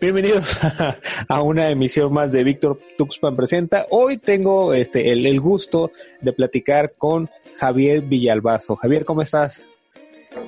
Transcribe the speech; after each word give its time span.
Bienvenidos 0.00 0.58
a, 1.28 1.42
una 1.42 1.68
emisión 1.68 2.12
más 2.12 2.30
de 2.32 2.42
Víctor 2.42 2.80
Tuxpan 2.98 3.36
Presenta. 3.36 3.86
Hoy 3.90 4.18
tengo 4.18 4.74
este, 4.74 5.12
el, 5.12 5.40
gusto 5.40 5.92
de 6.20 6.32
platicar 6.32 6.94
con 6.98 7.30
Javier 7.58 8.02
Villalbazo. 8.02 8.76
Javier, 8.76 9.04
¿cómo 9.04 9.22
estás? 9.22 9.72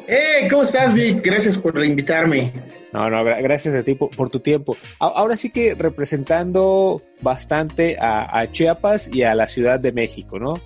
¡Eh! 0.09 0.49
¿Cómo 0.51 0.63
estás, 0.63 0.93
Vic? 0.93 1.23
Gracias 1.25 1.57
por 1.57 1.83
invitarme. 1.85 2.53
No, 2.93 3.09
no, 3.09 3.23
gracias 3.25 3.75
a 3.75 3.85
ti 3.85 3.95
por, 3.95 4.31
tu 4.31 4.41
tiempo. 4.41 4.77
Ahora 4.99 5.37
sí 5.37 5.51
que 5.51 5.75
representando 5.75 7.03
bastante 7.21 7.97
a, 8.01 8.47
Chiapas 8.51 9.09
y 9.13 9.23
a 9.23 9.35
la 9.37 9.47
Ciudad 9.47 9.79
de 9.79 9.93
México, 9.93 10.41
¿no? 10.41 10.61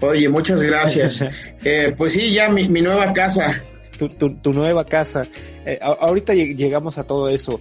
Oye, 0.00 0.28
muchas 0.28 0.62
gracias. 0.62 1.24
Eh, 1.66 1.94
pues 1.96 2.12
sí, 2.12 2.30
ya 2.30 2.50
mi 2.50 2.68
nueva 2.68 3.14
casa 3.14 3.64
tu, 3.96 4.52
nueva 4.52 4.84
casa. 4.84 5.26
Eh, 5.64 5.78
ahorita 5.80 6.34
llegamos 6.34 6.98
a 6.98 7.04
todo 7.04 7.28
eso. 7.28 7.60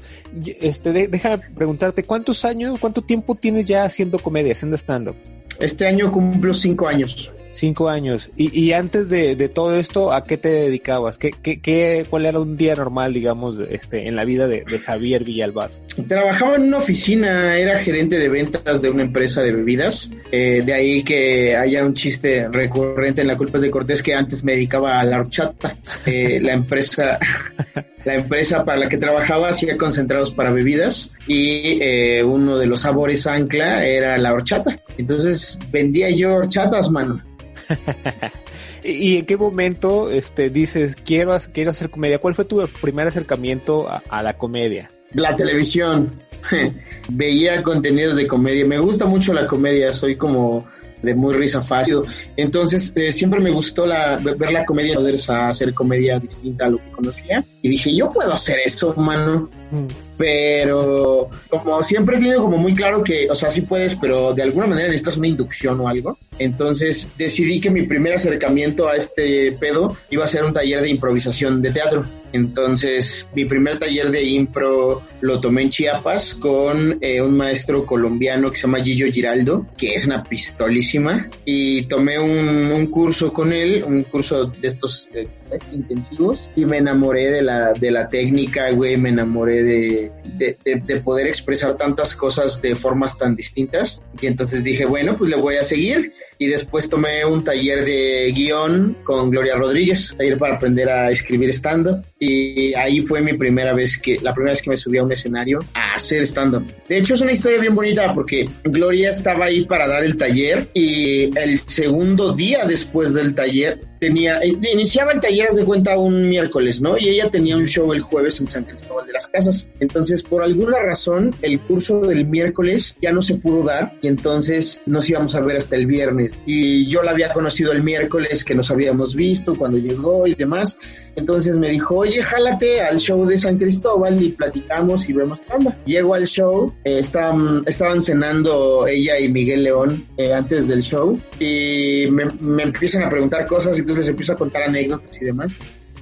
Este, 0.61 1.07
déjame 1.07 1.43
preguntarte, 1.55 2.03
¿cuántos 2.03 2.45
años, 2.45 2.77
cuánto 2.79 3.01
tiempo 3.01 3.35
tienes 3.35 3.65
ya 3.65 3.85
haciendo 3.85 4.19
comedia, 4.19 4.53
haciendo 4.53 4.77
stand-up? 4.77 5.15
Este 5.59 5.87
año 5.87 6.11
cumplo 6.11 6.53
cinco 6.53 6.87
años. 6.87 7.31
Cinco 7.53 7.87
años. 7.87 8.31
Y, 8.35 8.59
y 8.59 8.73
antes 8.73 9.09
de, 9.09 9.35
de, 9.35 9.47
todo 9.47 9.77
esto, 9.77 10.11
¿a 10.11 10.23
qué 10.23 10.37
te 10.37 10.49
dedicabas? 10.49 11.19
¿Qué, 11.19 11.31
qué, 11.31 11.61
qué, 11.61 12.07
cuál 12.09 12.25
era 12.25 12.39
un 12.39 12.57
día 12.57 12.75
normal, 12.75 13.13
digamos, 13.13 13.59
este, 13.69 14.07
en 14.07 14.15
la 14.15 14.25
vida 14.25 14.47
de, 14.47 14.63
de, 14.67 14.79
Javier 14.79 15.23
Villalbaz? 15.23 15.79
Trabajaba 16.07 16.55
en 16.55 16.63
una 16.63 16.77
oficina, 16.77 17.55
era 17.55 17.77
gerente 17.77 18.17
de 18.17 18.27
ventas 18.27 18.81
de 18.81 18.89
una 18.89 19.03
empresa 19.03 19.43
de 19.43 19.51
bebidas. 19.51 20.09
Eh, 20.31 20.63
de 20.65 20.73
ahí 20.73 21.03
que 21.03 21.55
haya 21.55 21.85
un 21.85 21.93
chiste 21.93 22.49
recurrente 22.49 23.21
en 23.21 23.27
la 23.27 23.37
culpa 23.37 23.59
de 23.59 23.69
Cortés 23.69 24.01
que 24.01 24.15
antes 24.15 24.43
me 24.43 24.53
dedicaba 24.53 24.99
a 24.99 25.03
la 25.03 25.19
horchata. 25.19 25.77
Eh, 26.07 26.39
la 26.41 26.53
empresa, 26.53 27.19
la 28.05 28.15
empresa 28.15 28.65
para 28.65 28.79
la 28.79 28.89
que 28.89 28.97
trabajaba 28.97 29.49
hacía 29.49 29.77
concentrados 29.77 30.31
para 30.31 30.49
bebidas 30.49 31.13
y 31.27 31.77
eh, 31.81 32.23
uno 32.23 32.57
de 32.57 32.65
los 32.65 32.81
sabores 32.81 33.27
ancla 33.27 33.85
era 33.85 34.17
la 34.17 34.33
horchata. 34.33 34.79
Entonces 34.97 35.59
vendía 35.71 36.09
yo 36.09 36.33
horchatas, 36.33 36.89
mano. 36.89 37.21
¿Y 38.83 39.17
en 39.17 39.25
qué 39.25 39.37
momento 39.37 40.09
este, 40.09 40.49
dices, 40.49 40.95
quiero, 40.95 41.37
quiero 41.53 41.71
hacer 41.71 41.89
comedia? 41.89 42.19
¿Cuál 42.19 42.35
fue 42.35 42.45
tu 42.45 42.67
primer 42.81 43.07
acercamiento 43.07 43.87
a, 43.89 44.23
la 44.23 44.37
comedia? 44.37 44.89
La 45.13 45.35
televisión. 45.35 46.11
Veía 47.09 47.63
contenidos 47.63 48.15
de 48.15 48.27
comedia. 48.27 48.65
Me 48.65 48.79
gusta 48.79 49.05
mucho 49.05 49.33
la 49.33 49.47
comedia. 49.47 49.93
Soy 49.93 50.15
como 50.15 50.67
de 51.01 51.13
muy 51.13 51.33
risa 51.33 51.61
fácil. 51.61 52.01
Entonces, 52.35 52.93
eh, 52.95 53.11
siempre 53.11 53.39
me 53.39 53.51
gustó 53.51 53.85
la, 53.85 54.17
ver 54.17 54.51
la 54.51 54.65
comedia, 54.65 54.95
poder 54.95 55.15
hacer 55.27 55.73
comedia 55.73 56.19
distinta 56.19 56.65
a 56.65 56.69
lo 56.69 56.77
que 56.77 56.91
conocía. 56.91 57.45
Y 57.63 57.69
dije, 57.69 57.95
yo 57.95 58.11
puedo 58.11 58.33
hacer 58.33 58.57
eso, 58.65 58.93
mano. 58.95 59.49
Mm. 59.71 59.87
Pero 60.17 61.29
como 61.49 61.81
siempre 61.81 62.19
tiene 62.19 62.35
como 62.35 62.57
muy 62.57 62.75
claro 62.75 63.03
que, 63.03 63.29
o 63.29 63.35
sea, 63.35 63.49
sí 63.49 63.61
puedes, 63.61 63.95
pero 63.95 64.33
de 64.33 64.43
alguna 64.43 64.67
manera 64.67 64.89
necesitas 64.89 65.17
una 65.17 65.27
inducción 65.27 65.79
o 65.79 65.87
algo. 65.87 66.17
Entonces 66.37 67.11
decidí 67.17 67.59
que 67.59 67.69
mi 67.69 67.83
primer 67.83 68.13
acercamiento 68.13 68.87
a 68.87 68.95
este 68.95 69.53
pedo 69.53 69.95
iba 70.09 70.25
a 70.25 70.27
ser 70.27 70.43
un 70.43 70.53
taller 70.53 70.81
de 70.81 70.89
improvisación 70.89 71.61
de 71.61 71.71
teatro. 71.71 72.05
Entonces 72.31 73.29
mi 73.35 73.45
primer 73.45 73.79
taller 73.79 74.11
de 74.11 74.23
impro 74.23 75.03
lo 75.21 75.39
tomé 75.39 75.63
en 75.63 75.69
Chiapas 75.69 76.33
con 76.35 76.97
eh, 77.01 77.21
un 77.21 77.37
maestro 77.37 77.85
colombiano 77.85 78.49
que 78.49 78.57
se 78.57 78.63
llama 78.63 78.83
Gillo 78.83 79.07
Giraldo, 79.11 79.67
que 79.77 79.93
es 79.93 80.05
una 80.05 80.23
pistolísima. 80.23 81.29
Y 81.45 81.83
tomé 81.83 82.19
un, 82.19 82.87
curso 82.87 83.31
con 83.31 83.53
él, 83.53 83.83
un 83.87 84.03
curso 84.03 84.45
de 84.45 84.67
estos 84.67 85.09
eh, 85.13 85.27
intensivos, 85.71 86.49
y 86.55 86.65
me 86.65 86.79
enamoré 86.79 87.31
de 87.31 87.41
la, 87.41 87.52
de 87.79 87.91
la 87.91 88.07
técnica, 88.09 88.71
güey, 88.71 88.97
me 88.97 89.09
enamoré 89.09 89.63
de 89.63 90.11
de, 90.37 91.01
poder 91.03 91.27
expresar 91.27 91.75
tantas 91.77 92.15
cosas 92.15 92.61
de 92.61 92.75
formas 92.75 93.17
tan 93.17 93.35
distintas. 93.35 94.03
Y 94.21 94.27
entonces 94.27 94.63
dije, 94.63 94.85
bueno, 94.85 95.15
pues 95.15 95.29
le 95.29 95.37
voy 95.37 95.55
a 95.55 95.63
seguir. 95.63 96.13
Y 96.39 96.47
después 96.47 96.89
tomé 96.89 97.23
un 97.25 97.43
taller 97.43 97.85
de 97.85 98.31
guion 98.35 98.97
con 99.03 99.29
Gloria 99.29 99.55
Rodríguez, 99.55 100.15
taller 100.17 100.37
para 100.37 100.55
aprender 100.55 100.89
a 100.89 101.09
escribir 101.09 101.49
stand-up. 101.53 102.03
Y 102.19 102.73
ahí 102.73 103.01
fue 103.01 103.21
mi 103.21 103.33
primera 103.33 103.73
vez 103.73 103.97
que, 103.97 104.17
la 104.19 104.33
primera 104.33 104.53
vez 104.53 104.61
que 104.61 104.69
me 104.71 104.77
subí 104.77 104.97
a 104.97 105.03
un 105.03 105.11
escenario 105.11 105.59
a 105.73 105.95
hacer 105.95 106.23
stand-up. 106.23 106.65
De 106.89 106.97
hecho, 106.97 107.13
es 107.13 107.21
una 107.21 107.31
historia 107.31 107.59
bien 107.59 107.75
bonita 107.75 108.13
porque 108.13 108.49
Gloria 108.63 109.11
estaba 109.11 109.45
ahí 109.45 109.65
para 109.65 109.87
dar 109.87 110.03
el 110.03 110.17
taller 110.17 110.69
y 110.73 111.37
el 111.37 111.59
segundo 111.59 112.33
día 112.33 112.65
después 112.65 113.13
del 113.13 113.35
taller 113.35 113.79
tenía, 114.03 114.39
eh, 114.39 114.57
iniciaba 114.73 115.13
el 115.13 115.21
taller 115.21 115.51
de 115.51 115.63
cuenta 115.63 115.97
un 115.97 116.27
miércoles, 116.27 116.81
¿no? 116.81 116.97
Y 116.97 117.07
ella 117.07 117.29
tenía 117.29 117.55
un 117.55 117.65
show 117.65 117.93
el 117.93 118.01
jueves 118.01 118.41
en 118.41 118.49
San 118.49 118.65
Cristóbal 118.65 119.07
de 119.07 119.13
las 119.13 119.27
Casas. 119.27 119.69
Entonces, 119.79 120.23
por 120.23 120.43
alguna 120.43 120.77
razón, 120.79 121.33
el 121.41 121.57
curso 121.61 122.01
del 122.01 122.25
miércoles 122.25 122.97
ya 123.01 123.13
no 123.13 123.21
se 123.21 123.35
pudo 123.35 123.63
dar 123.63 123.93
y 124.01 124.09
entonces 124.09 124.81
nos 124.85 125.09
íbamos 125.09 125.35
a 125.35 125.39
ver 125.39 125.55
hasta 125.55 125.77
el 125.77 125.85
viernes. 125.85 126.33
Y 126.45 126.85
yo 126.87 127.01
la 127.01 127.11
había 127.11 127.31
conocido 127.31 127.71
el 127.71 127.81
miércoles 127.81 128.43
que 128.43 128.55
nos 128.55 128.71
habíamos 128.71 129.15
visto 129.15 129.57
cuando 129.57 129.77
llegó 129.77 130.27
y 130.27 130.35
demás. 130.35 130.77
Entonces 131.15 131.57
me 131.57 131.69
dijo, 131.69 131.97
oye, 131.97 132.21
jálate 132.21 132.81
al 132.81 132.99
show 132.99 133.25
de 133.25 133.37
San 133.37 133.57
Cristóbal 133.57 134.21
y 134.21 134.31
platicamos 134.31 135.07
y 135.07 135.13
vemos 135.13 135.39
qué 135.41 135.53
onda. 135.53 135.77
Llego 135.85 136.13
al 136.15 136.27
show, 136.27 136.73
eh, 136.83 136.99
estaban, 136.99 137.63
estaban 137.67 138.01
cenando 138.01 138.85
ella 138.87 139.19
y 139.19 139.29
Miguel 139.29 139.63
León 139.63 140.07
eh, 140.17 140.33
antes 140.33 140.67
del 140.67 140.81
show 140.81 141.17
y 141.39 142.07
me, 142.09 142.25
me 142.47 142.63
empiezan 142.63 143.03
a 143.03 143.09
preguntar 143.09 143.45
cosas 143.45 143.77
y 143.77 143.83
les 143.97 144.07
empiezo 144.07 144.33
a 144.33 144.35
contar 144.35 144.63
anécdotas 144.63 145.21
y 145.21 145.25
demás. 145.25 145.51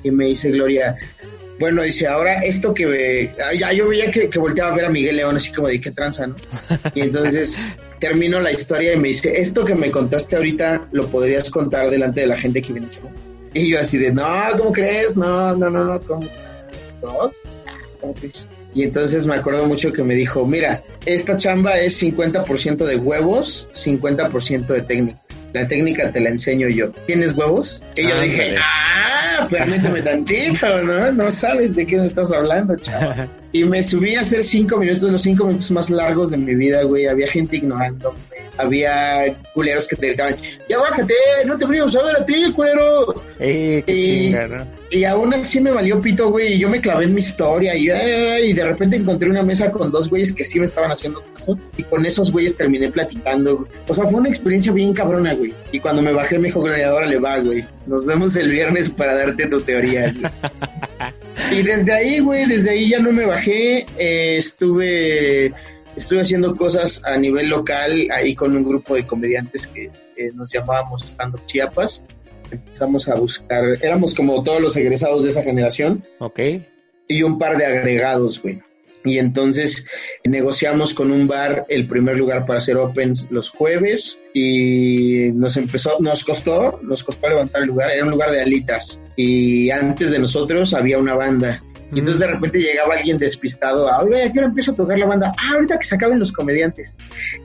Y 0.03 0.11
me 0.11 0.25
dice 0.25 0.49
Gloria, 0.49 0.97
bueno, 1.59 1.83
dice, 1.83 2.07
ahora 2.07 2.43
esto 2.43 2.73
que 2.73 3.31
ya 3.57 3.71
yo 3.71 3.87
veía 3.87 4.09
que, 4.09 4.29
que, 4.29 4.39
volteaba 4.39 4.71
a 4.71 4.75
ver 4.75 4.85
a 4.85 4.89
Miguel 4.89 5.17
León 5.17 5.35
así 5.35 5.51
como 5.51 5.67
de 5.67 5.79
qué 5.79 5.91
tranza, 5.91 6.25
¿no? 6.25 6.35
Y 6.95 7.01
entonces 7.01 7.67
termino 7.99 8.41
la 8.41 8.51
historia 8.51 8.93
y 8.93 8.97
me 8.97 9.09
dice, 9.09 9.39
esto 9.39 9.63
que 9.63 9.75
me 9.75 9.91
contaste 9.91 10.35
ahorita 10.35 10.87
lo 10.91 11.07
podrías 11.07 11.51
contar 11.51 11.91
delante 11.91 12.21
de 12.21 12.27
la 12.27 12.35
gente 12.35 12.63
que 12.63 12.73
viene 12.73 12.89
Y 13.53 13.69
yo 13.69 13.79
así 13.79 13.99
de, 13.99 14.11
no, 14.11 14.25
¿cómo 14.57 14.71
crees? 14.71 15.15
No, 15.15 15.55
no, 15.55 15.69
no, 15.69 15.85
no, 15.85 16.01
¿cómo? 16.01 16.27
¿No? 17.03 17.31
Y 18.73 18.83
entonces 18.83 19.27
me 19.27 19.35
acuerdo 19.35 19.65
mucho 19.65 19.93
que 19.93 20.03
me 20.03 20.15
dijo, 20.15 20.45
mira, 20.45 20.83
esta 21.05 21.37
chamba 21.37 21.79
es 21.79 22.01
50% 22.01 22.85
de 22.85 22.95
huevos, 22.95 23.69
50% 23.73 24.65
de 24.65 24.81
técnica. 24.81 25.21
La 25.53 25.67
técnica 25.67 26.11
te 26.11 26.19
la 26.19 26.29
enseño 26.29 26.69
yo. 26.69 26.91
¿Tienes 27.07 27.33
huevos? 27.33 27.83
Y 27.95 28.07
yo 28.07 28.19
dije, 28.21 28.55
ah, 28.57 29.47
permíteme 29.49 30.01
tantito, 30.01 30.81
¿no? 30.83 31.11
No 31.11 31.31
sabes 31.31 31.75
de 31.75 31.85
qué 31.85 31.97
me 31.97 32.05
estás 32.05 32.31
hablando, 32.31 32.75
chaval. 32.77 33.29
y 33.51 33.63
me 33.65 33.83
subí 33.83 34.15
a 34.15 34.21
hacer 34.21 34.43
cinco 34.43 34.77
minutos, 34.77 35.11
los 35.11 35.21
cinco 35.21 35.45
minutos 35.45 35.69
más 35.71 35.89
largos 35.89 36.31
de 36.31 36.37
mi 36.37 36.55
vida, 36.55 36.83
güey. 36.83 37.07
Había 37.07 37.27
gente 37.27 37.57
ignorando, 37.57 38.15
había 38.57 39.35
culeros 39.53 39.87
que 39.87 39.95
te 39.95 40.07
gritaban, 40.07 40.37
ya 40.69 40.77
bájate, 40.77 41.13
no 41.45 41.57
te 41.57 41.65
venimos 41.65 41.95
a 41.95 42.03
ver 42.03 42.17
a 42.17 42.25
ti, 42.25 42.51
cuero. 42.55 43.21
Eh, 43.39 43.83
qué 43.85 43.93
y, 43.93 44.05
chinga, 44.05 44.47
¿no? 44.47 44.81
y 44.91 45.05
aún 45.05 45.33
así 45.33 45.61
me 45.61 45.71
valió 45.71 46.01
pito, 46.01 46.29
güey, 46.29 46.53
y 46.53 46.59
yo 46.59 46.69
me 46.69 46.81
clavé 46.81 47.05
en 47.05 47.13
mi 47.13 47.21
historia 47.21 47.75
y, 47.75 47.89
y 47.89 48.53
de 48.53 48.63
repente 48.65 48.97
encontré 48.97 49.29
una 49.29 49.41
mesa 49.41 49.71
con 49.71 49.89
dos 49.89 50.09
güeyes 50.09 50.33
que 50.33 50.43
sí 50.43 50.59
me 50.59 50.65
estaban 50.65 50.91
haciendo 50.91 51.23
caso 51.33 51.57
y 51.77 51.83
con 51.83 52.05
esos 52.05 52.29
güeyes 52.29 52.57
terminé 52.57 52.89
platicando. 52.89 53.67
O 53.87 53.93
sea, 53.93 54.05
fue 54.05 54.19
una 54.19 54.29
experiencia 54.29 54.73
bien 54.73 54.93
cabrona, 54.93 55.33
güey. 55.33 55.53
Y 55.71 55.79
cuando 55.79 56.01
me 56.01 56.11
bajé 56.11 56.37
me 56.37 56.49
dijo, 56.49 56.59
ahora 56.59 57.05
le 57.05 57.17
va, 57.17 57.39
güey. 57.39 57.63
Nos 57.87 58.05
vemos 58.05 58.35
el 58.35 58.51
viernes 58.51 58.89
para 58.89 59.15
darte 59.15 59.47
tu 59.47 59.61
teoría. 59.61 60.13
y 61.51 61.61
desde 61.61 61.93
ahí, 61.93 62.19
güey, 62.19 62.45
desde 62.45 62.71
ahí 62.71 62.89
ya 62.89 62.99
no 62.99 63.13
me 63.13 63.25
bajé. 63.25 63.85
Eh, 63.97 64.37
estuve, 64.37 65.53
estuve 65.95 66.21
haciendo 66.21 66.55
cosas 66.55 67.03
a 67.05 67.17
nivel 67.17 67.49
local 67.49 68.07
ahí 68.11 68.35
con 68.35 68.55
un 68.55 68.63
grupo 68.63 68.95
de 68.95 69.05
comediantes 69.05 69.67
que 69.67 69.91
nos 70.33 70.51
llamábamos 70.51 71.03
Estando 71.03 71.39
Chiapas 71.45 72.03
empezamos 72.51 73.07
a 73.07 73.15
buscar, 73.15 73.63
éramos 73.81 74.13
como 74.13 74.43
todos 74.43 74.61
los 74.61 74.77
egresados 74.77 75.23
de 75.23 75.29
esa 75.29 75.43
generación. 75.43 76.05
Ok. 76.19 76.39
Y 77.07 77.23
un 77.23 77.37
par 77.37 77.57
de 77.57 77.65
agregados, 77.65 78.41
güey. 78.41 78.61
Y 79.03 79.17
entonces 79.17 79.87
negociamos 80.23 80.93
con 80.93 81.11
un 81.11 81.27
bar 81.27 81.65
el 81.69 81.87
primer 81.87 82.17
lugar 82.17 82.45
para 82.45 82.59
hacer 82.59 82.77
opens 82.77 83.31
los 83.31 83.49
jueves 83.49 84.21
y 84.31 85.31
nos 85.33 85.57
empezó, 85.57 85.97
nos 85.99 86.23
costó, 86.23 86.79
nos 86.83 87.03
costó 87.03 87.27
levantar 87.27 87.63
el 87.63 87.69
lugar, 87.69 87.89
era 87.89 88.03
un 88.03 88.11
lugar 88.11 88.29
de 88.29 88.41
alitas 88.41 89.03
y 89.15 89.71
antes 89.71 90.11
de 90.11 90.19
nosotros 90.19 90.75
había 90.75 90.99
una 90.99 91.15
banda 91.15 91.63
y 91.93 91.99
entonces 91.99 92.19
de 92.19 92.27
repente 92.27 92.59
llegaba 92.59 92.95
alguien 92.95 93.17
despistado 93.17 93.87
a, 93.87 94.01
oye, 94.03 94.23
¿a 94.23 94.31
qué 94.31 94.39
hora 94.39 94.47
empiezo 94.47 94.71
a 94.71 94.75
tocar 94.75 94.97
la 94.97 95.05
banda? 95.05 95.33
Ah, 95.37 95.53
ahorita 95.55 95.77
que 95.77 95.85
se 95.85 95.95
acaben 95.95 96.19
los 96.19 96.31
comediantes. 96.31 96.97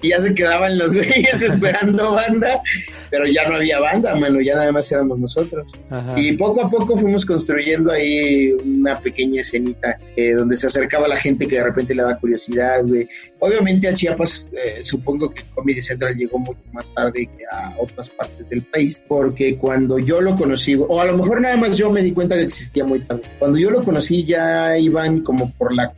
Y 0.03 0.11
ya 0.11 0.21
se 0.21 0.35
quedaban 0.35 0.79
los 0.79 0.93
güeyes 0.95 1.43
esperando 1.43 2.15
banda, 2.15 2.61
pero 3.11 3.27
ya 3.27 3.49
no 3.49 3.57
había 3.57 3.81
banda, 3.81 4.15
mano, 4.15 4.41
ya 4.41 4.55
nada 4.55 4.71
más 4.71 4.91
éramos 4.93 5.19
nosotros. 5.19 5.73
Y 6.17 6.33
poco 6.37 6.63
a 6.63 6.71
poco 6.71 6.97
fuimos 6.97 7.27
construyendo 7.27 7.91
ahí 7.91 8.53
una 8.53 9.01
pequeña 9.01 9.41
escenita 9.41 9.99
eh, 10.15 10.33
donde 10.33 10.55
se 10.55 10.69
acercaba 10.69 11.09
la 11.09 11.17
gente 11.17 11.47
que 11.47 11.57
de 11.57 11.65
repente 11.65 11.95
le 11.95 12.03
da 12.03 12.17
curiosidad, 12.17 12.85
güey. 12.85 13.09
Obviamente 13.41 13.89
a 13.89 13.95
Chiapas, 13.95 14.51
eh, 14.53 14.83
supongo 14.83 15.31
que 15.31 15.45
Comedy 15.55 15.83
Central 15.83 16.15
llegó 16.17 16.39
mucho 16.39 16.61
más 16.73 16.93
tarde 16.95 17.29
que 17.37 17.45
a 17.51 17.75
otras 17.79 18.09
partes 18.11 18.49
del 18.49 18.63
país, 18.63 19.03
porque 19.07 19.57
cuando 19.59 19.99
yo 19.99 20.21
lo 20.21 20.37
conocí, 20.37 20.77
o 20.77 21.01
a 21.01 21.05
lo 21.05 21.17
mejor 21.17 21.41
nada 21.41 21.57
más 21.57 21.77
yo 21.77 21.91
me 21.91 22.03
di 22.03 22.13
cuenta 22.13 22.37
que 22.37 22.43
existía 22.43 22.85
muy 22.85 23.01
tarde, 23.01 23.23
cuando 23.39 23.59
yo 23.59 23.71
lo 23.71 23.83
conocí 23.83 24.25
ya 24.25 24.36
iban 24.79 25.21
como 25.21 25.53
por 25.53 25.75
la 25.75 25.93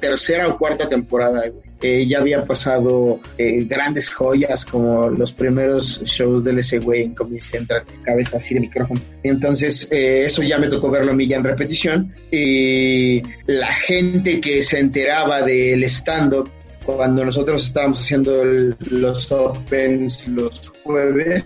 tercera 0.00 0.48
o 0.48 0.58
cuarta 0.58 0.88
temporada, 0.88 1.44
güey. 1.48 2.06
ya 2.06 2.20
había 2.20 2.44
pasado 2.44 3.20
eh, 3.36 3.64
grandes 3.64 4.08
joyas 4.10 4.64
como 4.64 5.08
los 5.08 5.32
primeros 5.32 6.02
shows 6.04 6.44
del 6.44 6.60
ese 6.60 6.78
güey 6.78 7.02
en 7.02 7.14
Comedy 7.14 7.42
Central, 7.42 7.84
cabeza 8.02 8.38
así 8.38 8.54
de 8.54 8.60
micrófono. 8.60 9.00
Entonces, 9.22 9.90
eh, 9.92 10.24
eso 10.24 10.42
ya 10.42 10.58
me 10.58 10.68
tocó 10.68 10.90
verlo 10.90 11.12
a 11.12 11.14
mí 11.14 11.26
ya 11.26 11.36
en 11.36 11.44
repetición. 11.44 12.14
Y 12.30 13.22
la 13.46 13.72
gente 13.74 14.40
que 14.40 14.62
se 14.62 14.78
enteraba 14.78 15.42
del 15.42 15.84
stand-up 15.84 16.48
cuando 16.84 17.24
nosotros 17.24 17.66
estábamos 17.66 18.00
haciendo 18.00 18.44
los 18.44 19.32
opens 19.32 20.26
los 20.28 20.68
jueves, 20.82 21.44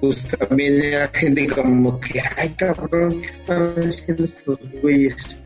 pues 0.00 0.22
también 0.28 0.82
era 0.82 1.08
gente 1.08 1.46
como 1.46 2.00
que, 2.00 2.22
ay 2.36 2.50
cabrón, 2.50 3.20
¿qué 3.20 3.26
están 3.26 3.74
haciendo 3.78 4.24
estos 4.24 4.58
güeyes? 4.82 5.38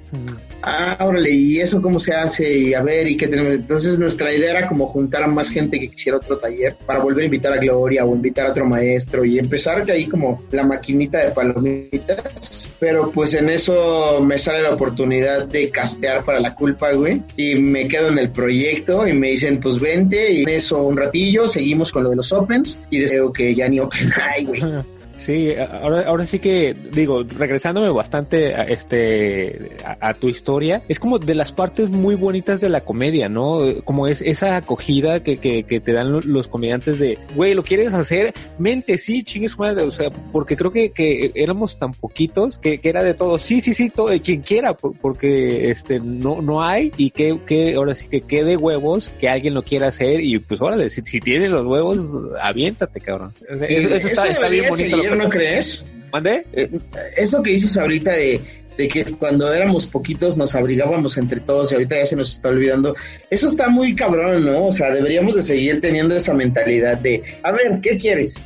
Ah, 0.63 0.97
órale, 1.01 1.31
¿y 1.31 1.61
eso 1.61 1.81
cómo 1.81 2.01
se 2.01 2.15
hace? 2.15 2.53
Y 2.57 2.75
a 2.75 2.83
ver, 2.83 3.09
¿y 3.09 3.17
qué 3.17 3.29
tenemos? 3.29 3.55
Entonces 3.55 3.99
nuestra 3.99 4.33
idea 4.33 4.59
era 4.59 4.69
como 4.69 4.87
juntar 4.87 5.23
a 5.23 5.27
más 5.27 5.49
gente 5.49 5.79
que 5.79 5.91
quisiera 5.91 6.19
otro 6.19 6.39
taller 6.39 6.77
para 6.87 7.01
volver 7.01 7.23
a 7.23 7.27
invitar 7.27 7.53
a 7.53 7.59
Gloria 7.59 8.05
o 8.05 8.15
invitar 8.15 8.47
a 8.47 8.51
otro 8.51 8.67
maestro 8.67 9.25
y 9.25 9.39
empezar 9.39 9.85
que 9.85 9.93
ahí 9.93 10.07
como 10.07 10.43
la 10.51 10.65
maquinita 10.65 11.19
de 11.19 11.31
palomitas. 11.31 12.69
Pero 12.79 13.11
pues 13.11 13.35
en 13.35 13.51
eso 13.51 14.21
me 14.23 14.39
sale 14.39 14.63
la 14.63 14.75
oportunidad 14.75 15.47
de 15.47 15.71
castear 15.71 16.25
para 16.25 16.41
la 16.41 16.55
culpa, 16.55 16.93
güey. 16.93 17.23
Y 17.37 17.57
me 17.57 17.87
quedo 17.87 18.09
en 18.09 18.19
el 18.19 18.31
proyecto 18.31 19.07
y 19.07 19.13
me 19.13 19.31
dicen, 19.31 19.61
pues 19.61 19.79
vente 19.79 20.33
y 20.33 20.43
en 20.43 20.49
eso 20.49 20.83
un 20.83 20.97
ratillo, 20.97 21.47
seguimos 21.47 21.93
con 21.93 22.05
lo 22.05 22.11
de 22.11 22.17
los 22.17 22.33
Opens 22.33 22.79
y 22.91 22.99
deseo 22.99 23.33
que 23.33 23.55
ya 23.55 23.69
ni 23.69 23.81
Open 23.81 24.11
hay, 24.21 24.45
güey. 24.45 24.63
Sí, 25.21 25.55
ahora, 25.55 26.01
ahora 26.09 26.25
sí 26.25 26.39
que 26.39 26.75
digo, 26.93 27.23
regresándome 27.23 27.91
bastante 27.91 28.55
a, 28.55 28.63
este 28.63 29.77
a, 30.01 30.15
tu 30.15 30.31
historia, 30.31 30.83
es 30.89 30.99
como 30.99 31.19
de 31.19 31.35
las 31.35 31.53
partes 31.53 31.91
muy 31.91 32.15
bonitas 32.15 32.59
de 32.59 32.71
la 32.71 32.81
comedia, 32.81 33.29
¿no? 33.29 33.61
Como 33.85 34.07
es 34.07 34.23
esa 34.23 34.57
acogida 34.57 35.23
que, 35.23 35.37
que, 35.37 35.65
que 35.65 35.79
te 35.81 35.93
dan 35.93 36.11
los 36.11 36.49
comediantes 36.49 36.99
de, 36.99 37.19
güey, 37.35 37.53
¿lo 37.53 37.65
quieres 37.65 37.93
hacer? 37.93 38.33
Mente, 38.59 38.97
sí, 38.97 39.23
chingues 39.23 39.59
madre, 39.59 39.83
o 39.83 39.91
sea, 39.91 40.11
porque 40.11 40.57
creo 40.57 40.73
que, 40.73 40.91
que 40.91 41.33
éramos 41.35 41.79
tan 41.79 41.93
poquitos 41.93 42.57
que, 42.57 42.81
que 42.81 42.89
era 42.89 43.03
de 43.03 43.13
todo, 43.13 43.37
sí, 43.37 43.61
sí, 43.61 43.75
sí, 43.75 43.91
todo, 43.91 44.11
quien 44.23 44.41
quiera, 44.41 44.75
porque 44.75 45.71
este 45.71 46.01
no, 46.01 46.41
no 46.41 46.63
hay 46.63 46.93
y 46.97 47.11
que, 47.11 47.39
que 47.45 47.75
ahora 47.75 47.95
sí 47.95 48.09
que 48.09 48.23
quede 48.23 48.57
huevos 48.57 49.11
que 49.21 49.29
alguien 49.29 49.53
lo 49.53 49.63
quiera 49.63 49.89
hacer 49.89 50.23
y 50.23 50.39
pues 50.39 50.63
órale, 50.63 50.89
si, 50.89 51.03
si 51.03 51.21
tienes 51.21 51.51
los 51.51 51.67
huevos, 51.67 52.01
aviéntate, 52.41 53.01
cabrón. 53.01 53.35
eso, 53.49 53.95
eso, 53.95 54.09
está, 54.09 54.27
está 54.27 54.49
bien 54.49 54.65
bonito. 54.69 55.10
¿No 55.17 55.29
crees? 55.29 55.87
¿Mande? 56.13 56.45
Eh, 56.53 56.71
eso 57.17 57.43
que 57.43 57.51
dices 57.51 57.79
ahorita 57.79 58.13
de, 58.13 58.41
de 58.77 58.89
que 58.89 59.05
cuando 59.13 59.53
éramos 59.53 59.87
poquitos 59.87 60.37
nos 60.37 60.55
abrigábamos 60.55 61.17
entre 61.19 61.41
todos 61.41 61.71
y 61.71 61.75
ahorita 61.75 61.97
ya 61.97 62.07
se 62.07 62.17
nos 62.17 62.33
está 62.33 62.49
olvidando. 62.49 62.95
Eso 63.29 63.47
está 63.47 63.69
muy 63.69 63.95
cabrón, 63.95 64.45
¿no? 64.45 64.67
O 64.67 64.73
sea, 64.73 64.91
deberíamos 64.91 65.37
de 65.37 65.43
seguir 65.43 65.81
teniendo 65.81 66.17
esa 66.17 66.35
mentalidad 66.35 66.99
de, 66.99 67.23
a 67.43 67.53
ver, 67.53 67.81
¿qué 67.83 67.97
quieres? 67.97 68.45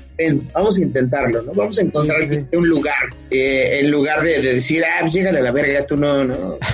Vamos 0.53 0.79
a 0.79 0.83
intentarlo, 0.83 1.43
¿no? 1.43 1.53
Vamos 1.53 1.79
a 1.79 1.83
encontrar 1.83 2.21
un 2.53 2.69
lugar, 2.69 3.15
eh, 3.31 3.81
en 3.81 3.91
lugar 3.91 4.23
de, 4.23 4.41
decir, 4.41 4.85
ah, 4.85 4.99
pues 5.01 5.15
llégale 5.15 5.41
a 5.41 5.43
la 5.43 5.53
verga, 5.53 5.85
tú 5.87 5.97
no, 5.97 6.25
no. 6.25 6.59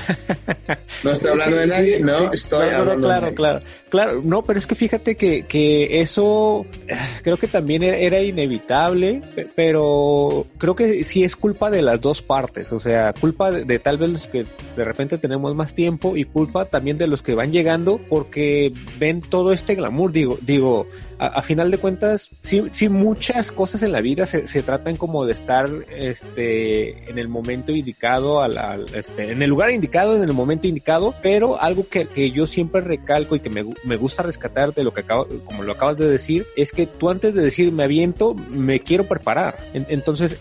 No 1.02 1.12
estoy 1.12 1.30
hablando 1.30 1.56
de 1.56 1.66
nadie, 1.66 2.00
no, 2.00 2.30
estoy 2.32 2.68
hablando 2.68 3.06
claro, 3.06 3.26
de 3.26 3.34
claro, 3.34 3.64
claro, 3.88 4.20
no, 4.22 4.42
pero 4.42 4.58
es 4.58 4.66
que 4.66 4.74
fíjate 4.74 5.14
que, 5.14 5.44
que 5.44 6.00
eso 6.00 6.66
creo 7.22 7.38
que 7.38 7.48
también 7.48 7.82
era 7.82 8.20
inevitable, 8.20 9.22
pero 9.56 10.46
creo 10.58 10.76
que 10.76 11.04
sí 11.04 11.24
es 11.24 11.36
culpa 11.36 11.70
de 11.70 11.80
las 11.80 12.00
dos 12.00 12.20
partes, 12.20 12.72
o 12.72 12.80
sea, 12.80 13.14
culpa 13.14 13.50
de, 13.50 13.78
tal 13.78 13.96
vez 13.96 14.10
los 14.10 14.26
que 14.26 14.44
de 14.76 14.84
repente 14.84 15.16
tenemos 15.16 15.54
más 15.54 15.74
tiempo 15.74 16.16
y 16.16 16.24
culpa 16.24 16.66
también 16.66 16.98
de 16.98 17.06
los 17.06 17.22
que 17.22 17.34
van 17.34 17.52
llegando 17.52 17.98
porque 18.08 18.72
ven 18.98 19.22
todo 19.22 19.52
este 19.52 19.74
glamour, 19.74 20.12
digo, 20.12 20.38
digo, 20.42 20.86
a, 21.20 21.42
final 21.42 21.70
de 21.70 21.76
cuentas, 21.76 22.30
sí, 22.40 22.62
sí 22.72 22.88
muchas 22.88 23.52
cosas 23.52 23.82
en 23.82 23.92
la 23.92 24.00
vida 24.00 24.24
se, 24.24 24.46
se 24.46 24.62
tratan 24.62 24.96
como 24.96 25.26
de 25.26 25.34
estar 25.34 25.68
este, 25.90 27.10
en 27.10 27.18
el 27.18 27.28
momento 27.28 27.72
indicado, 27.72 28.40
al, 28.40 28.86
este, 28.94 29.30
en 29.30 29.42
el 29.42 29.50
lugar 29.50 29.70
indicado, 29.70 30.16
en 30.16 30.22
el 30.22 30.32
momento 30.32 30.66
indicado, 30.66 31.14
pero 31.22 31.60
algo 31.60 31.86
que, 31.88 32.06
que 32.06 32.30
yo 32.30 32.46
siempre 32.46 32.80
recalco 32.80 33.36
y 33.36 33.40
que 33.40 33.50
me, 33.50 33.66
me 33.84 33.96
gusta 33.96 34.22
rescatar 34.22 34.72
de 34.72 34.82
lo 34.82 34.94
que 34.94 35.02
acabo, 35.02 35.26
como 35.44 35.62
lo 35.62 35.72
acabas 35.72 35.98
de 35.98 36.08
decir, 36.08 36.46
es 36.56 36.72
que 36.72 36.86
tú 36.86 37.10
antes 37.10 37.34
de 37.34 37.42
decir 37.42 37.70
me 37.70 37.84
aviento, 37.84 38.34
me 38.34 38.80
quiero 38.80 39.04
preparar. 39.04 39.58
entonces, 39.74 40.38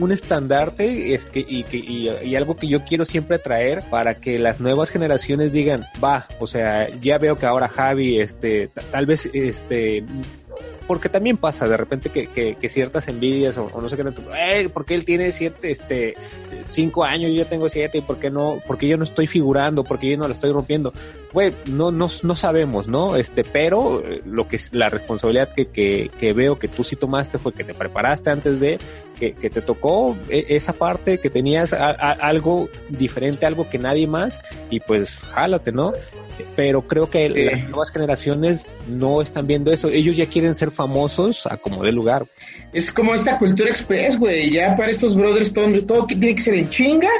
un 0.00 0.10
estandarte 0.10 1.14
es 1.14 1.26
que, 1.26 1.46
y, 1.46 1.62
que, 1.62 1.76
y, 1.76 2.34
algo 2.34 2.56
que 2.56 2.66
yo 2.66 2.84
quiero 2.84 3.04
siempre 3.04 3.38
traer 3.38 3.84
para 3.88 4.16
que 4.16 4.38
las 4.38 4.60
nuevas 4.60 4.90
generaciones 4.90 5.52
digan, 5.52 5.84
va, 6.02 6.26
o 6.40 6.46
sea, 6.48 6.88
ya 7.00 7.18
veo 7.18 7.38
que 7.38 7.46
ahora 7.46 7.68
Javi, 7.68 8.18
este, 8.18 8.68
tal 8.90 9.06
vez, 9.06 9.30
este, 9.32 9.59
porque 10.86 11.08
también 11.08 11.36
pasa 11.36 11.68
de 11.68 11.76
repente 11.76 12.10
que, 12.10 12.68
ciertas 12.68 13.08
envidias 13.08 13.56
o, 13.58 13.80
no 13.80 13.88
sé 13.88 13.96
qué 13.96 14.04
tanto, 14.04 14.22
porque 14.72 14.94
él 14.94 15.04
tiene 15.04 15.30
siete, 15.30 15.70
este, 15.70 16.16
cinco 16.70 17.04
años, 17.04 17.32
yo 17.32 17.46
tengo 17.46 17.68
siete, 17.68 17.98
y 17.98 18.00
por 18.00 18.18
qué 18.18 18.30
no, 18.30 18.60
porque 18.66 18.88
yo 18.88 18.96
no 18.96 19.04
estoy 19.04 19.26
figurando, 19.26 19.84
porque 19.84 20.10
yo 20.10 20.16
no 20.16 20.26
la 20.26 20.34
estoy 20.34 20.52
rompiendo. 20.52 20.92
Güey, 21.32 21.54
no, 21.66 21.90
no, 21.90 22.08
no 22.22 22.36
sabemos, 22.36 22.88
¿no? 22.88 23.16
Este, 23.16 23.44
pero 23.44 24.02
eh, 24.04 24.22
lo 24.24 24.48
que 24.48 24.56
es 24.56 24.72
la 24.72 24.88
responsabilidad 24.88 25.52
que, 25.54 25.66
que, 25.66 26.10
que 26.18 26.32
veo 26.32 26.58
que 26.58 26.68
tú 26.68 26.84
sí 26.84 26.96
tomaste 26.96 27.38
fue 27.38 27.52
que 27.52 27.64
te 27.64 27.74
preparaste 27.74 28.30
antes 28.30 28.60
de, 28.60 28.78
que, 29.18 29.32
que 29.34 29.50
te 29.50 29.62
tocó 29.62 30.16
e, 30.28 30.46
esa 30.48 30.72
parte, 30.72 31.18
que 31.18 31.30
tenías 31.30 31.72
algo 31.72 32.68
diferente, 32.88 33.46
algo 33.46 33.68
que 33.68 33.78
nadie 33.78 34.06
más, 34.06 34.40
y 34.70 34.80
pues 34.80 35.18
jálate, 35.18 35.72
¿no? 35.72 35.92
pero 36.56 36.86
creo 36.86 37.10
que 37.10 37.28
las 37.28 37.68
nuevas 37.68 37.90
generaciones 37.90 38.66
no 38.88 39.22
están 39.22 39.46
viendo 39.46 39.72
eso. 39.72 39.88
Ellos 39.88 40.16
ya 40.16 40.26
quieren 40.26 40.54
ser 40.54 40.70
famosos 40.70 41.46
a 41.46 41.56
como 41.56 41.82
de 41.82 41.92
lugar. 41.92 42.26
Es 42.72 42.92
como 42.92 43.14
esta 43.14 43.38
cultura 43.38 43.70
express, 43.70 44.18
güey. 44.18 44.50
Ya 44.50 44.74
para 44.74 44.90
estos 44.90 45.14
brothers 45.14 45.52
todo, 45.52 45.84
todo 45.84 46.06
tiene 46.06 46.34
que 46.34 46.42
ser 46.42 46.54
en 46.54 46.68
chinga 46.68 47.10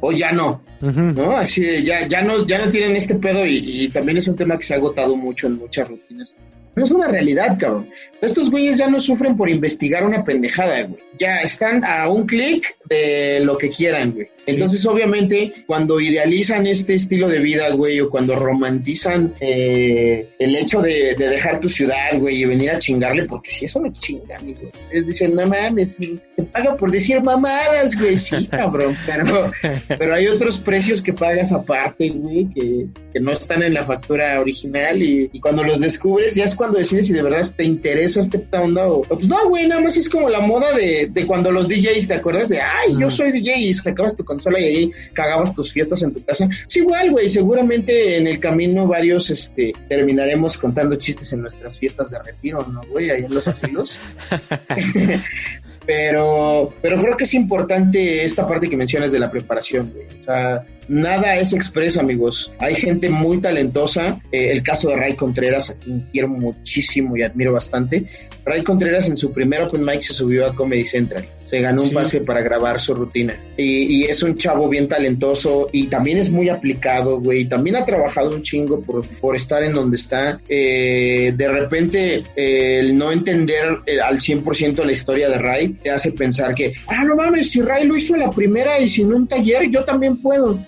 o 0.00 0.12
ya 0.12 0.32
no. 0.32 0.62
¿No? 0.80 1.36
Así 1.36 1.84
ya, 1.84 2.06
ya 2.06 2.22
no, 2.22 2.46
ya 2.46 2.58
no 2.58 2.68
tienen 2.68 2.96
este 2.96 3.14
pedo 3.14 3.46
y, 3.46 3.84
y 3.84 3.88
también 3.88 4.18
es 4.18 4.28
un 4.28 4.36
tema 4.36 4.58
que 4.58 4.64
se 4.64 4.74
ha 4.74 4.76
agotado 4.76 5.16
mucho 5.16 5.46
en 5.46 5.56
muchas 5.56 5.88
rutinas 5.88 6.34
no 6.76 6.84
es 6.84 6.90
una 6.90 7.08
realidad, 7.08 7.56
cabrón. 7.58 7.88
Estos 8.20 8.50
güeyes 8.50 8.78
ya 8.78 8.88
no 8.88 8.98
sufren 9.00 9.36
por 9.36 9.50
investigar 9.50 10.04
una 10.04 10.24
pendejada, 10.24 10.82
güey. 10.82 11.00
Ya 11.18 11.40
están 11.40 11.84
a 11.84 12.08
un 12.08 12.26
clic 12.26 12.76
de 12.88 13.40
lo 13.40 13.58
que 13.58 13.70
quieran, 13.70 14.12
güey. 14.12 14.28
Entonces, 14.46 14.86
obviamente, 14.86 15.52
cuando 15.66 15.98
idealizan 15.98 16.66
este 16.68 16.94
estilo 16.94 17.28
de 17.28 17.40
vida, 17.40 17.68
güey, 17.70 18.00
o 18.00 18.08
cuando 18.08 18.36
romantizan 18.36 19.34
eh, 19.40 20.28
el 20.38 20.54
hecho 20.54 20.80
de, 20.80 21.16
dejar 21.18 21.58
tu 21.58 21.68
ciudad, 21.68 22.16
güey, 22.18 22.42
y 22.42 22.44
venir 22.44 22.70
a 22.70 22.78
chingarle, 22.78 23.24
porque 23.24 23.50
si 23.50 23.64
eso 23.64 23.80
me 23.80 23.90
chinga, 23.90 24.36
amigos. 24.36 24.70
Ustedes 24.74 25.06
dicen, 25.06 25.34
no 25.34 25.46
mames, 25.46 25.96
te 25.96 26.42
paga 26.44 26.76
por 26.76 26.92
decir 26.92 27.20
mamadas, 27.22 27.98
güey. 27.98 28.16
Sí, 28.16 28.46
cabrón, 28.50 28.96
pero, 29.04 29.50
pero 29.88 30.14
hay 30.14 30.28
otros 30.28 30.60
precios 30.60 31.02
que 31.02 31.12
pagas 31.12 31.50
aparte, 31.50 32.10
güey, 32.10 32.48
que, 32.54 32.86
que 33.12 33.20
no 33.20 33.32
están 33.32 33.64
en 33.64 33.74
la 33.74 33.84
factura 33.84 34.40
original 34.40 35.02
y, 35.02 35.28
y 35.32 35.40
cuando 35.40 35.64
los 35.64 35.80
descubres 35.80 36.36
ya 36.36 36.44
es 36.44 36.54
cuando 36.54 36.78
decides 36.78 37.08
si 37.08 37.12
de 37.12 37.22
verdad 37.22 37.44
te 37.56 37.64
interesa 37.64 38.05
este 38.14 38.44
onda 38.52 38.86
o, 38.86 39.02
pues 39.02 39.26
no, 39.28 39.48
güey, 39.48 39.66
nada 39.66 39.80
más 39.80 39.96
es 39.96 40.08
como 40.08 40.28
la 40.28 40.40
moda 40.40 40.72
de, 40.74 41.08
de 41.10 41.26
cuando 41.26 41.50
los 41.50 41.68
DJs, 41.68 42.08
¿te 42.08 42.14
acuerdas? 42.14 42.48
De, 42.48 42.60
ay, 42.60 42.96
yo 42.98 43.10
soy 43.10 43.32
DJ 43.32 43.58
y 43.58 43.74
sacabas 43.74 44.16
tu 44.16 44.24
consola 44.24 44.60
y 44.60 44.64
ahí 44.64 44.92
cagabas 45.12 45.54
tus 45.54 45.72
fiestas 45.72 46.02
en 46.02 46.12
tu 46.12 46.24
casa. 46.24 46.48
Es 46.66 46.76
igual, 46.76 47.10
güey, 47.10 47.28
seguramente 47.28 48.16
en 48.16 48.26
el 48.26 48.38
camino 48.38 48.86
varios, 48.86 49.30
este, 49.30 49.72
terminaremos 49.88 50.56
contando 50.58 50.96
chistes 50.96 51.32
en 51.32 51.42
nuestras 51.42 51.78
fiestas 51.78 52.10
de 52.10 52.22
retiro, 52.22 52.66
¿no, 52.66 52.82
güey? 52.90 53.10
Ahí 53.10 53.24
en 53.24 53.34
los 53.34 53.48
asilos. 53.48 53.98
pero, 55.86 56.74
pero 56.82 57.00
creo 57.00 57.16
que 57.16 57.24
es 57.24 57.34
importante 57.34 58.24
esta 58.24 58.46
parte 58.46 58.68
que 58.68 58.76
mencionas 58.76 59.12
de 59.12 59.18
la 59.18 59.30
preparación, 59.30 59.92
güey. 59.94 60.20
O 60.20 60.24
sea, 60.24 60.64
nada 60.88 61.36
es 61.36 61.52
expresa, 61.52 62.00
amigos. 62.00 62.52
Hay 62.58 62.74
gente 62.74 63.08
muy 63.08 63.40
talentosa. 63.40 64.20
Eh, 64.32 64.50
el 64.52 64.62
caso 64.62 64.88
de 64.88 64.96
Ray 64.96 65.14
Contreras, 65.14 65.70
a 65.70 65.74
quien 65.74 66.06
quiero 66.12 66.28
muchísimo 66.28 67.16
y 67.16 67.22
admiro 67.22 67.52
bastante. 67.52 68.06
Ray 68.44 68.62
Contreras 68.62 69.08
en 69.08 69.16
su 69.16 69.32
primer 69.32 69.62
open 69.62 69.84
mic 69.84 70.02
se 70.02 70.12
subió 70.12 70.46
a 70.46 70.54
Comedy 70.54 70.84
Central. 70.84 71.28
Se 71.44 71.60
ganó 71.60 71.82
un 71.82 71.90
pase 71.90 72.20
para 72.20 72.40
grabar 72.40 72.80
su 72.80 72.94
rutina. 72.94 73.36
Y, 73.56 74.04
es 74.04 74.22
un 74.22 74.36
chavo 74.36 74.68
bien 74.68 74.88
talentoso 74.88 75.68
y 75.72 75.88
también 75.88 76.18
es 76.18 76.30
muy 76.30 76.48
aplicado, 76.48 77.20
güey. 77.20 77.46
También 77.46 77.76
ha 77.76 77.84
trabajado 77.84 78.30
un 78.30 78.42
chingo 78.42 78.80
por, 78.80 79.06
por 79.18 79.34
estar 79.34 79.64
en 79.64 79.72
donde 79.72 79.96
está. 79.96 80.40
Eh, 80.48 81.32
de 81.36 81.48
repente, 81.48 82.24
el 82.36 82.96
no 82.96 83.10
entender 83.10 83.78
eh, 83.86 84.00
al 84.00 84.18
100% 84.18 84.84
la 84.84 84.92
historia 84.92 85.28
de 85.28 85.38
Ray 85.38 85.68
te 85.82 85.90
hace 85.90 86.12
pensar 86.12 86.54
que, 86.54 86.72
ah, 86.86 87.04
no 87.04 87.16
mames, 87.16 87.50
si 87.50 87.62
Ray 87.62 87.86
lo 87.86 87.96
hizo 87.96 88.16
la 88.16 88.30
primera 88.30 88.78
y 88.78 88.88
sin 88.88 89.12
un 89.12 89.26
taller, 89.26 89.68
yo 89.70 89.84
también 89.84 90.18
puedo 90.18 90.58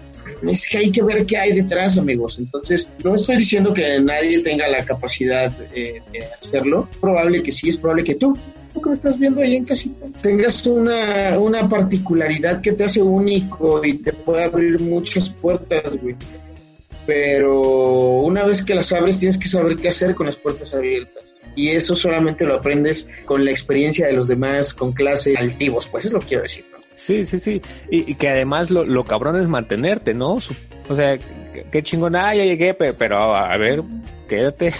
es 0.43 0.69
que 0.69 0.79
hay 0.79 0.91
que 0.91 1.03
ver 1.03 1.27
qué 1.27 1.37
hay 1.37 1.53
detrás, 1.53 1.99
amigos. 1.99 2.39
Entonces, 2.39 2.91
no 3.03 3.15
estoy 3.15 3.37
diciendo 3.39 3.73
que 3.73 4.01
nadie 4.01 4.41
tenga 4.41 4.69
la 4.69 4.85
capacidad 4.85 5.51
de 5.51 6.03
hacerlo. 6.41 6.89
probable 7.01 7.43
que 7.43 7.53
sí, 7.53 7.69
es 7.69 7.77
probable 7.77 8.05
que 8.05 8.15
tú 8.15 8.37
tú 8.73 8.81
que 8.81 8.91
me 8.91 8.95
estás 8.95 9.19
viendo 9.19 9.41
ahí 9.41 9.57
en 9.57 9.65
casita, 9.65 10.07
tengas 10.21 10.67
una, 10.67 11.39
una 11.39 11.69
particularidad 11.69 12.61
que 12.61 12.73
te 12.73 12.85
hace 12.85 13.03
único 13.03 13.85
y 13.85 13.95
te 13.95 14.13
puede 14.13 14.45
abrir 14.45 14.79
muchas 14.81 15.29
puertas, 15.31 15.97
güey. 16.01 16.17
Pero 17.07 18.21
una 18.21 18.45
vez 18.45 18.63
que 18.63 18.75
las 18.75 18.93
abres, 18.93 19.19
tienes 19.19 19.39
que 19.39 19.49
saber 19.49 19.77
qué 19.77 19.89
hacer 19.89 20.15
con 20.15 20.27
las 20.27 20.37
puertas 20.37 20.75
abiertas. 20.75 21.35
Y 21.57 21.71
eso 21.71 21.97
solamente 21.97 22.45
lo 22.45 22.55
aprendes 22.55 23.09
con 23.25 23.45
la 23.45 23.51
experiencia 23.51 24.07
de 24.07 24.13
los 24.13 24.29
demás, 24.29 24.75
con 24.75 24.93
clases 24.93 25.37
altivos, 25.37 25.89
pues 25.89 26.05
es 26.05 26.13
lo 26.13 26.21
que 26.21 26.27
quiero 26.27 26.43
decir, 26.43 26.67
¿no? 26.71 26.78
Sí, 26.99 27.25
sí, 27.27 27.39
sí. 27.39 27.63
Y, 27.91 28.15
que 28.17 28.29
además 28.29 28.71
lo, 28.71 28.85
lo 28.85 29.05
cabrón 29.05 29.41
es 29.41 29.47
mantenerte, 29.47 30.15
¿no? 30.15 30.39
o 30.89 30.95
sea, 30.95 31.19
qué, 31.71 31.83
chingón, 31.83 32.17
ah, 32.17 32.35
ya 32.35 32.45
llegué, 32.45 32.75
pero, 32.75 33.37
a 33.37 33.57
ver, 33.57 33.83
quédate. 34.29 34.73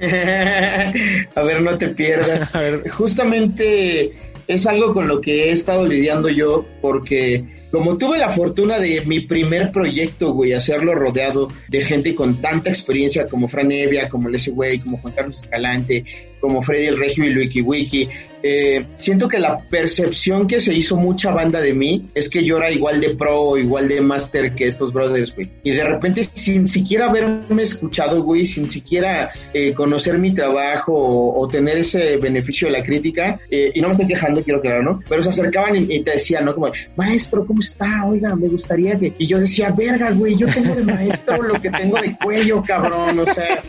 a 1.34 1.42
ver, 1.42 1.62
no 1.62 1.78
te 1.78 1.88
pierdas. 1.88 2.52
Justamente 2.92 4.12
es 4.46 4.66
algo 4.66 4.92
con 4.92 5.08
lo 5.08 5.20
que 5.20 5.48
he 5.48 5.52
estado 5.52 5.86
lidiando 5.86 6.28
yo 6.28 6.66
porque 6.82 7.63
como 7.74 7.98
tuve 7.98 8.18
la 8.18 8.28
fortuna 8.28 8.78
de 8.78 9.00
mi 9.04 9.18
primer 9.18 9.72
proyecto, 9.72 10.32
güey, 10.32 10.52
hacerlo 10.52 10.94
rodeado 10.94 11.48
de 11.66 11.80
gente 11.80 12.14
con 12.14 12.40
tanta 12.40 12.70
experiencia 12.70 13.26
como 13.26 13.48
Fran 13.48 13.72
Evia, 13.72 14.08
como 14.08 14.28
Leslie 14.28 14.54
Güey, 14.54 14.78
como 14.78 14.98
Juan 14.98 15.12
Carlos 15.12 15.42
Escalante, 15.42 16.04
como 16.44 16.60
Freddy 16.60 16.86
el 16.88 16.98
Regio 16.98 17.24
y 17.24 17.30
Luiki 17.30 17.62
Wiki, 17.62 18.08
eh, 18.42 18.84
siento 18.92 19.26
que 19.26 19.38
la 19.38 19.58
percepción 19.70 20.46
que 20.46 20.60
se 20.60 20.74
hizo 20.74 20.98
mucha 20.98 21.30
banda 21.30 21.62
de 21.62 21.72
mí 21.72 22.10
es 22.14 22.28
que 22.28 22.44
yo 22.44 22.58
era 22.58 22.70
igual 22.70 23.00
de 23.00 23.14
pro, 23.14 23.56
igual 23.56 23.88
de 23.88 24.02
master 24.02 24.54
que 24.54 24.66
estos 24.66 24.92
brothers, 24.92 25.34
güey. 25.34 25.50
Y 25.62 25.70
de 25.70 25.82
repente, 25.82 26.22
sin 26.30 26.66
siquiera 26.66 27.06
haberme 27.08 27.62
escuchado, 27.62 28.22
güey, 28.22 28.44
sin 28.44 28.68
siquiera 28.68 29.30
eh, 29.54 29.72
conocer 29.72 30.18
mi 30.18 30.34
trabajo 30.34 30.92
o, 30.94 31.48
tener 31.48 31.78
ese 31.78 32.18
beneficio 32.18 32.68
de 32.68 32.72
la 32.72 32.82
crítica, 32.82 33.40
eh, 33.50 33.70
y 33.72 33.80
no 33.80 33.88
me 33.88 33.92
estoy 33.92 34.08
quejando, 34.08 34.42
quiero 34.42 34.60
claro, 34.60 34.82
¿no? 34.82 35.00
Pero 35.08 35.22
se 35.22 35.30
acercaban 35.30 35.76
y, 35.76 36.00
te 36.00 36.10
decían, 36.10 36.44
¿no? 36.44 36.54
Como, 36.54 36.70
maestro, 36.96 37.46
¿cómo 37.46 37.62
está? 37.64 38.04
Oiga, 38.06 38.34
me 38.36 38.48
gustaría 38.48 38.98
que... 38.98 39.12
Y 39.18 39.26
yo 39.26 39.38
decía, 39.38 39.70
verga, 39.70 40.10
güey, 40.10 40.36
yo 40.36 40.46
tengo 40.46 40.74
de 40.74 40.84
maestro 40.84 41.42
lo 41.42 41.60
que 41.60 41.70
tengo 41.70 42.00
de 42.00 42.16
cuello, 42.16 42.62
cabrón, 42.62 43.18
o 43.18 43.26
sea, 43.26 43.62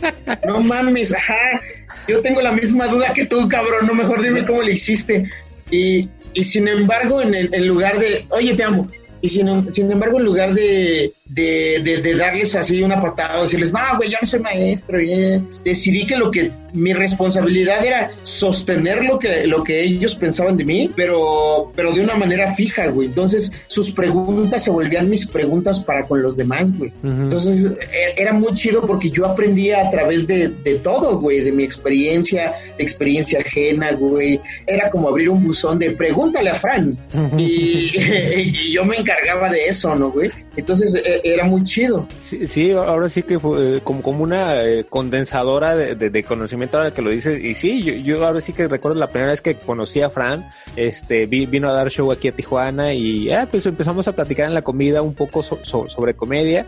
no 0.46 0.60
mames, 0.60 1.12
ajá, 1.12 1.60
yo 2.08 2.20
tengo 2.20 2.40
la 2.40 2.52
misma 2.52 2.86
duda 2.86 3.12
que 3.12 3.26
tú, 3.26 3.48
cabrón, 3.48 3.86
no 3.86 3.94
mejor 3.94 4.22
dime 4.22 4.46
cómo 4.46 4.62
le 4.62 4.72
hiciste. 4.72 5.30
Y, 5.70 6.08
y 6.34 6.44
sin 6.44 6.68
embargo, 6.68 7.20
en, 7.20 7.34
el, 7.34 7.52
en 7.52 7.66
lugar 7.66 7.98
de, 7.98 8.26
oye, 8.30 8.54
te 8.54 8.62
amo, 8.62 8.88
y 9.20 9.28
sin, 9.28 9.72
sin 9.72 9.90
embargo, 9.90 10.18
en 10.18 10.24
lugar 10.24 10.54
de, 10.54 11.12
de, 11.28 12.00
de, 12.02 12.14
darles 12.14 12.54
así 12.54 12.82
una 12.82 13.00
patada, 13.00 13.42
decirles, 13.42 13.72
no, 13.72 13.80
güey, 13.96 14.10
yo 14.10 14.18
no 14.20 14.26
soy 14.26 14.40
maestro, 14.40 15.00
y, 15.00 15.42
decidí 15.64 16.06
que 16.06 16.16
lo 16.16 16.30
que 16.30 16.52
mi 16.72 16.92
responsabilidad 16.92 17.84
era 17.84 18.10
sostener 18.22 19.04
lo 19.04 19.18
que, 19.18 19.46
lo 19.46 19.64
que 19.64 19.82
ellos 19.82 20.14
pensaban 20.14 20.56
de 20.56 20.64
mí, 20.64 20.90
pero, 20.94 21.72
pero 21.74 21.92
de 21.92 22.02
una 22.02 22.14
manera 22.14 22.52
fija, 22.54 22.88
güey. 22.88 23.08
Entonces, 23.08 23.50
sus 23.66 23.92
preguntas 23.92 24.62
se 24.62 24.70
volvían 24.70 25.08
mis 25.08 25.26
preguntas 25.26 25.80
para 25.80 26.04
con 26.04 26.22
los 26.22 26.36
demás, 26.36 26.76
güey. 26.76 26.92
Entonces, 27.02 27.64
e, 27.64 28.20
era 28.20 28.32
muy 28.32 28.52
chido 28.52 28.86
porque 28.86 29.10
yo 29.10 29.26
aprendía 29.26 29.86
a 29.86 29.90
través 29.90 30.26
de, 30.26 30.48
de 30.48 30.74
todo, 30.76 31.18
güey, 31.18 31.40
de 31.40 31.50
mi 31.50 31.64
experiencia, 31.64 32.52
de 32.76 32.84
experiencia 32.84 33.40
ajena, 33.40 33.92
güey. 33.92 34.40
Era 34.66 34.90
como 34.90 35.08
abrir 35.08 35.30
un 35.30 35.42
buzón 35.42 35.78
de 35.78 35.90
pregúntale 35.92 36.50
a 36.50 36.54
Fran. 36.54 36.96
y, 37.38 37.90
y 38.36 38.72
yo 38.72 38.84
me 38.84 38.96
encargaba 38.96 39.48
de 39.48 39.66
eso, 39.66 39.94
¿no, 39.94 40.10
güey? 40.10 40.30
Entonces 40.56 40.94
e, 40.94 41.20
era 41.24 41.44
muy 41.44 41.64
chido. 41.64 42.08
Sí, 42.20 42.72
ahora 42.72 43.08
sí 43.08 43.22
que 43.22 43.38
fue 43.38 43.76
eh, 43.76 43.80
como, 43.82 44.02
como 44.02 44.22
una 44.22 44.62
eh, 44.62 44.84
condensadora 44.88 45.76
de, 45.76 45.94
de, 45.94 46.24
conocimiento 46.24 46.78
ahora 46.78 46.92
que 46.92 47.02
lo 47.02 47.10
dices. 47.10 47.42
Y 47.42 47.54
sí, 47.54 47.82
yo, 47.82 47.92
yo, 47.94 48.24
ahora 48.24 48.40
sí 48.40 48.52
que 48.52 48.68
recuerdo 48.68 48.98
la 48.98 49.10
primera 49.10 49.30
vez 49.32 49.40
que 49.40 49.56
conocí 49.56 50.00
a 50.00 50.10
Fran, 50.10 50.48
este, 50.76 51.26
vino 51.26 51.68
a 51.68 51.72
dar 51.72 51.90
show 51.90 52.10
aquí 52.10 52.28
a 52.28 52.32
Tijuana 52.32 52.94
y 52.94 53.30
ah, 53.30 53.48
pues 53.50 53.66
empezamos 53.66 54.08
a 54.08 54.12
platicar 54.12 54.46
en 54.46 54.54
la 54.54 54.62
comida 54.62 55.02
un 55.02 55.14
poco 55.14 55.42
sobre 55.42 56.14
comedia. 56.14 56.66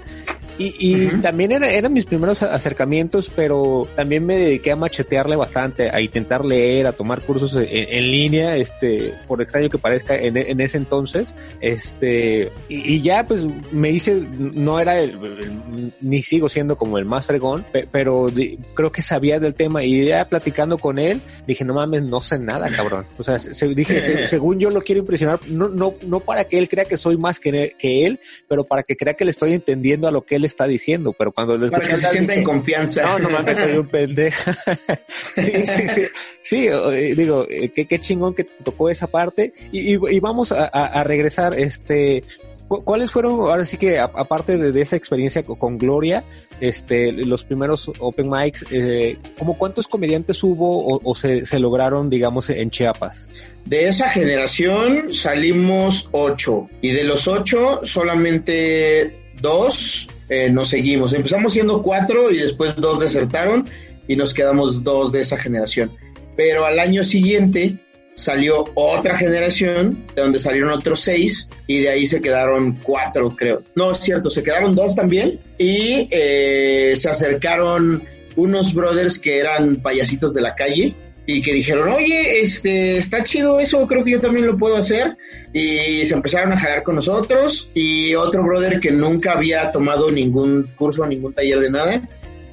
Y, 0.58 0.74
y 0.80 1.06
también 1.22 1.52
eran 1.52 1.92
mis 1.92 2.04
primeros 2.04 2.42
acercamientos, 2.42 3.30
pero 3.34 3.86
también 3.94 4.26
me 4.26 4.36
dediqué 4.36 4.72
a 4.72 4.76
machetearle 4.76 5.36
bastante, 5.36 5.88
a 5.88 6.00
intentar 6.00 6.44
leer, 6.44 6.88
a 6.88 6.92
tomar 6.92 7.20
cursos 7.20 7.54
en, 7.54 8.10
línea, 8.10 8.56
este, 8.56 9.14
por 9.28 9.40
extraño 9.40 9.68
que 9.68 9.78
parezca 9.78 10.16
en, 10.16 10.36
en 10.36 10.60
ese 10.60 10.76
entonces, 10.78 11.32
este, 11.60 12.50
y, 12.68 12.94
y, 12.94 13.02
ya 13.02 13.24
pues 13.24 13.42
me 13.78 13.90
hice, 13.90 14.14
no 14.14 14.80
era 14.80 14.98
el, 14.98 15.92
ni 16.00 16.22
sigo 16.22 16.48
siendo 16.48 16.76
como 16.76 16.98
el 16.98 17.04
más 17.04 17.26
fregón, 17.26 17.64
pero 17.90 18.30
creo 18.74 18.92
que 18.92 19.02
sabía 19.02 19.40
del 19.40 19.54
tema 19.54 19.82
y 19.82 20.06
ya 20.06 20.28
platicando 20.28 20.78
con 20.78 20.98
él, 20.98 21.20
dije, 21.46 21.64
no 21.64 21.74
mames, 21.74 22.02
no 22.02 22.20
sé 22.20 22.38
nada, 22.38 22.68
cabrón. 22.68 23.06
O 23.16 23.22
sea, 23.22 23.38
dije, 23.38 24.26
según 24.28 24.58
yo 24.58 24.70
lo 24.70 24.82
quiero 24.82 25.00
impresionar, 25.00 25.40
no, 25.46 25.68
no, 25.68 25.94
no 26.02 26.20
para 26.20 26.44
que 26.44 26.58
él 26.58 26.68
crea 26.68 26.84
que 26.84 26.96
soy 26.96 27.16
más 27.16 27.40
que, 27.40 27.74
que 27.78 28.06
él, 28.06 28.20
pero 28.48 28.64
para 28.64 28.82
que 28.82 28.96
crea 28.96 29.14
que 29.14 29.24
le 29.24 29.30
estoy 29.30 29.52
entendiendo 29.54 30.08
a 30.08 30.10
lo 30.10 30.22
que 30.22 30.36
él 30.36 30.44
está 30.44 30.66
diciendo, 30.66 31.14
pero 31.16 31.32
cuando 31.32 31.56
lo 31.56 31.70
Para 31.70 31.86
que 31.86 31.96
se 31.96 32.06
sienta 32.08 32.34
en 32.34 32.44
confianza. 32.44 33.02
No, 33.02 33.18
no 33.18 33.30
mames, 33.30 33.58
soy 33.58 33.76
un 33.76 33.88
pendejo. 33.88 34.50
sí, 35.36 35.66
sí, 35.66 35.88
sí. 35.88 36.02
Sí, 36.42 36.66
eh, 36.66 37.14
digo, 37.14 37.46
eh, 37.50 37.70
qué, 37.74 37.86
qué 37.86 38.00
chingón 38.00 38.34
que 38.34 38.44
te 38.44 38.64
tocó 38.64 38.88
esa 38.88 39.06
parte. 39.06 39.52
Y, 39.70 39.94
y, 39.94 40.20
vamos 40.20 40.50
a, 40.50 40.64
a, 40.64 41.04
regresar, 41.04 41.52
este, 41.52 42.24
¿Cuáles 42.68 43.10
fueron, 43.10 43.40
ahora 43.40 43.64
sí 43.64 43.78
que 43.78 43.98
aparte 43.98 44.58
de, 44.58 44.80
esa 44.82 44.94
experiencia 44.94 45.42
con 45.42 45.78
Gloria, 45.78 46.24
este, 46.60 47.12
los 47.12 47.44
primeros 47.44 47.90
open 47.98 48.28
mics, 48.28 48.66
eh, 48.70 49.16
como 49.38 49.56
cuántos 49.56 49.88
comediantes 49.88 50.42
hubo 50.42 51.00
o, 51.02 51.14
se, 51.14 51.58
lograron, 51.58 52.10
digamos, 52.10 52.50
en 52.50 52.70
Chiapas? 52.70 53.28
De 53.64 53.88
esa 53.88 54.10
generación 54.10 55.14
salimos 55.14 56.10
ocho 56.12 56.68
y 56.82 56.90
de 56.92 57.04
los 57.04 57.26
ocho 57.26 57.80
solamente 57.84 59.32
dos 59.40 60.08
eh, 60.28 60.50
nos 60.50 60.68
seguimos. 60.68 61.14
Empezamos 61.14 61.54
siendo 61.54 61.82
cuatro 61.82 62.30
y 62.30 62.36
después 62.36 62.76
dos 62.76 63.00
desertaron 63.00 63.68
y 64.06 64.16
nos 64.16 64.34
quedamos 64.34 64.84
dos 64.84 65.10
de 65.10 65.22
esa 65.22 65.38
generación. 65.38 65.96
Pero 66.36 66.66
al 66.66 66.78
año 66.78 67.02
siguiente 67.02 67.78
salió 68.18 68.64
otra 68.74 69.16
generación, 69.16 70.04
de 70.14 70.22
donde 70.22 70.40
salieron 70.40 70.70
otros 70.70 71.00
seis, 71.00 71.48
y 71.68 71.82
de 71.82 71.88
ahí 71.88 72.06
se 72.06 72.20
quedaron 72.20 72.80
cuatro, 72.82 73.34
creo. 73.36 73.62
No, 73.76 73.92
es 73.92 73.98
cierto, 73.98 74.28
se 74.28 74.42
quedaron 74.42 74.74
dos 74.74 74.96
también, 74.96 75.38
y 75.56 76.08
eh, 76.10 76.94
se 76.96 77.08
acercaron 77.08 78.02
unos 78.34 78.74
brothers 78.74 79.18
que 79.18 79.38
eran 79.38 79.76
payasitos 79.76 80.34
de 80.34 80.40
la 80.40 80.56
calle, 80.56 80.96
y 81.26 81.42
que 81.42 81.52
dijeron, 81.52 81.90
oye, 81.90 82.40
este, 82.40 82.96
está 82.96 83.22
chido 83.22 83.60
eso, 83.60 83.86
creo 83.86 84.02
que 84.02 84.12
yo 84.12 84.20
también 84.20 84.46
lo 84.46 84.56
puedo 84.56 84.76
hacer. 84.76 85.14
Y 85.52 86.02
se 86.06 86.14
empezaron 86.14 86.54
a 86.54 86.56
jalar 86.56 86.82
con 86.82 86.94
nosotros. 86.94 87.70
Y 87.74 88.14
otro 88.14 88.42
brother 88.42 88.80
que 88.80 88.90
nunca 88.90 89.32
había 89.32 89.70
tomado 89.70 90.10
ningún 90.10 90.70
curso, 90.74 91.04
ningún 91.04 91.34
taller 91.34 91.60
de 91.60 91.70
nada, 91.70 92.00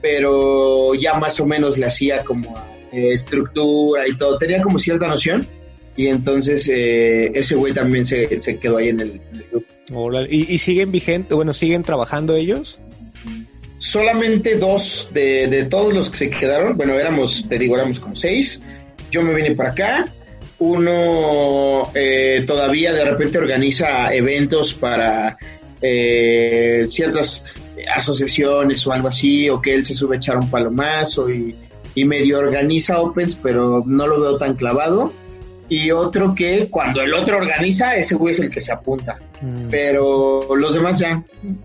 pero 0.02 0.94
ya 0.94 1.14
más 1.14 1.40
o 1.40 1.46
menos 1.46 1.78
le 1.78 1.86
hacía 1.86 2.26
como 2.26 2.75
eh, 2.96 3.14
estructura 3.14 4.08
y 4.08 4.18
todo, 4.18 4.38
tenía 4.38 4.62
como 4.62 4.80
cierta 4.80 5.08
noción. 5.08 5.48
Y 5.98 6.08
entonces 6.08 6.70
eh, 6.74 7.32
ese 7.34 7.56
güey 7.56 7.74
también 7.74 8.06
se, 8.06 8.40
se, 8.40 8.60
quedó 8.60 8.78
ahí 8.78 8.90
en 8.90 9.00
el, 9.00 9.22
grupo. 9.50 10.12
¿Y, 10.30 10.54
¿Y, 10.54 10.58
siguen 10.58 10.92
vigentes, 10.92 11.34
bueno, 11.34 11.54
siguen 11.54 11.84
trabajando 11.84 12.36
ellos? 12.36 12.80
solamente 13.78 14.56
dos 14.56 15.10
de, 15.14 15.48
de, 15.48 15.66
todos 15.66 15.94
los 15.94 16.10
que 16.10 16.18
se 16.18 16.30
quedaron, 16.30 16.76
bueno, 16.76 16.94
éramos, 16.94 17.46
te 17.48 17.60
digo, 17.60 17.76
éramos 17.76 18.00
como 18.00 18.16
seis, 18.16 18.62
yo 19.12 19.22
me 19.22 19.34
vine 19.34 19.52
para 19.52 19.70
acá, 19.70 20.12
uno 20.60 21.92
eh, 21.94 22.44
todavía 22.48 22.94
de 22.94 23.06
repente 23.06 23.38
organiza 23.38 24.14
eventos 24.14 24.74
para 24.74 25.38
eh, 25.82 26.86
ciertas 26.88 27.46
asociaciones 27.94 28.86
o 28.88 28.92
algo 28.92 29.10
así, 29.10 29.50
o 29.50 29.62
que 29.62 29.76
él 29.76 29.86
se 29.86 29.94
sube 29.94 30.16
a 30.16 30.18
echar 30.18 30.38
un 30.38 30.50
palomazo 30.50 31.30
y, 31.30 31.56
y 31.96 32.06
medio 32.06 32.40
organiza 32.40 33.02
opens, 33.02 33.36
pero 33.36 33.84
no 33.86 34.06
lo 34.06 34.20
veo 34.20 34.38
tan 34.38 34.56
clavado 34.56 35.14
y 35.68 35.92
otro 35.92 36.36
que 36.36 36.70
cuando 36.70 37.02
el 37.02 37.14
otro 37.14 37.38
organiza, 37.38 37.96
ese 37.96 38.16
güey 38.16 38.34
es 38.34 38.40
el 38.40 38.52
que 38.52 38.60
se 38.60 38.72
apunta. 38.72 39.18
Mm. 39.42 39.70
Pero 39.70 40.56
los 40.56 40.74
demás 40.74 41.00
ya, 41.00 41.24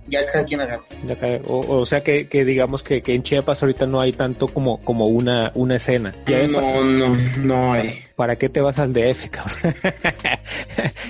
ya 0.09 0.27
cada 0.27 0.45
quien 0.45 0.61
agarra. 0.61 0.83
o, 1.47 1.85
sea 1.85 2.03
que, 2.03 2.27
que 2.27 2.45
digamos 2.45 2.83
que, 2.83 3.03
que, 3.03 3.15
en 3.15 3.23
Chiapas 3.23 3.63
ahorita 3.63 3.87
no 3.87 4.01
hay 4.01 4.13
tanto 4.13 4.49
como, 4.49 4.83
como 4.83 5.09
una, 5.09 5.53
una 5.55 5.77
escena. 5.77 6.15
no, 6.27 6.85
no, 6.85 7.17
no 7.39 7.73
hay. 7.73 8.01
¿Para 8.17 8.37
qué 8.37 8.49
te 8.49 8.61
vas 8.61 8.79
al 8.79 8.93
DF, 8.93 9.29
cabrón? 9.31 9.75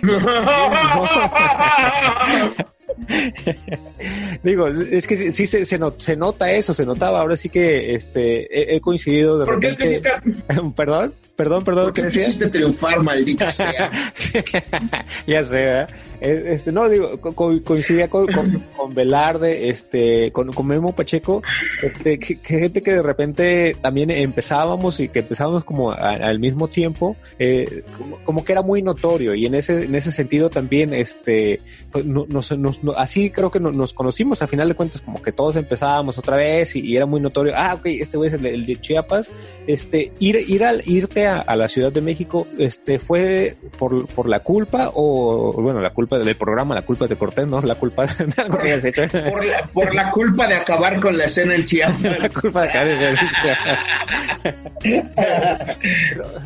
Digo, 4.43 4.69
es 4.69 5.07
que 5.07 5.33
sí, 5.33 5.47
se, 5.47 5.65
se, 5.65 5.79
se, 5.97 6.17
nota 6.17 6.53
eso, 6.53 6.75
se 6.75 6.87
notaba. 6.87 7.21
Ahora 7.21 7.37
sí 7.37 7.49
que 7.49 7.95
este 7.95 8.75
he, 8.75 8.81
coincidido 8.81 9.39
de 9.39 9.47
¿Por 9.47 9.63
repente... 9.63 10.01
¿Perdón? 10.77 11.15
Perdón, 11.41 11.65
perdón, 11.65 11.85
¿Por 11.85 11.95
qué 11.95 12.09
quisiste 12.09 12.49
triunfar, 12.51 13.03
maldita 13.03 13.51
sea? 13.61 13.91
ya 15.27 15.43
sé, 15.43 15.57
¿verdad? 15.57 15.89
Este, 16.21 16.71
no, 16.71 16.89
digo, 16.91 17.19
coincidía 17.19 18.11
con, 18.11 18.27
con, 18.77 18.95
Velarde, 18.95 19.71
este, 19.71 20.31
con, 20.33 20.53
con, 20.53 20.67
Memo 20.67 20.95
Pacheco, 20.95 21.43
este, 21.83 22.19
que, 22.19 22.39
gente 22.43 22.83
que 22.83 22.93
de 22.93 23.03
repente 23.03 23.75
también 23.81 24.11
empezábamos 24.11 25.01
y 25.01 25.09
que 25.09 25.21
empezábamos 25.21 25.65
como 25.65 25.93
al 25.93 26.39
mismo 26.39 26.69
tiempo, 26.69 27.17
eh, 27.39 27.85
como, 28.25 28.45
que 28.45 28.53
era 28.53 28.61
muy 28.61 28.83
notorio 28.83 29.35
y 29.35 29.47
en 29.47 29.55
ese, 29.55 29.85
en 29.85 29.95
ese 29.95 30.13
sentido 30.13 30.51
también, 30.51 30.93
este, 30.93 31.63
pues, 31.91 32.05
nos, 32.05 32.29
nos, 32.59 32.81
así 32.99 33.31
creo 33.31 33.51
que 33.51 33.61
nos 33.61 33.95
conocimos 33.95 34.43
a 34.43 34.47
final 34.47 34.69
de 34.69 34.75
cuentas, 34.75 35.01
como 35.01 35.23
que 35.23 35.33
todos 35.33 35.57
empezábamos 35.57 36.19
otra 36.19 36.37
vez 36.37 36.77
y, 36.77 36.97
era 36.97 37.07
muy 37.07 37.23
notorio, 37.23 37.55
ah, 37.57 37.75
ok, 37.75 37.87
este 37.87 38.19
güey 38.19 38.29
es 38.29 38.35
el, 38.35 38.67
de 38.67 38.79
Chiapas, 38.79 39.31
este, 39.67 40.13
ir, 40.19 40.37
ir 40.37 40.65
al, 40.65 40.83
irte 40.85 41.27
a, 41.27 41.30
a, 41.39 41.57
la 41.57 41.69
Ciudad 41.69 41.93
de 41.93 42.01
México, 42.01 42.47
este, 42.59 42.99
fue 42.99 43.57
por, 43.79 44.07
por 44.09 44.29
la 44.29 44.41
culpa 44.41 44.91
o, 44.95 45.53
bueno, 45.61 45.81
la 45.81 45.91
culpa 45.91 46.19
del 46.19 46.37
programa, 46.37 46.75
la 46.75 46.83
culpa 46.83 47.07
de 47.07 47.17
Cortés, 47.17 47.47
¿no? 47.47 47.61
La 47.63 47.77
culpa 47.77 48.07
de 48.07 48.13
algo 48.43 48.59
que 48.59 48.75
hecho. 48.75 49.03
Por 49.09 49.45
la, 49.45 49.67
por 49.73 49.95
la 49.95 50.11
culpa 50.11 50.49
de 50.49 50.55
acabar 50.55 51.01
con 51.01 51.17
la 51.17 51.25
escena 51.25 51.55
en 51.55 51.65
Chiapas. 51.65 52.03
la 52.03 52.29
culpa 52.29 52.63
de 52.63 52.69
acabar 52.69 52.89
en 52.89 53.17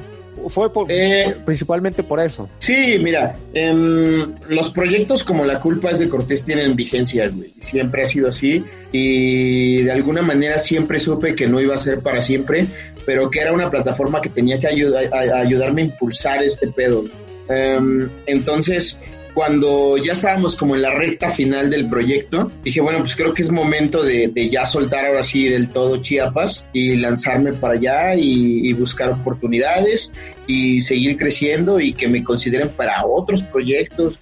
fue 0.48 0.72
por, 0.72 0.90
eh, 0.90 1.36
principalmente 1.44 2.02
por 2.02 2.20
eso. 2.20 2.48
Sí, 2.58 2.98
mira, 3.00 3.36
em, 3.52 4.34
los 4.48 4.70
proyectos 4.70 5.24
como 5.24 5.44
La 5.44 5.60
culpa 5.60 5.90
es 5.90 5.98
de 5.98 6.08
Cortés 6.08 6.44
tienen 6.44 6.76
vigencia, 6.76 7.28
güey. 7.28 7.54
Siempre 7.60 8.02
ha 8.02 8.06
sido 8.06 8.28
así 8.28 8.64
y 8.92 9.82
de 9.82 9.92
alguna 9.92 10.22
manera 10.22 10.58
siempre 10.58 11.00
supe 11.00 11.34
que 11.34 11.46
no 11.46 11.60
iba 11.60 11.74
a 11.74 11.78
ser 11.78 12.00
para 12.00 12.22
siempre, 12.22 12.66
pero 13.06 13.30
que 13.30 13.40
era 13.40 13.52
una 13.52 13.70
plataforma 13.70 14.20
que 14.20 14.28
tenía 14.28 14.58
que 14.58 14.68
ayudar, 14.68 15.04
a, 15.12 15.38
ayudarme 15.38 15.82
a 15.82 15.84
impulsar 15.86 16.42
este 16.42 16.68
pedo. 16.68 17.04
Em, 17.48 18.08
entonces, 18.26 19.00
cuando 19.34 19.98
ya 19.98 20.12
estábamos 20.12 20.54
como 20.54 20.76
en 20.76 20.82
la 20.82 20.92
recta 20.92 21.28
final 21.28 21.68
del 21.68 21.88
proyecto, 21.88 22.52
dije, 22.62 22.80
bueno, 22.80 23.00
pues 23.00 23.16
creo 23.16 23.34
que 23.34 23.42
es 23.42 23.50
momento 23.50 24.02
de, 24.02 24.30
ya 24.48 24.64
soltar 24.64 25.06
ahora 25.06 25.24
sí 25.24 25.48
del 25.48 25.70
todo 25.70 26.00
Chiapas 26.00 26.68
y 26.72 26.94
lanzarme 26.96 27.52
para 27.52 27.74
allá 27.74 28.14
y, 28.14 28.72
buscar 28.74 29.10
oportunidades 29.10 30.12
y 30.46 30.80
seguir 30.80 31.16
creciendo 31.16 31.80
y 31.80 31.92
que 31.92 32.06
me 32.06 32.22
consideren 32.22 32.68
para 32.70 33.04
otros 33.04 33.42
proyectos. 33.42 34.18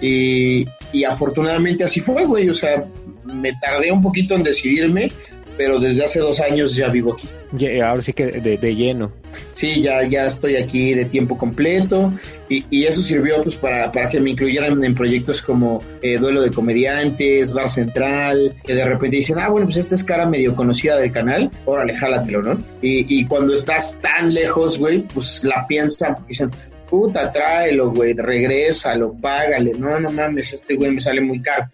Y, 0.00 0.66
y 0.92 1.04
afortunadamente 1.04 1.84
así 1.84 2.00
fue, 2.00 2.24
güey. 2.24 2.48
O 2.48 2.54
sea, 2.54 2.84
me 3.24 3.52
tardé 3.60 3.92
un 3.92 4.02
poquito 4.02 4.34
en 4.34 4.42
decidirme, 4.42 5.12
pero 5.56 5.78
desde 5.78 6.04
hace 6.04 6.20
dos 6.20 6.40
años 6.40 6.74
ya 6.74 6.88
vivo 6.88 7.14
aquí. 7.14 7.28
ahora 7.80 8.02
sí 8.02 8.12
que 8.12 8.26
de, 8.26 8.74
lleno. 8.74 9.12
Sí, 9.52 9.82
ya, 9.82 10.06
ya 10.06 10.26
estoy 10.26 10.56
aquí 10.56 10.94
de 10.94 11.04
tiempo 11.06 11.36
completo 11.36 12.12
y, 12.48 12.64
y 12.70 12.84
eso 12.84 13.02
sirvió 13.02 13.42
pues 13.42 13.56
para, 13.56 13.90
para, 13.92 14.08
que 14.08 14.20
me 14.20 14.30
incluyeran 14.30 14.82
en 14.82 14.94
proyectos 14.94 15.42
como 15.42 15.82
eh, 16.02 16.18
Duelo 16.18 16.42
de 16.42 16.50
Comediantes, 16.50 17.52
Bar 17.52 17.68
Central, 17.68 18.54
que 18.64 18.74
de 18.74 18.84
repente 18.84 19.16
dicen, 19.16 19.38
ah, 19.38 19.48
bueno, 19.48 19.66
pues 19.66 19.78
esta 19.78 19.94
es 19.94 20.04
cara 20.04 20.26
medio 20.26 20.54
conocida 20.54 20.96
del 20.96 21.10
canal, 21.10 21.50
órale, 21.64 21.94
jálatelo, 21.94 22.42
¿no? 22.42 22.64
Y, 22.82 23.20
y 23.20 23.26
cuando 23.26 23.54
estás 23.54 24.00
tan 24.00 24.32
lejos, 24.32 24.78
güey, 24.78 25.02
pues 25.02 25.44
la 25.44 25.66
piensan, 25.66 26.16
dicen, 26.28 26.50
puta, 26.88 27.30
tráelo, 27.32 27.90
güey, 27.90 28.14
regrésalo, 28.14 29.14
págale, 29.20 29.72
no, 29.72 29.98
no 30.00 30.10
mames, 30.10 30.52
este 30.52 30.74
güey 30.74 30.90
me 30.90 31.00
sale 31.00 31.20
muy 31.20 31.40
caro. 31.40 31.68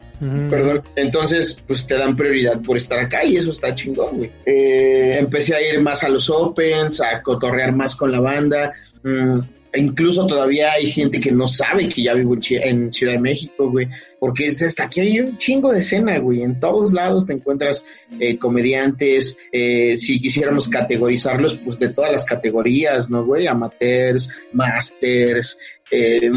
Perdón. 0.49 0.83
Entonces, 0.95 1.63
pues 1.67 1.85
te 1.85 1.97
dan 1.97 2.15
prioridad 2.15 2.61
por 2.63 2.77
estar 2.77 3.01
acá 3.01 3.25
y 3.25 3.37
eso 3.37 3.51
está 3.51 3.75
chingón, 3.75 4.19
güey. 4.19 4.31
Eh, 4.47 5.17
empecé 5.19 5.57
a 5.57 5.61
ir 5.61 5.81
más 5.81 6.05
a 6.05 6.09
los 6.09 6.31
opens, 6.31 7.01
a 7.01 7.21
cotorrear 7.23 7.73
más 7.73 7.97
con 7.97 8.13
la 8.13 8.21
banda. 8.21 8.73
Mm, 9.03 9.41
incluso 9.75 10.27
todavía 10.27 10.73
hay 10.73 10.87
gente 10.87 11.21
que 11.21 11.33
no 11.33 11.47
sabe 11.47 11.89
que 11.89 12.03
ya 12.03 12.15
vivo 12.15 12.37
en, 12.51 12.93
Ciudad 12.93 13.15
de 13.15 13.19
México, 13.19 13.71
güey, 13.71 13.89
porque 14.19 14.49
es 14.49 14.63
hasta 14.63 14.85
aquí 14.85 15.01
hay 15.01 15.21
un 15.21 15.39
chingo 15.39 15.73
de 15.73 15.81
escena, 15.81 16.19
güey, 16.19 16.43
en 16.43 16.61
todos 16.61 16.93
lados 16.93 17.27
te 17.27 17.33
encuentras 17.33 17.85
eh, 18.21 18.37
comediantes, 18.39 19.39
eh, 19.51 19.97
si 19.97 20.21
quisiéramos 20.21 20.69
categorizarlos, 20.69 21.55
pues 21.57 21.79
de 21.79 21.89
todas 21.89 22.13
las 22.13 22.25
categorías, 22.25 23.11
¿no, 23.11 23.25
güey? 23.25 23.47
Amateurs, 23.47 24.29
masters, 24.53 25.59
eh, 25.91 26.31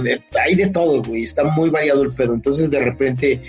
hay 0.45 0.55
de 0.55 0.67
todo, 0.67 1.03
güey, 1.03 1.23
está 1.23 1.43
muy 1.43 1.69
variado 1.69 2.03
el 2.03 2.13
pedo, 2.13 2.33
entonces 2.33 2.69
de 2.69 2.79
repente 2.79 3.41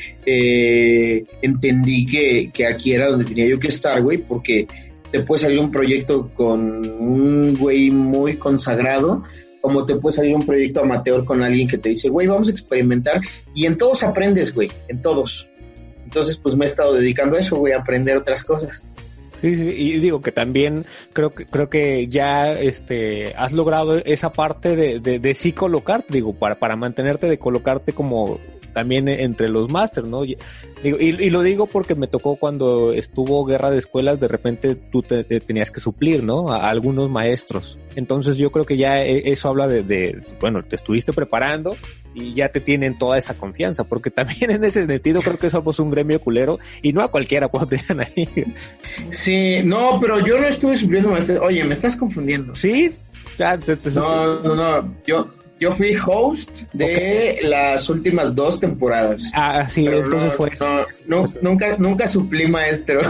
entendí 1.42 2.06
que, 2.06 2.50
que 2.52 2.66
aquí 2.66 2.92
era 2.92 3.08
donde 3.08 3.24
tenía 3.24 3.46
yo 3.46 3.58
que 3.58 3.68
estar, 3.68 4.02
güey, 4.02 4.18
porque 4.18 4.66
te 5.10 5.20
puede 5.20 5.42
salir 5.42 5.58
un 5.58 5.70
proyecto 5.70 6.30
con 6.34 6.88
un 7.00 7.56
güey 7.56 7.90
muy 7.90 8.36
consagrado, 8.36 9.22
como 9.66 9.84
te 9.84 9.96
puede 9.96 10.14
salir 10.14 10.36
un 10.36 10.46
proyecto 10.46 10.82
amateur 10.82 11.24
con 11.24 11.42
alguien 11.42 11.66
que 11.66 11.76
te 11.76 11.88
dice, 11.88 12.08
güey, 12.08 12.28
vamos 12.28 12.46
a 12.46 12.52
experimentar 12.52 13.20
y 13.52 13.66
en 13.66 13.76
todos 13.76 14.04
aprendes, 14.04 14.54
güey, 14.54 14.70
en 14.86 15.02
todos. 15.02 15.48
Entonces, 16.04 16.36
pues 16.36 16.54
me 16.54 16.66
he 16.66 16.68
estado 16.68 16.94
dedicando 16.94 17.36
a 17.36 17.40
eso, 17.40 17.56
güey, 17.56 17.72
a 17.72 17.78
aprender 17.78 18.16
otras 18.16 18.44
cosas. 18.44 18.88
Sí, 19.40 19.56
sí, 19.56 19.74
y 19.76 19.98
digo 19.98 20.22
que 20.22 20.30
también 20.30 20.86
creo 21.12 21.34
que 21.34 21.46
creo 21.46 21.68
que 21.68 22.06
ya 22.06 22.52
este 22.52 23.34
has 23.36 23.50
logrado 23.50 23.96
esa 23.96 24.32
parte 24.32 24.76
de, 24.76 25.00
de, 25.00 25.18
de 25.18 25.34
sí 25.34 25.50
colocarte, 25.50 26.14
digo, 26.14 26.32
para, 26.32 26.60
para 26.60 26.76
mantenerte 26.76 27.28
de 27.28 27.40
colocarte 27.40 27.92
como 27.92 28.38
también 28.76 29.08
entre 29.08 29.48
los 29.48 29.70
másters, 29.70 30.06
¿no? 30.06 30.20
Digo, 30.20 30.98
y, 31.00 31.30
lo 31.30 31.40
digo 31.40 31.64
porque 31.64 31.94
me 31.94 32.08
tocó 32.08 32.36
cuando 32.36 32.92
estuvo 32.92 33.42
guerra 33.46 33.70
de 33.70 33.78
escuelas, 33.78 34.20
de 34.20 34.28
repente 34.28 34.74
tú 34.74 35.00
te, 35.00 35.24
tenías 35.24 35.70
que 35.70 35.80
suplir, 35.80 36.22
¿no? 36.22 36.52
A, 36.52 36.68
algunos 36.68 37.08
maestros. 37.08 37.78
Entonces 37.94 38.36
yo 38.36 38.52
creo 38.52 38.66
que 38.66 38.76
ya 38.76 39.02
e, 39.02 39.32
eso 39.32 39.48
habla 39.48 39.66
de, 39.66 40.22
bueno, 40.42 40.62
te 40.62 40.76
estuviste 40.76 41.14
preparando 41.14 41.74
y 42.14 42.34
ya 42.34 42.50
te 42.50 42.60
tienen 42.60 42.98
toda 42.98 43.16
esa 43.16 43.32
confianza, 43.32 43.84
porque 43.84 44.10
también 44.10 44.50
en 44.50 44.62
ese 44.62 44.86
sentido 44.86 45.22
creo 45.22 45.38
que 45.38 45.48
somos 45.48 45.78
un 45.80 45.90
gremio 45.90 46.20
culero 46.20 46.58
y 46.82 46.92
no 46.92 47.00
a 47.00 47.10
cualquiera 47.10 47.48
cuando 47.48 47.70
te 47.70 47.80
ahí. 47.98 48.28
Sí, 49.08 49.62
no, 49.64 49.98
pero 50.02 50.22
yo 50.22 50.38
no 50.38 50.46
estuve 50.46 50.76
supliendo 50.76 51.08
maestros. 51.08 51.40
Oye, 51.42 51.64
me 51.64 51.72
estás 51.72 51.96
confundiendo. 51.96 52.54
Sí, 52.54 52.92
ya, 53.38 53.58
no, 53.94 54.40
no, 54.42 54.54
no, 54.54 54.94
yo, 55.06 55.30
yo 55.58 55.72
fui 55.72 55.96
host 56.06 56.62
de 56.72 57.38
las 57.42 57.88
últimas 57.88 58.34
dos 58.34 58.60
temporadas. 58.60 59.30
Ah, 59.34 59.66
sí, 59.68 59.86
entonces 59.86 60.32
fue 60.34 60.50
no, 61.06 61.24
nunca, 61.40 61.76
nunca 61.78 62.06
suplí 62.06 62.46
maestro. 62.46 63.00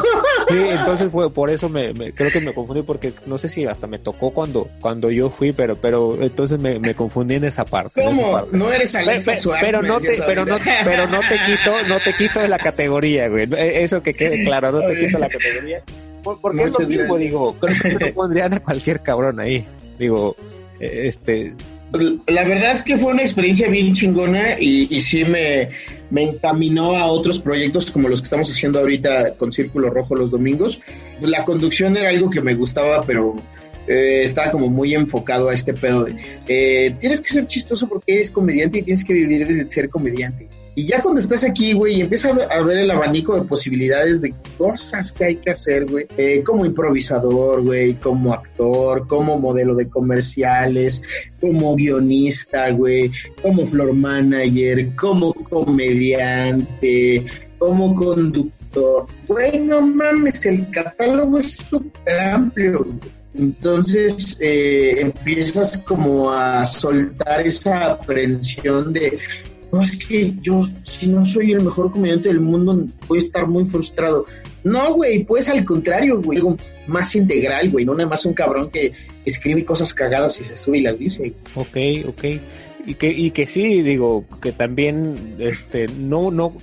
Sí, 0.49 0.55
entonces 0.71 1.11
fue 1.11 1.33
por 1.33 1.51
eso 1.51 1.69
me, 1.69 2.13
creo 2.13 2.31
que 2.31 2.41
me 2.41 2.55
confundí 2.55 2.83
porque 2.83 3.13
no 3.27 3.37
sé 3.39 3.49
si 3.49 3.67
hasta 3.67 3.87
me 3.87 3.99
tocó 3.99 4.31
cuando, 4.31 4.69
cuando 4.81 5.11
yo 5.11 5.31
fui, 5.31 5.53
pero, 5.53 5.77
pero 5.77 6.23
entonces 6.23 6.59
me, 6.59 6.79
me 6.79 6.95
confundí 6.95 7.35
en 7.35 7.45
esa 7.45 7.65
parte. 7.65 8.05
¿Cómo? 8.05 8.47
No 8.53 8.73
eres 8.73 8.95
Alexa 8.95 9.33
pero, 9.61 9.81
pero 9.81 9.83
no 9.83 10.01
te, 10.01 10.23
pero 10.25 10.45
no, 10.45 10.59
pero 10.85 11.07
no 11.09 11.21
te 11.21 11.39
quito, 11.47 11.89
no 11.89 11.99
te 11.99 12.13
quito 12.13 12.41
de 12.41 12.49
la 12.49 12.59
categoría, 12.59 13.29
güey. 13.29 13.49
Eso 13.57 14.03
que 14.03 14.15
quede 14.15 14.45
claro, 14.45 14.71
no 14.71 14.81
te 14.81 14.97
quito 14.97 15.19
la 15.19 15.29
categoría. 15.29 15.83
porque 16.23 16.63
es 16.63 16.79
lo 16.79 16.87
mismo, 16.87 17.17
digo, 17.17 17.57
creo 17.59 17.77
que 17.81 18.07
no 18.07 18.15
pondrían 18.15 18.55
a 18.55 18.61
cualquier 18.61 19.03
cabrón 19.03 19.41
ahí. 19.41 19.67
Digo, 19.99 20.37
e, 20.79 21.09
este, 21.09 21.55
la 21.97 22.45
verdad 22.45 22.73
es 22.73 22.83
que 22.83 22.97
fue 22.97 23.13
una 23.13 23.23
experiencia 23.23 23.69
bien 23.69 23.93
chingona 23.93 24.59
y, 24.59 25.01
sí 25.01 25.25
me, 25.25 25.71
me, 26.11 26.23
encaminó 26.23 26.97
a 26.97 27.07
otros 27.07 27.39
proyectos 27.39 27.91
como 27.91 28.09
los 28.09 28.21
que 28.21 28.25
estamos 28.25 28.51
haciendo 28.51 28.79
ahorita 28.79 29.35
con 29.35 29.53
Círculo 29.53 29.91
Rojo 29.91 30.15
los 30.15 30.31
domingos. 30.31 30.81
La 31.21 31.45
conducción 31.45 31.97
era 31.97 32.11
algo 32.11 32.31
que 32.31 32.41
me 32.41 32.55
gustaba, 32.55 33.03
pero 33.05 33.37
eh, 33.87 34.23
estaba 34.25 34.51
como 34.51 34.69
muy 34.69 34.95
enfocado 34.95 35.49
a 35.49 35.55
este 35.55 35.73
pedo 35.73 36.05
de 36.05 36.17
eh, 36.49 36.97
tienes 36.99 37.21
que 37.21 37.29
ser 37.29 37.47
chistoso 37.47 37.89
porque 37.89 38.15
eres 38.15 38.33
comediante 38.33 38.79
y 38.79 38.83
tienes 38.83 39.05
que 39.05 39.13
vivir 39.13 39.47
de 39.47 39.71
ser 39.71 39.89
comediante. 39.89 40.49
Y 40.79 40.87
ya 40.87 41.01
cuando 41.01 41.23
estás 41.23 41.43
aquí, 41.43 41.73
güey, 41.73 41.97
y 41.97 42.01
empiezas 42.03 42.37
a 42.51 42.61
ver 42.61 42.77
el 42.77 42.91
abanico 42.91 43.35
de 43.35 43.47
posibilidades 43.49 44.21
de 44.21 44.35
cosas 44.59 45.11
que 45.11 45.25
hay 45.25 45.37
que 45.37 45.53
hacer, 45.53 45.87
güey, 45.87 46.07
eh, 46.19 46.43
como 46.45 46.67
improvisador, 46.67 47.63
güey, 47.63 47.95
como 47.95 48.35
actor, 48.35 49.07
como 49.07 49.39
modelo 49.39 49.75
de 49.75 49.89
comerciales, 49.89 51.01
como 51.41 51.75
guionista, 51.77 52.69
güey, 52.73 53.11
como 53.41 53.65
floor 53.65 53.95
manager, 53.95 54.95
como 54.97 55.33
comediante, 55.33 57.25
como 57.59 57.95
conductor. 57.95 59.07
Güey, 59.29 59.59
no 59.61 59.81
mames, 59.81 60.45
el 60.45 60.71
catálogo 60.73 61.39
es 61.39 61.53
súper 61.53 62.21
amplio, 62.21 62.87
Entonces 63.33 64.37
eh, 64.43 64.97
empiezas 64.99 65.79
como 65.79 66.31
a 66.31 66.67
soltar 66.67 67.47
esa 67.47 67.93
aprensión 67.93 68.93
de 68.93 69.19
no 69.77 69.83
es 69.83 69.97
que 69.97 70.33
yo, 70.41 70.67
si 70.85 71.07
no 71.07 71.27
soy 71.27 71.53
el 71.53 71.63
mejor 71.63 71.93
comediante 71.93 72.31
del 72.31 72.41
mundo, 72.41 72.87
voy 73.07 73.19
a 73.19 73.21
estar 73.21 73.47
muy 73.47 73.67
frustrado. 73.67 74.25
No, 74.65 74.95
güey, 74.95 75.25
pues 75.25 75.51
al 75.51 75.65
contrario, 75.67 76.23
güey, 76.23 76.39
algo 76.39 76.57
más 76.87 77.15
integral, 77.15 77.71
güey, 77.71 77.85
no 77.85 77.95
nada 77.95 78.09
más 78.09 78.25
un 78.25 78.33
cabrón 78.33 78.71
que 78.71 78.93
escribe 79.27 79.67
cosas 79.67 79.93
cagadas 79.93 80.41
y 80.41 80.45
se 80.45 80.57
sube 80.57 80.79
y 80.79 80.81
las 80.81 80.99
dice. 80.99 81.35
Ok, 81.55 81.77
ok. 82.09 82.25
Y 82.87 82.95
que, 82.95 83.11
y 83.11 83.31
que 83.33 83.47
sí, 83.47 83.83
digo, 83.83 84.25
que 84.41 84.53
también, 84.53 85.37
este, 85.41 85.89
no, 85.89 86.31
no, 86.31 86.55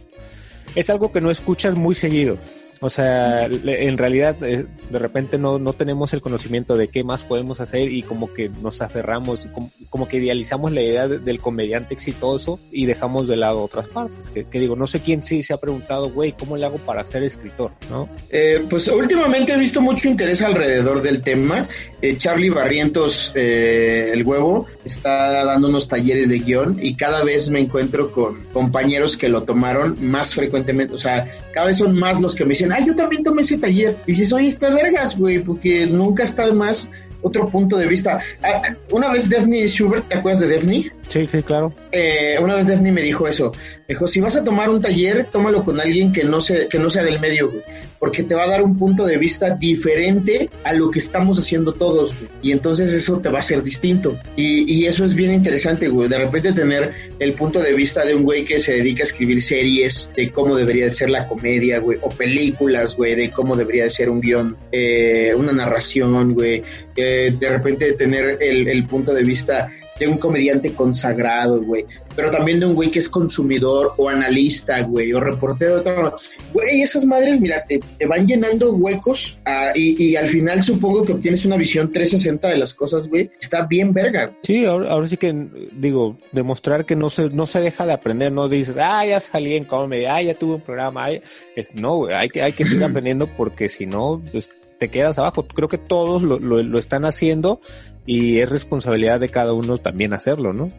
es 0.74 0.90
algo 0.90 1.12
que 1.12 1.22
no 1.22 1.30
escuchas 1.30 1.76
muy 1.76 1.94
seguido 1.94 2.40
O 2.84 2.90
sea, 2.90 3.46
en 3.46 3.98
realidad 3.98 4.36
eh, 4.44 4.66
de 4.90 5.00
repente 5.00 5.38
no, 5.38 5.58
no 5.58 5.72
tenemos 5.72 6.14
el 6.14 6.20
conocimiento 6.20 6.76
de 6.76 6.90
qué 6.90 7.06
más 7.06 7.24
podemos 7.24 7.62
hacer 7.62 7.90
y 7.90 8.02
como 8.02 8.34
que 8.34 8.50
nos 8.50 8.82
aferramos, 8.82 9.48
como, 9.90 10.08
que 10.10 10.18
idealizamos 10.18 10.74
la 10.74 10.82
idea 10.82 11.08
del 11.08 11.40
comediante 11.40 11.94
exitoso 11.94 12.60
y 12.74 12.86
dejamos 12.86 13.30
de 13.30 13.38
lado 13.38 13.64
otras 13.64 13.88
partes. 13.88 14.30
Que, 14.30 14.60
digo, 14.60 14.76
no 14.76 14.86
sé 14.86 15.00
quién 15.00 15.24
sí 15.24 15.44
se 15.44 15.54
ha 15.54 15.62
preguntado, 15.62 16.10
güey, 16.10 16.34
¿cómo 16.34 16.58
le 16.58 16.66
hago 16.66 16.78
para 16.78 17.06
ser 17.06 17.24
escritor? 17.24 17.72
¿No? 17.90 18.10
Eh, 18.30 18.66
pues 18.70 18.90
últimamente 18.90 19.54
he 19.54 19.58
visto 19.58 19.80
mucho 19.80 20.10
interés 20.10 20.42
alrededor 20.42 21.02
del 21.02 21.24
tema. 21.24 21.70
Eh, 22.02 22.18
Charlie 22.18 22.50
Barrientos, 22.50 23.32
el 23.34 24.26
huevo, 24.26 24.68
está 24.84 25.46
dando 25.46 25.70
unos 25.70 25.88
talleres 25.88 26.28
de 26.28 26.40
guion 26.40 26.80
y 26.84 26.98
cada 26.98 27.24
vez 27.24 27.50
me 27.50 27.62
encuentro 27.62 28.12
con 28.12 28.44
compañeros 28.52 29.16
que 29.16 29.30
lo 29.30 29.44
tomaron 29.44 29.96
más 30.02 30.36
frecuentemente. 30.36 30.94
O 30.94 30.98
sea, 30.98 31.32
cada 31.54 31.68
vez 31.68 31.78
son 31.78 31.96
más 31.96 32.20
los 32.20 32.36
que 32.36 32.44
me 32.44 32.50
dicen, 32.50 32.73
ay, 32.74 32.86
yo 32.86 32.96
también 32.96 33.24
tomé 33.24 33.42
ese 33.42 33.58
taller. 33.58 33.98
Y 34.06 34.14
dices, 34.14 34.34
oye, 34.34 34.48
está 34.48 34.70
vergas, 34.70 35.18
güey, 35.18 35.40
porque 35.40 35.86
nunca 35.86 36.24
está 36.24 36.48
de 36.48 36.54
más 36.54 36.90
otro 37.22 37.48
punto 37.48 37.78
de 37.78 37.88
vista. 37.88 38.20
Ah, 38.42 38.76
una 38.92 39.12
vez 39.12 39.30
Daphne 39.30 39.68
Schubert, 39.68 40.08
¿te 40.08 40.18
acuerdas 40.18 40.42
de 40.42 40.56
Daphne? 40.56 40.92
Sí, 41.08 41.28
sí, 41.32 41.44
claro. 41.44 41.74
Eh, 41.92 42.38
una 42.42 42.56
vez 42.56 42.68
Daphne 42.68 42.92
me 42.92 43.02
dijo 43.02 43.28
eso. 43.28 43.52
Dijo, 43.88 44.08
si 44.08 44.20
vas 44.20 44.36
a 44.36 44.44
tomar 44.44 44.70
un 44.70 44.82
taller, 44.82 45.28
tómalo 45.32 45.64
con 45.64 45.80
alguien 45.80 46.12
que 46.12 46.24
no, 46.24 46.42
se, 46.42 46.68
que 46.68 46.80
no 46.80 46.90
sea 46.90 47.04
del 47.04 47.20
medio, 47.20 47.52
güey, 47.52 47.64
porque 48.00 48.24
te 48.24 48.34
va 48.36 48.46
a 48.46 48.48
dar 48.48 48.64
un 48.64 48.78
punto 48.78 49.06
de 49.06 49.18
vista 49.18 49.56
diferente 49.56 50.50
a 50.64 50.74
lo 50.74 50.90
que 50.90 51.00
estamos 51.00 51.38
haciendo 51.38 51.74
todos, 51.74 52.16
güey. 52.16 52.30
Y 52.42 52.52
entonces 52.52 52.92
eso 52.94 53.20
te 53.20 53.30
va 53.30 53.40
a 53.40 53.44
ser 53.44 53.64
distinto. 53.64 54.18
Y, 54.36 54.72
y 54.74 54.88
eso 54.88 55.06
es 55.06 55.14
bien 55.14 55.32
interesante, 55.32 55.88
güey. 55.88 56.10
De 56.10 56.18
repente 56.18 56.54
tener 56.54 56.94
el 57.20 57.34
punto 57.34 57.60
de 57.60 57.74
vista 57.74 58.04
de 58.06 58.16
un 58.16 58.24
güey 58.24 58.46
que 58.46 58.60
se 58.60 58.74
dedica 58.74 59.04
a 59.04 59.06
escribir 59.06 59.42
series 59.42 60.12
de 60.16 60.32
cómo 60.32 60.56
debería 60.56 60.86
de 60.86 60.92
ser 60.92 61.10
la 61.10 61.28
comedia, 61.28 61.80
güey, 61.80 62.00
o 62.02 62.10
películas, 62.10 62.96
güey, 62.96 63.16
de 63.16 63.30
cómo 63.30 63.56
debería 63.56 63.84
de 63.84 63.90
ser 63.90 64.10
un 64.10 64.22
guion, 64.22 64.58
eh, 64.72 65.34
una 65.36 65.52
narración, 65.52 66.34
güey. 66.34 66.64
Eh, 66.96 67.36
de 67.38 67.50
repente 67.50 67.94
tener 67.94 68.38
el, 68.42 68.68
el 68.68 68.86
punto 68.86 69.14
de 69.14 69.24
vista 69.24 69.70
de 70.00 70.08
un 70.08 70.18
comediante 70.18 70.74
consagrado, 70.74 71.62
güey, 71.62 71.86
pero 72.16 72.30
también 72.30 72.60
de 72.60 72.66
un 72.66 72.74
güey 72.74 72.92
que 72.92 73.00
es 73.00 73.10
consumidor 73.10 73.94
o 73.98 74.10
analista, 74.10 74.82
güey, 74.82 75.14
o 75.14 75.20
reportero. 75.20 75.80
Otro. 75.80 76.16
Güey, 76.54 76.82
esas 76.82 77.06
madres, 77.06 77.40
mira, 77.40 77.66
te, 77.66 77.82
van 78.06 78.28
llenando 78.28 78.74
huecos 78.74 79.38
ah, 79.46 79.72
y, 79.76 80.16
al 80.16 80.28
final 80.28 80.64
supongo 80.64 81.04
que 81.04 81.14
obtienes 81.14 81.46
una 81.46 81.58
visión 81.58 81.92
360 81.92 82.50
de 82.50 82.58
las 82.58 82.74
cosas, 82.74 83.08
güey. 83.08 83.32
Está 83.42 83.66
bien 83.66 83.94
verga. 83.94 84.36
Sí, 84.44 84.66
ahora, 84.66 85.08
sí 85.08 85.18
que, 85.18 85.34
digo, 85.74 86.18
demostrar 86.32 86.86
que 86.86 86.96
no 86.96 87.10
se, 87.10 87.30
no 87.30 87.46
se 87.46 87.62
deja 87.62 87.86
de 87.86 87.94
aprender, 87.94 88.32
no 88.32 88.48
dices, 88.48 88.78
ah, 88.80 89.06
ya 89.06 89.20
salí 89.20 89.56
en 89.56 89.66
comedia, 89.66 90.16
ah, 90.16 90.22
ya 90.22 90.34
tuve 90.36 90.56
un 90.56 90.62
programa, 90.62 91.10
es, 91.10 91.74
no, 91.74 91.98
güey, 91.98 92.16
hay 92.16 92.30
que, 92.30 92.42
hay 92.42 92.54
que 92.54 92.66
seguir 92.66 92.84
aprendiendo 92.84 93.28
porque 93.28 93.70
si 93.70 93.86
no, 93.86 94.22
pues, 94.32 94.50
te 94.80 94.90
quedas 94.90 95.18
abajo. 95.18 95.48
Creo 95.48 95.68
que 95.68 95.78
todos 95.78 96.22
lo, 96.22 96.40
lo, 96.40 96.80
están 96.80 97.06
haciendo 97.06 97.62
y 98.06 98.40
es 98.40 98.50
responsabilidad 98.50 99.20
de 99.20 99.30
cada 99.30 99.54
uno 99.54 99.78
también 99.78 100.14
hacerlo, 100.14 100.54
¿no? 100.54 100.70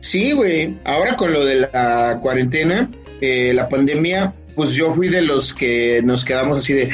Sí, 0.00 0.32
güey. 0.32 0.78
Ahora 0.84 1.16
con 1.16 1.32
lo 1.32 1.44
de 1.44 1.68
la 1.72 2.18
cuarentena, 2.20 2.90
eh, 3.20 3.52
la 3.54 3.68
pandemia, 3.68 4.34
pues 4.54 4.72
yo 4.72 4.90
fui 4.90 5.08
de 5.08 5.22
los 5.22 5.52
que 5.52 6.02
nos 6.02 6.24
quedamos 6.24 6.58
así 6.58 6.72
de, 6.72 6.90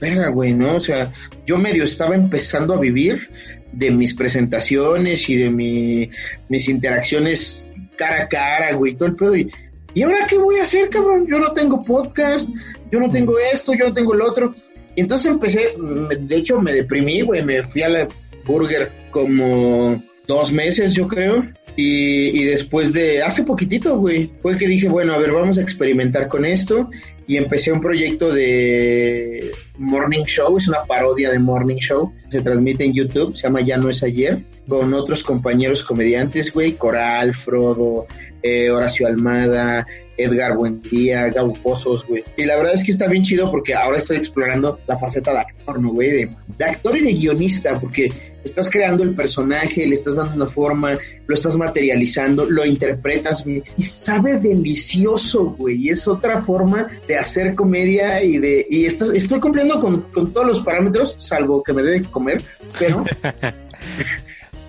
verga, 0.00 0.28
güey, 0.28 0.52
¿no? 0.52 0.76
O 0.76 0.80
sea, 0.80 1.12
yo 1.44 1.58
medio 1.58 1.84
estaba 1.84 2.14
empezando 2.14 2.74
a 2.74 2.80
vivir 2.80 3.30
de 3.72 3.90
mis 3.90 4.14
presentaciones 4.14 5.28
y 5.28 5.36
de 5.36 5.50
mi, 5.50 6.10
mis 6.48 6.68
interacciones 6.68 7.72
cara 7.96 8.24
a 8.24 8.28
cara, 8.28 8.74
güey, 8.74 8.94
todo 8.94 9.08
el 9.08 9.16
pedo. 9.16 9.36
Y, 9.36 9.50
¿Y 9.94 10.02
ahora 10.02 10.26
qué 10.28 10.36
voy 10.36 10.56
a 10.56 10.64
hacer, 10.64 10.90
cabrón? 10.90 11.26
Yo 11.26 11.38
no 11.38 11.52
tengo 11.52 11.82
podcast, 11.82 12.50
yo 12.90 13.00
no 13.00 13.10
tengo 13.10 13.38
esto, 13.38 13.72
yo 13.74 13.86
no 13.86 13.94
tengo 13.94 14.14
lo 14.14 14.30
otro. 14.30 14.54
Y 14.96 15.02
entonces 15.02 15.30
empecé, 15.30 15.74
de 16.18 16.36
hecho 16.36 16.58
me 16.60 16.72
deprimí, 16.72 17.20
güey, 17.20 17.44
me 17.44 17.62
fui 17.62 17.82
a 17.82 17.88
la 17.88 18.08
burger 18.46 18.90
como 19.10 20.02
dos 20.26 20.50
meses, 20.52 20.94
yo 20.94 21.06
creo. 21.06 21.44
Y, 21.78 22.40
y, 22.40 22.44
después 22.44 22.94
de, 22.94 23.22
hace 23.22 23.42
poquitito, 23.42 23.98
güey, 23.98 24.30
fue 24.40 24.56
que 24.56 24.66
dije, 24.66 24.88
bueno, 24.88 25.12
a 25.12 25.18
ver, 25.18 25.32
vamos 25.32 25.58
a 25.58 25.62
experimentar 25.62 26.26
con 26.26 26.46
esto. 26.46 26.88
Y 27.26 27.36
empecé 27.36 27.70
un 27.70 27.82
proyecto 27.82 28.32
de 28.32 29.50
Morning 29.76 30.24
Show, 30.24 30.56
es 30.56 30.68
una 30.68 30.84
parodia 30.84 31.30
de 31.30 31.38
Morning 31.38 31.76
Show. 31.76 32.14
Se 32.28 32.40
transmite 32.40 32.84
en 32.84 32.94
YouTube, 32.94 33.36
se 33.36 33.42
llama 33.42 33.60
Ya 33.60 33.76
no 33.76 33.90
es 33.90 34.02
ayer, 34.02 34.42
con 34.66 34.94
otros 34.94 35.22
compañeros 35.22 35.84
comediantes, 35.84 36.50
güey, 36.50 36.72
Coral, 36.72 37.34
Frodo, 37.34 38.06
eh, 38.46 38.70
Horacio 38.70 39.06
Almada, 39.06 39.86
Edgar 40.16 40.56
Buendía, 40.56 41.26
Gabo 41.26 41.54
Pozos, 41.54 42.06
güey. 42.06 42.24
Y 42.36 42.44
la 42.44 42.56
verdad 42.56 42.74
es 42.74 42.84
que 42.84 42.92
está 42.92 43.06
bien 43.06 43.22
chido 43.22 43.50
porque 43.50 43.74
ahora 43.74 43.98
estoy 43.98 44.16
explorando 44.16 44.78
la 44.86 44.96
faceta 44.96 45.32
de 45.32 45.38
actor, 45.40 45.80
¿no, 45.80 45.90
güey? 45.90 46.10
De, 46.56 46.64
actor 46.64 46.96
y 46.96 47.02
de 47.02 47.12
guionista, 47.12 47.78
porque 47.78 48.10
estás 48.44 48.70
creando 48.70 49.02
el 49.02 49.14
personaje, 49.14 49.86
le 49.86 49.94
estás 49.94 50.16
dando 50.16 50.36
una 50.36 50.46
forma, 50.46 50.96
lo 51.26 51.34
estás 51.34 51.56
materializando, 51.56 52.48
lo 52.48 52.64
interpretas, 52.64 53.44
y 53.46 53.82
sabe 53.82 54.38
delicioso, 54.38 55.56
güey. 55.58 55.86
Y 55.86 55.90
es 55.90 56.06
otra 56.06 56.38
forma 56.38 56.88
de 57.06 57.18
hacer 57.18 57.54
comedia 57.54 58.22
y 58.22 58.38
de... 58.38 58.66
Y 58.70 58.86
estás, 58.86 59.12
estoy 59.12 59.40
cumpliendo 59.40 59.78
con, 59.80 60.02
con 60.12 60.32
todos 60.32 60.46
los 60.46 60.60
parámetros, 60.60 61.16
salvo 61.18 61.62
que 61.62 61.72
me 61.72 61.82
debe 61.82 62.04
comer, 62.04 62.42
pero... 62.78 63.04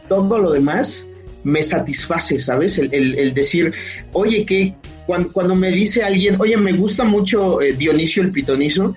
todo 0.07 0.39
lo 0.39 0.51
demás 0.51 1.07
me 1.43 1.63
satisface, 1.63 2.39
¿sabes? 2.39 2.77
El, 2.77 3.33
decir, 3.33 3.73
oye, 4.13 4.45
que 4.45 4.75
cuando, 5.05 5.55
me 5.55 5.71
dice 5.71 6.03
alguien, 6.03 6.35
oye, 6.39 6.57
me 6.57 6.73
gusta 6.73 7.03
mucho 7.03 7.61
eh, 7.61 7.73
Dionisio 7.73 8.23
el 8.23 8.31
Pitonizo, 8.31 8.95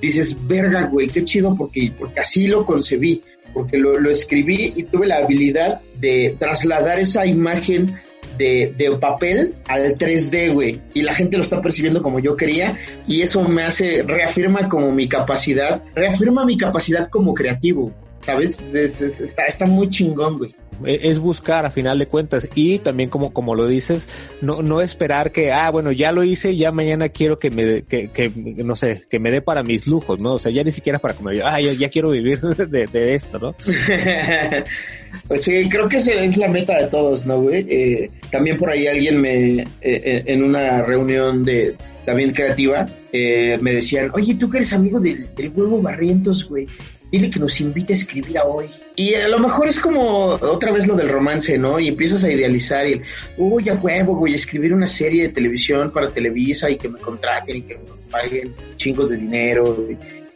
dices, 0.00 0.36
verga, 0.46 0.84
güey, 0.84 1.08
qué 1.08 1.24
chido, 1.24 1.54
porque, 1.54 1.92
porque 1.98 2.20
así 2.20 2.46
lo 2.46 2.64
concebí, 2.64 3.22
porque 3.52 3.78
lo, 3.78 3.98
lo 3.98 4.10
escribí 4.10 4.72
y 4.76 4.84
tuve 4.84 5.06
la 5.06 5.18
habilidad 5.18 5.80
de 6.00 6.36
trasladar 6.38 6.98
esa 6.98 7.26
imagen 7.26 7.96
de, 8.38 8.72
de, 8.76 8.90
papel 8.92 9.54
al 9.66 9.98
3D, 9.98 10.52
güey. 10.52 10.80
Y 10.94 11.02
la 11.02 11.12
gente 11.12 11.36
lo 11.36 11.42
está 11.42 11.60
percibiendo 11.60 12.02
como 12.02 12.20
yo 12.20 12.36
quería. 12.36 12.78
Y 13.06 13.20
eso 13.20 13.42
me 13.42 13.64
hace, 13.64 14.02
reafirma 14.02 14.68
como 14.68 14.90
mi 14.92 15.08
capacidad, 15.08 15.84
reafirma 15.94 16.46
mi 16.46 16.56
capacidad 16.56 17.08
como 17.08 17.34
creativo. 17.34 17.92
¿Sabes? 18.24 18.74
está, 18.74 19.44
está 19.44 19.66
muy 19.66 19.88
chingón, 19.90 20.38
güey. 20.38 20.54
E, 20.86 21.00
es 21.10 21.18
buscar 21.18 21.66
a 21.66 21.70
final 21.70 21.98
de 21.98 22.06
cuentas 22.06 22.48
y 22.54 22.78
también 22.78 23.10
como, 23.10 23.32
como 23.32 23.54
lo 23.54 23.66
dices, 23.66 24.08
no, 24.40 24.62
no 24.62 24.80
esperar 24.80 25.32
que, 25.32 25.52
ah, 25.52 25.70
bueno, 25.70 25.92
ya 25.92 26.12
lo 26.12 26.24
hice, 26.24 26.56
ya 26.56 26.72
mañana 26.72 27.08
quiero 27.08 27.38
que 27.38 27.50
me, 27.50 27.82
que, 27.82 28.08
que 28.08 28.30
no 28.30 28.76
sé, 28.76 29.04
que 29.08 29.18
me 29.18 29.30
dé 29.30 29.42
para 29.42 29.62
mis 29.62 29.86
lujos, 29.86 30.18
¿no? 30.18 30.34
O 30.34 30.38
sea, 30.38 30.50
ya 30.50 30.64
ni 30.64 30.72
siquiera 30.72 30.98
para 30.98 31.14
comer, 31.14 31.42
ah, 31.44 31.60
ya, 31.60 31.88
quiero 31.88 32.10
vivir 32.10 32.40
de, 32.40 32.86
de 32.86 33.14
esto, 33.14 33.38
¿no? 33.38 33.54
pues 35.28 35.42
sí, 35.42 35.68
creo 35.68 35.88
que 35.88 35.98
esa 35.98 36.12
es 36.12 36.36
la 36.36 36.48
meta 36.48 36.76
de 36.78 36.88
todos, 36.88 37.26
¿no, 37.26 37.40
güey? 37.40 37.66
Eh, 37.68 38.10
también 38.30 38.58
por 38.58 38.70
ahí 38.70 38.86
alguien 38.86 39.20
me, 39.20 39.60
eh, 39.80 40.22
en 40.26 40.42
una 40.42 40.82
reunión 40.82 41.44
de, 41.44 41.76
también 42.04 42.32
creativa, 42.32 42.88
eh, 43.12 43.58
me 43.60 43.72
decían, 43.72 44.10
oye, 44.14 44.34
tú 44.34 44.48
que 44.48 44.58
eres 44.58 44.72
amigo 44.72 45.00
del, 45.00 45.28
del 45.34 45.52
huevo 45.54 45.80
Barrientos, 45.80 46.48
güey, 46.48 46.66
dile 47.10 47.30
que 47.30 47.40
nos 47.40 47.60
invite 47.60 47.92
a 47.92 47.96
escribir 47.96 48.38
a 48.38 48.44
hoy. 48.44 48.66
Y 48.96 49.14
a 49.14 49.28
lo 49.28 49.38
mejor 49.38 49.68
es 49.68 49.78
como 49.78 50.34
otra 50.34 50.72
vez 50.72 50.86
lo 50.86 50.94
del 50.94 51.08
romance, 51.08 51.56
¿no? 51.58 51.78
Y 51.80 51.88
empiezas 51.88 52.24
a 52.24 52.30
idealizar 52.30 52.86
y, 52.86 53.02
uy, 53.36 53.68
a 53.68 53.74
huevo, 53.74 54.14
voy 54.14 54.32
a 54.32 54.36
escribir 54.36 54.72
una 54.72 54.86
serie 54.86 55.24
de 55.24 55.28
televisión 55.30 55.90
para 55.90 56.10
Televisa 56.10 56.70
y 56.70 56.76
que 56.76 56.88
me 56.88 56.98
contraten 56.98 57.56
y 57.56 57.62
que 57.62 57.76
me 57.76 58.10
paguen 58.10 58.54
chingos 58.76 59.10
de 59.10 59.16
dinero. 59.16 59.86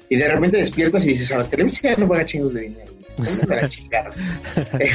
Y, 0.09 0.17
de 0.17 0.29
repente 0.29 0.59
despiertas 0.59 1.05
y 1.07 1.09
dices, 1.09 1.31
a 1.33 1.39
la 1.39 1.45
Televisa 1.49 1.81
ya 1.83 1.97
no 1.97 2.09
paga 2.09 2.25
chingos 2.25 2.55
de 2.55 2.61
dinero. 2.63 2.93
Para. 3.47 3.69
Eh, 4.81 4.91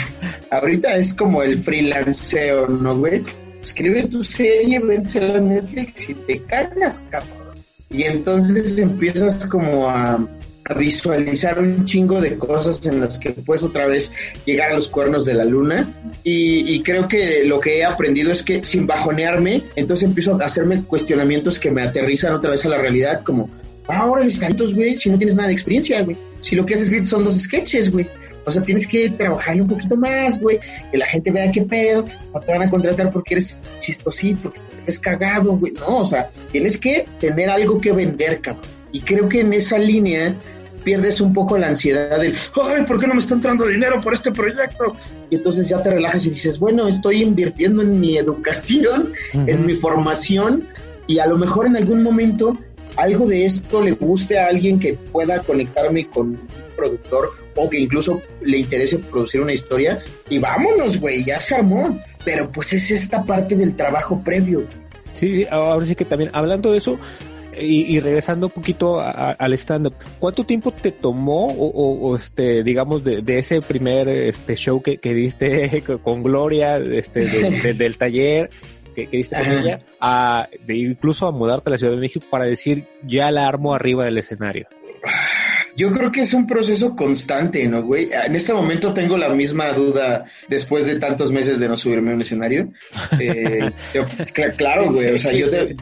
ahorita 0.51 0.97
es 0.97 1.13
como 1.13 1.41
el 1.41 1.57
freelanceo, 1.57 2.67
¿no, 2.67 2.97
güey? 2.97 3.23
Escribe 3.61 4.07
tu 4.07 4.23
serie, 4.23 4.79
vénsela 4.79 5.37
a 5.37 5.41
Netflix 5.41 6.09
y 6.09 6.13
te 6.13 6.41
cagas, 6.43 7.01
cabrón. 7.09 7.63
Y 7.89 8.03
entonces 8.03 8.77
empiezas 8.77 9.45
como 9.45 9.89
a 9.89 10.25
a 10.69 10.73
visualizar 10.75 11.59
un 11.59 11.83
chingo 11.83 12.21
de 12.21 12.37
cosas 12.37 12.85
en 12.85 13.01
las 13.01 13.17
que 13.17 13.31
puedes 13.31 13.63
otra 13.63 13.87
vez 13.87 14.13
llegar 14.45 14.71
a 14.71 14.75
los 14.75 14.87
cuernos 14.87 15.25
de 15.25 15.33
la 15.33 15.43
luna. 15.43 15.91
Y, 16.23 16.81
creo 16.83 17.07
que 17.07 17.43
lo 17.43 17.59
que 17.59 17.79
he 17.79 17.85
aprendido 17.85 18.31
es 18.31 18.43
que 18.43 18.63
sin 18.63 18.85
bajonearme, 18.85 19.63
entonces 19.75 20.07
empiezo 20.07 20.39
a 20.39 20.45
hacerme 20.45 20.83
cuestionamientos 20.83 21.59
que 21.59 21.71
me 21.71 21.81
aterrizan 21.81 22.33
otra 22.33 22.51
vez 22.51 22.65
a 22.65 22.69
la 22.69 22.77
realidad, 22.77 23.23
como, 23.23 23.49
ah, 23.87 24.01
ahora 24.01 24.23
les 24.23 24.39
tantos, 24.39 24.75
güey, 24.75 24.95
si 24.95 25.09
no 25.09 25.17
tienes 25.17 25.35
nada 25.35 25.47
de 25.47 25.53
experiencia, 25.53 26.01
güey. 26.03 26.15
Si 26.41 26.55
lo 26.55 26.65
que 26.65 26.75
has 26.75 26.81
escrito 26.81 27.05
son 27.05 27.25
dos 27.25 27.39
sketches, 27.39 27.91
güey. 27.91 28.07
O 28.45 28.51
sea, 28.51 28.63
tienes 28.63 28.87
que 28.87 29.09
trabajarle 29.09 29.63
un 29.63 29.67
poquito 29.67 29.95
más, 29.97 30.39
güey, 30.39 30.59
que 30.91 30.97
la 30.97 31.05
gente 31.05 31.31
vea 31.31 31.51
qué 31.51 31.63
pedo, 31.63 32.05
no 32.33 32.39
te 32.39 32.51
van 32.51 32.63
a 32.63 32.69
contratar 32.69 33.11
porque 33.11 33.35
eres 33.35 33.61
chistosito, 33.79 34.43
porque 34.43 34.59
eres 34.83 34.99
cagado, 34.99 35.57
güey. 35.57 35.73
No, 35.73 35.97
o 35.99 36.05
sea, 36.05 36.29
tienes 36.51 36.77
que 36.77 37.07
tener 37.19 37.49
algo 37.49 37.81
que 37.81 37.91
vender, 37.91 38.39
cabrón. 38.39 38.79
Y 38.91 39.01
creo 39.01 39.29
que 39.29 39.41
en 39.41 39.53
esa 39.53 39.77
línea 39.77 40.35
pierdes 40.89 41.21
un 41.21 41.33
poco 41.33 41.55
la 41.55 41.67
ansiedad 41.67 42.19
del, 42.19 42.33
ay, 42.33 42.83
¿por 42.83 42.99
qué 42.99 43.05
no 43.05 43.13
me 43.13 43.19
está 43.19 43.35
entrando 43.35 43.67
dinero 43.67 44.01
por 44.01 44.11
este 44.11 44.31
proyecto? 44.31 44.95
Y 45.29 45.35
entonces 45.35 45.69
ya 45.69 45.79
te 45.83 45.91
relajas 45.91 46.25
y 46.25 46.31
dices, 46.31 46.57
bueno, 46.57 46.87
estoy 46.87 47.21
invirtiendo 47.21 47.83
en 47.83 47.99
mi 47.99 48.17
educación, 48.17 49.13
en 49.33 49.67
mi 49.67 49.75
formación, 49.75 50.67
y 51.05 51.19
a 51.19 51.27
lo 51.27 51.37
mejor 51.37 51.67
en 51.67 51.77
algún 51.77 52.01
momento 52.01 52.57
algo 52.95 53.27
de 53.27 53.45
esto 53.45 53.83
le 53.83 53.91
guste 53.91 54.39
a 54.39 54.47
alguien 54.47 54.79
que 54.79 54.95
pueda 54.95 55.43
conectarme 55.43 56.07
con 56.07 56.29
un 56.29 56.39
productor 56.75 57.33
o 57.55 57.69
que 57.69 57.81
incluso 57.81 58.19
le 58.41 58.57
interese 58.57 58.97
producir 58.97 59.41
una 59.41 59.53
historia 59.53 59.99
y 60.27 60.39
vámonos, 60.39 60.99
güey, 60.99 61.23
ya 61.23 61.39
se 61.39 61.53
armó. 61.53 61.99
Pero 62.25 62.51
pues 62.51 62.73
es 62.73 62.89
esta 62.89 63.23
parte 63.23 63.55
del 63.55 63.75
trabajo 63.75 64.19
previo. 64.23 64.63
Sí, 65.13 65.45
ahora 65.51 65.85
sí 65.85 65.93
que 65.93 66.05
también, 66.05 66.31
hablando 66.33 66.71
de 66.71 66.79
eso, 66.79 66.97
y, 67.57 67.99
regresando 67.99 68.47
un 68.47 68.53
poquito 68.53 69.01
al 69.01 69.53
stand-up, 69.53 69.95
¿cuánto 70.19 70.45
tiempo 70.45 70.71
te 70.71 70.91
tomó 70.91 71.47
o, 71.47 72.15
este, 72.15 72.63
digamos, 72.63 73.03
de, 73.03 73.23
ese 73.37 73.61
primer 73.61 74.07
este 74.07 74.55
show 74.55 74.81
que, 74.81 74.97
diste 75.13 75.83
con 76.03 76.23
Gloria, 76.23 76.77
este, 76.77 77.73
del 77.73 77.97
taller 77.97 78.49
que, 78.95 79.07
diste 79.07 79.37
con 79.37 79.51
ella, 79.51 79.81
a, 79.99 80.47
de 80.65 80.77
incluso 80.77 81.27
a 81.27 81.31
mudarte 81.31 81.69
a 81.69 81.71
la 81.71 81.77
Ciudad 81.77 81.93
de 81.93 81.99
México 81.99 82.25
para 82.29 82.45
decir, 82.45 82.87
ya 83.03 83.31
la 83.31 83.47
armo 83.47 83.73
arriba 83.73 84.05
del 84.05 84.17
escenario? 84.17 84.67
Yo 85.75 85.91
creo 85.91 86.11
que 86.11 86.21
es 86.21 86.33
un 86.33 86.45
proceso 86.45 86.93
constante, 86.93 87.65
¿no, 87.67 87.83
güey? 87.83 88.09
En 88.11 88.35
este 88.35 88.53
momento 88.53 88.93
tengo 88.93 89.17
la 89.17 89.29
misma 89.29 89.71
duda 89.71 90.25
después 90.49 90.85
de 90.85 90.99
tantos 90.99 91.31
meses 91.31 91.57
de 91.57 91.69
no 91.69 91.77
subirme 91.77 92.11
a 92.11 92.15
un 92.15 92.21
escenario. 92.21 92.73
Eh, 93.17 93.71
claro, 94.57 94.91
güey, 94.91 95.13
o 95.13 95.17
sea, 95.17 95.31
yo 95.31 95.49
te 95.49 95.77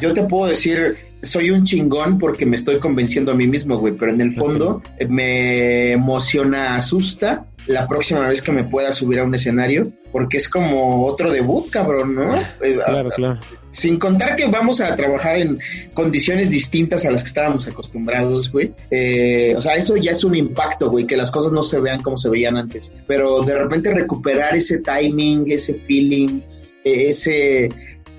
yo 0.00 0.12
te 0.12 0.22
puedo 0.24 0.46
decir, 0.46 0.96
soy 1.22 1.50
un 1.50 1.64
chingón 1.64 2.18
porque 2.18 2.46
me 2.46 2.56
estoy 2.56 2.78
convenciendo 2.78 3.32
a 3.32 3.34
mí 3.34 3.46
mismo, 3.46 3.78
güey, 3.78 3.94
pero 3.94 4.12
en 4.12 4.20
el 4.20 4.32
fondo 4.32 4.82
me 5.08 5.92
emociona, 5.92 6.76
asusta 6.76 7.46
la 7.66 7.86
próxima 7.86 8.28
vez 8.28 8.42
que 8.42 8.52
me 8.52 8.64
pueda 8.64 8.92
subir 8.92 9.20
a 9.20 9.24
un 9.24 9.34
escenario, 9.34 9.90
porque 10.12 10.36
es 10.36 10.48
como 10.48 11.06
otro 11.06 11.32
debut, 11.32 11.70
cabrón, 11.70 12.14
¿no? 12.14 12.34
Eh, 12.62 12.78
claro, 12.84 13.10
claro. 13.10 13.40
Sin 13.70 13.98
contar 13.98 14.36
que 14.36 14.46
vamos 14.46 14.80
a 14.80 14.94
trabajar 14.94 15.36
en 15.36 15.58
condiciones 15.92 16.50
distintas 16.50 17.04
a 17.04 17.10
las 17.10 17.22
que 17.22 17.28
estábamos 17.28 17.66
acostumbrados, 17.66 18.50
güey. 18.52 18.72
Eh, 18.90 19.54
o 19.56 19.62
sea, 19.62 19.74
eso 19.74 19.96
ya 19.96 20.12
es 20.12 20.22
un 20.22 20.36
impacto, 20.36 20.90
güey, 20.90 21.06
que 21.06 21.16
las 21.16 21.30
cosas 21.30 21.52
no 21.52 21.62
se 21.62 21.80
vean 21.80 22.00
como 22.00 22.16
se 22.16 22.28
veían 22.28 22.56
antes. 22.56 22.92
Pero 23.08 23.42
de 23.42 23.58
repente 23.58 23.92
recuperar 23.92 24.54
ese 24.54 24.80
timing, 24.80 25.50
ese 25.50 25.74
feeling, 25.74 26.40
eh, 26.84 27.08
ese 27.08 27.68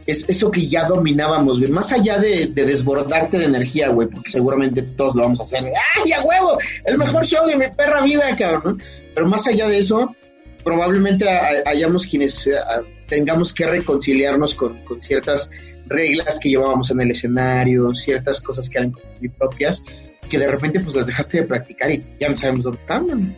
es 0.05 0.29
eso 0.29 0.51
que 0.51 0.67
ya 0.67 0.87
dominábamos, 0.87 1.59
güey. 1.59 1.71
Más 1.71 1.91
allá 1.91 2.19
de, 2.19 2.47
desbordarte 2.47 3.39
de 3.39 3.45
energía, 3.45 3.89
güey, 3.89 4.07
porque 4.07 4.29
seguramente 4.29 4.81
todos 4.81 5.15
lo 5.15 5.23
vamos 5.23 5.39
a 5.39 5.43
hacer. 5.43 5.63
¡Ay, 5.63 6.11
a 6.11 6.21
huevo! 6.21 6.57
El 6.83 6.97
mejor 6.97 7.25
show 7.25 7.45
de 7.47 7.57
mi 7.57 7.67
perra 7.69 8.01
vida, 8.01 8.35
cabrón. 8.35 8.81
Pero 9.13 9.27
más 9.27 9.47
allá 9.47 9.67
de 9.67 9.79
eso, 9.79 10.15
probablemente 10.63 11.27
hayamos 11.65 12.05
quienes 12.05 12.47
eh, 12.47 12.53
tengamos 13.07 13.53
que 13.53 13.65
reconciliarnos 13.65 14.53
con, 14.53 14.83
con, 14.83 15.01
ciertas 15.01 15.49
reglas 15.87 16.39
que 16.39 16.49
llevábamos 16.49 16.91
en 16.91 17.01
el 17.01 17.11
escenario, 17.11 17.93
ciertas 17.93 18.41
cosas 18.41 18.69
que 18.69 18.79
eran 18.79 18.93
propias 19.37 19.81
que 20.29 20.37
de 20.37 20.47
repente 20.47 20.79
pues 20.79 20.95
las 20.95 21.07
dejaste 21.07 21.41
de 21.41 21.43
practicar 21.47 21.91
y 21.91 22.03
ya 22.19 22.29
no 22.29 22.35
sabemos 22.35 22.65
dónde 22.65 22.79
están. 22.79 23.37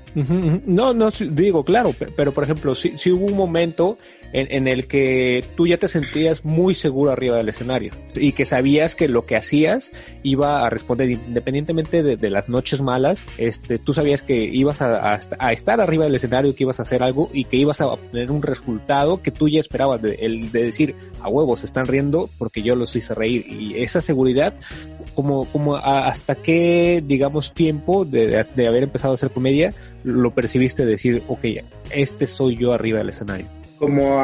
No, 0.65 0.93
no, 0.93 1.09
digo, 1.11 1.63
claro, 1.63 1.93
pero, 2.15 2.33
por 2.33 2.43
ejemplo, 2.43 2.75
si, 2.75 2.97
si 2.97 3.11
hubo 3.11 3.25
un 3.25 3.35
momento 3.35 3.97
en, 4.33 4.47
en, 4.51 4.67
el 4.67 4.87
que 4.87 5.45
tú 5.55 5.67
ya 5.67 5.77
te 5.77 5.87
sentías 5.87 6.43
muy 6.43 6.73
seguro 6.73 7.11
arriba 7.11 7.37
del 7.37 7.49
escenario 7.49 7.93
y 8.15 8.33
que 8.33 8.45
sabías 8.45 8.95
que 8.95 9.07
lo 9.07 9.25
que 9.25 9.35
hacías 9.35 9.91
iba 10.23 10.65
a 10.65 10.69
responder 10.69 11.09
independientemente 11.09 12.03
de, 12.03 12.29
las 12.29 12.49
noches 12.49 12.81
malas, 12.81 13.25
este, 13.37 13.79
tú 13.79 13.93
sabías 13.93 14.21
que 14.21 14.43
ibas 14.43 14.81
a, 14.81 15.19
a, 15.39 15.53
estar 15.53 15.79
arriba 15.79 16.05
del 16.05 16.15
escenario, 16.15 16.55
que 16.55 16.63
ibas 16.63 16.79
a 16.79 16.83
hacer 16.83 17.03
algo 17.03 17.29
y 17.33 17.45
que 17.45 17.57
ibas 17.57 17.79
a 17.79 17.87
obtener 17.87 18.31
un 18.31 18.41
resultado 18.41 19.21
que 19.21 19.31
tú 19.31 19.47
ya 19.47 19.59
esperabas 19.59 20.01
de, 20.01 20.15
el, 20.15 20.51
de 20.51 20.63
decir, 20.63 20.95
a 21.21 21.29
huevos, 21.29 21.63
están 21.63 21.87
riendo 21.87 22.29
porque 22.37 22.61
yo 22.61 22.75
los 22.75 22.95
hice 22.95 23.15
reír 23.15 23.45
y 23.47 23.81
esa 23.81 24.01
seguridad 24.01 24.53
como, 25.17 25.45
como 25.45 25.77
hasta 25.77 26.35
qué, 26.35 27.03
digamos, 27.03 27.51
tiempo 27.55 28.05
de, 28.05 28.45
de, 28.55 28.67
haber 28.67 28.83
empezado 28.83 29.13
a 29.13 29.15
hacer 29.15 29.31
comedia 29.31 29.73
lo 30.03 30.29
percibiste 30.29 30.85
decir, 30.85 31.23
ok, 31.27 31.43
este 31.89 32.27
soy 32.27 32.55
yo 32.55 32.71
arriba 32.71 32.99
del 32.99 33.09
escenario? 33.09 33.47
Como, 33.79 34.15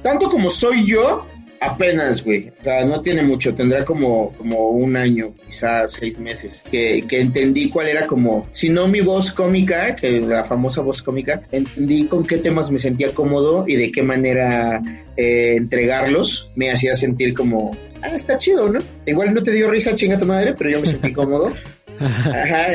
tanto 0.00 0.30
como 0.30 0.48
soy 0.48 0.86
yo, 0.86 1.26
apenas, 1.60 2.24
güey. 2.24 2.52
O 2.60 2.64
sea, 2.64 2.84
no 2.84 3.00
tiene 3.00 3.22
mucho, 3.22 3.54
tendrá 3.54 3.84
como, 3.84 4.32
como 4.32 4.70
un 4.70 4.96
año, 4.96 5.34
quizás 5.46 5.92
seis 5.92 6.18
meses, 6.18 6.64
que, 6.70 7.04
que 7.08 7.20
entendí 7.20 7.70
cuál 7.70 7.88
era 7.88 8.06
como, 8.06 8.46
si 8.50 8.68
no 8.68 8.88
mi 8.88 9.00
voz 9.00 9.32
cómica, 9.32 9.94
que 9.96 10.20
la 10.20 10.44
famosa 10.44 10.80
voz 10.80 11.02
cómica, 11.02 11.42
entendí 11.52 12.06
con 12.06 12.26
qué 12.26 12.38
temas 12.38 12.70
me 12.70 12.78
sentía 12.78 13.12
cómodo 13.12 13.64
y 13.66 13.76
de 13.76 13.90
qué 13.90 14.02
manera 14.02 14.82
eh, 15.16 15.54
entregarlos 15.56 16.50
me 16.54 16.70
hacía 16.70 16.94
sentir 16.94 17.34
como, 17.34 17.76
ah, 18.02 18.08
está 18.08 18.38
chido, 18.38 18.68
¿no? 18.68 18.80
Igual 19.06 19.34
no 19.34 19.42
te 19.42 19.52
dio 19.52 19.70
risa, 19.70 19.94
chinga 19.94 20.18
tu 20.18 20.26
madre, 20.26 20.54
pero 20.56 20.70
yo 20.70 20.80
me 20.80 20.86
sentí 20.86 21.12
cómodo. 21.12 21.52
Ajá, 21.98 22.66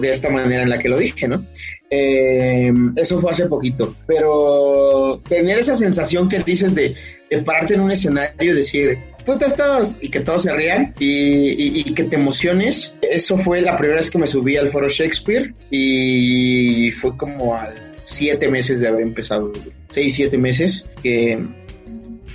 de 0.00 0.10
esta 0.10 0.28
manera 0.28 0.64
en 0.64 0.70
la 0.70 0.78
que 0.78 0.88
lo 0.88 0.98
dije, 0.98 1.28
¿no? 1.28 1.46
Eh, 1.90 2.72
eso 2.96 3.18
fue 3.18 3.30
hace 3.30 3.46
poquito, 3.46 3.94
pero 4.06 5.20
tener 5.28 5.58
esa 5.58 5.76
sensación 5.76 6.28
que 6.28 6.40
dices 6.40 6.74
de, 6.74 6.94
pararte 7.38 7.74
en 7.74 7.80
un 7.80 7.90
escenario 7.90 8.52
y 8.52 8.56
decir, 8.56 8.98
putas 9.24 9.56
todos, 9.56 9.98
y 10.00 10.08
que 10.08 10.20
todos 10.20 10.42
se 10.44 10.52
rían 10.52 10.94
y, 10.98 11.92
que 11.94 12.04
te 12.04 12.16
emociones, 12.16 12.96
eso 13.02 13.36
fue 13.36 13.60
la 13.60 13.76
primera 13.76 14.00
vez 14.00 14.10
que 14.10 14.18
me 14.18 14.26
subí 14.26 14.56
al 14.56 14.68
foro 14.68 14.88
Shakespeare 14.88 15.54
y 15.70 16.90
fue 16.92 17.16
como 17.16 17.56
al 17.56 17.92
siete 18.04 18.48
meses 18.48 18.80
de 18.80 18.88
haber 18.88 19.02
empezado, 19.02 19.52
seis, 19.90 20.14
siete 20.14 20.38
meses, 20.38 20.84
que, 21.02 21.38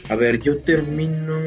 a 0.10 0.16
ver, 0.16 0.42
yo 0.42 0.58
termino... 0.60 1.38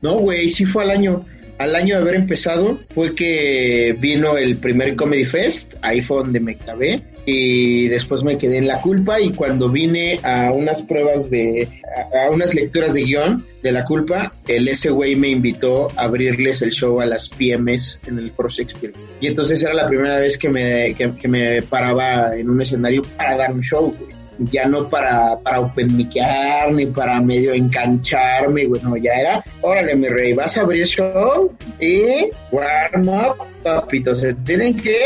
No, 0.00 0.14
güey, 0.14 0.48
sí 0.48 0.64
fue 0.64 0.84
al 0.84 0.90
año 0.90 1.24
al 1.58 1.76
año 1.76 1.96
de 1.96 2.02
haber 2.02 2.14
empezado 2.14 2.80
fue 2.94 3.14
que 3.14 3.96
vino 3.98 4.36
el 4.36 4.56
primer 4.56 4.96
Comedy 4.96 5.24
Fest, 5.24 5.74
ahí 5.82 6.00
fue 6.00 6.18
donde 6.18 6.40
me 6.40 6.56
clavé 6.56 7.02
y 7.26 7.88
después 7.88 8.22
me 8.22 8.36
quedé 8.36 8.58
en 8.58 8.66
la 8.66 8.80
culpa 8.80 9.20
y 9.20 9.32
cuando 9.32 9.70
vine 9.70 10.20
a 10.22 10.52
unas 10.52 10.82
pruebas 10.82 11.30
de, 11.30 11.68
a, 12.14 12.30
unas 12.30 12.54
lecturas 12.54 12.94
de 12.94 13.02
guion 13.02 13.46
de 13.62 13.72
la 13.72 13.84
culpa, 13.84 14.32
el 14.46 14.68
ese 14.68 14.90
güey 14.90 15.16
me 15.16 15.28
invitó 15.28 15.90
a 15.96 16.04
abrirles 16.04 16.60
el 16.62 16.70
show 16.70 17.00
a 17.00 17.06
las 17.06 17.28
PMs 17.30 18.00
en 18.06 18.18
el 18.18 18.32
Foro 18.32 18.48
Shakespeare. 18.48 18.92
Y 19.20 19.26
entonces 19.26 19.62
era 19.62 19.72
la 19.72 19.88
primera 19.88 20.18
vez 20.18 20.36
que 20.36 20.50
me, 20.50 20.94
que, 20.94 21.12
que 21.14 21.28
me 21.28 21.62
paraba 21.62 22.36
en 22.36 22.50
un 22.50 22.60
escenario 22.60 23.02
para 23.16 23.36
dar 23.36 23.52
un 23.52 23.62
show, 23.62 23.94
güey 23.98 24.13
ya 24.38 24.66
no 24.66 24.88
para, 24.88 25.38
para 25.40 25.60
openmiquear 25.60 26.72
ni 26.72 26.86
para 26.86 27.20
medio 27.20 27.52
engancharme, 27.52 28.66
bueno, 28.66 28.96
ya 28.96 29.12
era, 29.12 29.44
órale, 29.60 29.94
mi 29.96 30.08
rey, 30.08 30.32
vas 30.32 30.56
a 30.56 30.62
abrir 30.62 30.86
show 30.86 31.52
y 31.80 32.30
warm 32.50 33.08
up, 33.08 33.36
papito, 33.62 34.14
se 34.14 34.34
tienen 34.34 34.76
que 34.76 34.98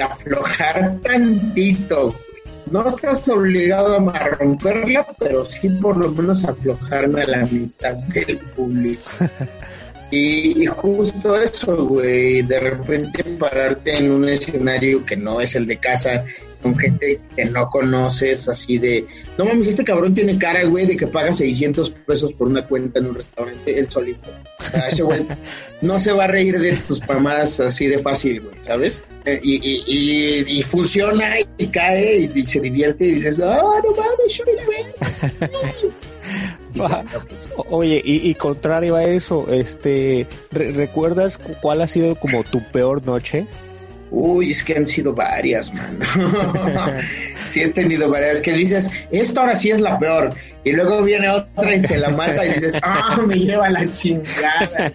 aflojar 0.00 0.98
tantito. 1.02 2.14
No 2.70 2.84
estás 2.86 3.28
obligado 3.28 3.96
a 4.10 4.28
romperla, 4.30 5.06
pero 5.20 5.44
sí 5.44 5.68
por 5.68 5.96
lo 5.96 6.10
menos 6.10 6.44
aflojarme 6.44 7.22
a 7.22 7.26
la 7.26 7.46
mitad 7.46 7.94
del 7.94 8.38
público. 8.38 9.02
Y, 10.10 10.66
justo 10.66 11.36
eso, 11.36 11.84
güey, 11.86 12.42
de 12.42 12.60
repente 12.60 13.24
pararte 13.24 13.96
en 13.96 14.12
un 14.12 14.28
escenario 14.28 15.04
que 15.04 15.16
no 15.16 15.40
es 15.40 15.56
el 15.56 15.66
de 15.66 15.78
casa, 15.78 16.24
con 16.62 16.78
gente 16.78 17.20
que 17.34 17.44
no 17.44 17.68
conoces, 17.68 18.48
así 18.48 18.78
de, 18.78 19.06
no 19.36 19.44
mames, 19.44 19.68
este 19.68 19.84
cabrón 19.84 20.14
tiene 20.14 20.38
cara, 20.38 20.64
güey, 20.64 20.86
de 20.86 20.96
que 20.96 21.06
paga 21.06 21.34
600 21.34 21.90
pesos 21.90 22.32
por 22.34 22.48
una 22.48 22.66
cuenta 22.66 23.00
en 23.00 23.06
un 23.06 23.14
restaurante, 23.14 23.78
él 23.78 23.90
solito. 23.90 24.30
Ese 24.88 25.02
güey 25.02 25.26
no 25.80 25.98
se 25.98 26.12
va 26.12 26.24
a 26.24 26.28
reír 26.28 26.58
de 26.58 26.76
tus 26.76 27.00
pamadas 27.00 27.58
así 27.60 27.86
de 27.86 27.98
fácil, 27.98 28.40
güey, 28.40 28.54
¿sabes? 28.60 29.04
Eh, 29.24 29.40
y, 29.42 29.56
y, 29.56 30.58
y, 30.58 30.62
funciona 30.62 31.34
y 31.58 31.66
cae 31.68 32.30
y, 32.32 32.46
se 32.46 32.60
divierte 32.60 33.06
y 33.06 33.12
dices, 33.14 33.40
oh, 33.40 33.80
no 33.84 33.90
mames, 33.90 34.36
yo 34.36 34.44
güey. 34.64 34.86
Oye, 37.70 38.00
y, 38.04 38.34
contrario 38.34 38.96
a 38.96 39.04
eso, 39.04 39.46
este, 39.50 40.26
¿recuerdas 40.50 41.38
cuál 41.60 41.82
ha 41.82 41.86
sido 41.86 42.14
como 42.16 42.44
tu 42.44 42.62
peor 42.70 43.04
noche? 43.04 43.46
Uy, 44.10 44.52
es 44.52 44.62
que 44.62 44.76
han 44.76 44.86
sido 44.86 45.12
varias, 45.12 45.72
mano. 45.74 46.04
sí 47.48 47.62
he 47.62 47.68
tenido 47.68 48.08
varias. 48.08 48.40
Que 48.40 48.52
dices, 48.52 48.90
esta 49.10 49.40
ahora 49.40 49.56
sí 49.56 49.70
es 49.70 49.80
la 49.80 49.98
peor. 49.98 50.34
Y 50.64 50.72
luego 50.72 51.02
viene 51.02 51.28
otra 51.28 51.74
y 51.74 51.82
se 51.82 51.98
la 51.98 52.10
mata 52.10 52.44
y 52.46 52.54
dices, 52.54 52.78
ah, 52.82 53.20
me 53.26 53.34
lleva 53.34 53.68
la 53.68 53.90
chingada. 53.90 54.92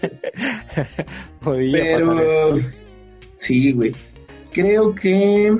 Pero, 1.44 2.62
sí, 3.38 3.72
güey. 3.74 3.94
Creo 4.54 4.96
que 4.96 5.58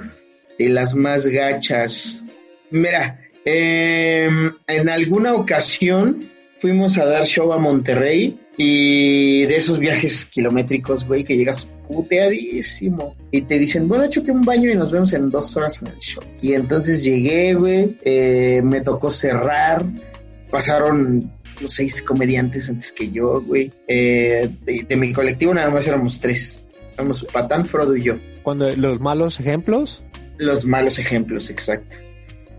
de 0.58 0.70
las 0.70 0.94
más 0.96 1.28
gachas. 1.28 2.24
Mira, 2.70 3.21
eh, 3.46 4.30
en 4.68 4.90
alguna 4.90 5.34
ocasión 5.34 6.30
fuimos 6.60 6.98
a 6.98 7.06
dar 7.06 7.26
show 7.26 7.52
a 7.54 7.58
Monterrey 7.58 8.40
y 8.58 9.46
de 9.46 9.56
esos 9.56 9.80
viajes 9.80 10.26
kilométricos, 10.26 11.08
güey, 11.08 11.24
que 11.24 11.36
llegas 11.36 11.74
puteadísimo 11.88 13.16
y 13.32 13.42
te 13.42 13.58
dicen, 13.58 13.88
bueno, 13.88 14.04
échate 14.04 14.32
un 14.32 14.46
baño 14.46 14.70
y 14.70 14.76
nos 14.76 14.92
vemos 14.92 15.12
en 15.14 15.30
dos 15.30 15.56
horas 15.58 15.82
en 15.82 15.88
el 15.88 16.00
show. 16.00 16.24
Y 16.42 16.54
entonces 16.54 17.04
llegué, 17.04 17.56
güey, 17.56 17.98
eh, 18.04 18.62
me 18.64 18.82
tocó 18.82 19.10
cerrar, 19.10 19.86
pasaron 20.52 21.32
seis 21.66 22.02
comediantes 22.02 22.70
antes 22.70 22.92
que 22.92 23.10
yo, 23.12 23.42
güey. 23.42 23.72
Eh, 23.88 24.56
de, 24.88 24.96
mi 24.96 25.14
colectivo 25.14 25.54
nada 25.54 25.70
más 25.70 25.88
éramos 25.88 26.20
tres. 26.20 26.66
Éramos 26.94 27.26
Patán, 27.34 27.66
Frodo 27.66 27.96
y 27.96 28.04
yo. 28.04 28.16
Cuando 28.44 28.76
los 28.76 29.00
malos 29.00 29.40
ejemplos. 29.40 30.04
Los 30.38 30.66
malos 30.66 31.00
ejemplos, 31.00 31.50
exacto. 31.50 31.98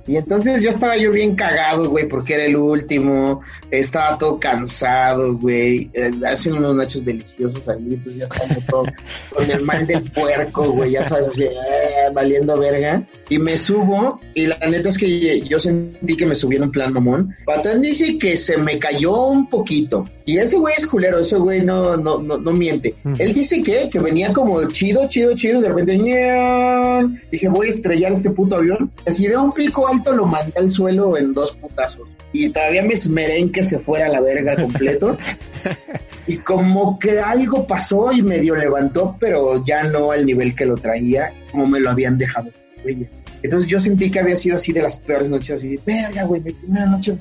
Y 0.06 0.16
entonces 0.16 0.62
yo 0.62 0.70
estaba 0.70 0.96
yo 0.96 1.12
bien 1.12 1.36
cagado, 1.36 1.88
güey, 1.88 2.08
porque 2.08 2.34
era 2.34 2.44
el 2.44 2.56
último, 2.56 3.40
estaba 3.70 4.18
todo 4.18 4.40
cansado, 4.40 5.36
güey, 5.36 5.90
eh, 5.92 6.10
hacen 6.26 6.54
unos 6.54 6.74
nachos 6.74 7.04
deliciosos 7.04 7.66
ahí, 7.68 8.00
pues 8.02 8.16
ya 8.16 8.24
estamos 8.24 8.66
todos 8.66 8.88
con 9.34 9.50
el 9.50 9.62
mal 9.62 9.86
del 9.86 10.10
puerco, 10.10 10.70
güey, 10.72 10.92
ya 10.92 11.08
sabes, 11.08 11.28
así, 11.28 11.44
eh, 11.44 12.10
valiendo 12.12 12.58
verga. 12.58 13.06
Y 13.28 13.38
me 13.38 13.56
subo, 13.56 14.20
y 14.34 14.46
la 14.46 14.58
neta 14.58 14.90
es 14.90 14.98
que 14.98 15.40
yo 15.40 15.58
sentí 15.58 16.16
que 16.16 16.26
me 16.26 16.34
subieron 16.34 16.70
plan 16.70 16.92
mamón. 16.92 17.34
Patán 17.46 17.80
dice 17.80 18.18
que 18.18 18.36
se 18.36 18.58
me 18.58 18.78
cayó 18.78 19.22
un 19.22 19.48
poquito. 19.48 20.06
Y 20.26 20.36
ese 20.36 20.58
güey 20.58 20.74
es 20.76 20.86
culero, 20.86 21.18
ese 21.18 21.38
güey 21.38 21.62
no, 21.62 21.96
no, 21.96 22.18
no, 22.18 22.36
no 22.36 22.52
miente. 22.52 22.94
Él 23.18 23.32
dice 23.32 23.62
que, 23.62 23.88
que 23.90 23.98
venía 23.98 24.34
como 24.34 24.70
chido, 24.70 25.08
chido, 25.08 25.34
chido, 25.34 25.60
y 25.60 25.62
de 25.62 25.68
repente, 25.68 25.92
dije, 27.30 27.48
voy 27.48 27.68
a 27.68 27.70
estrellar 27.70 28.12
este 28.12 28.30
puto 28.30 28.56
avión. 28.56 28.90
Así 29.06 29.26
de 29.26 29.36
un 29.36 29.52
pico 29.52 29.88
alto 29.92 30.12
lo 30.12 30.26
mandé 30.26 30.52
al 30.56 30.70
suelo 30.70 31.16
en 31.16 31.32
dos 31.32 31.52
putazos. 31.52 32.08
Y 32.32 32.48
todavía 32.48 32.82
me 32.82 32.94
esmeré 32.94 33.38
en 33.38 33.52
que 33.52 33.62
se 33.62 33.78
fuera 33.78 34.06
a 34.06 34.08
la 34.08 34.20
verga 34.20 34.56
completo. 34.56 35.16
y 36.26 36.38
como 36.38 36.98
que 36.98 37.20
algo 37.20 37.66
pasó 37.66 38.12
y 38.12 38.22
medio 38.22 38.56
levantó, 38.56 39.16
pero 39.20 39.64
ya 39.64 39.84
no 39.84 40.12
al 40.12 40.24
nivel 40.24 40.54
que 40.54 40.66
lo 40.66 40.76
traía, 40.76 41.32
como 41.50 41.66
me 41.66 41.80
lo 41.80 41.90
habían 41.90 42.18
dejado. 42.18 42.50
Entonces 43.42 43.68
yo 43.68 43.80
sentí 43.80 44.10
que 44.10 44.20
había 44.20 44.36
sido 44.36 44.56
así 44.56 44.72
de 44.72 44.82
las 44.82 44.96
peores 44.96 45.28
noches, 45.28 45.58
así 45.58 45.68
de 45.68 45.80
verga, 45.84 46.24
güey, 46.24 46.40
mi 46.40 46.52
primera 46.52 46.86
noche 46.86 47.16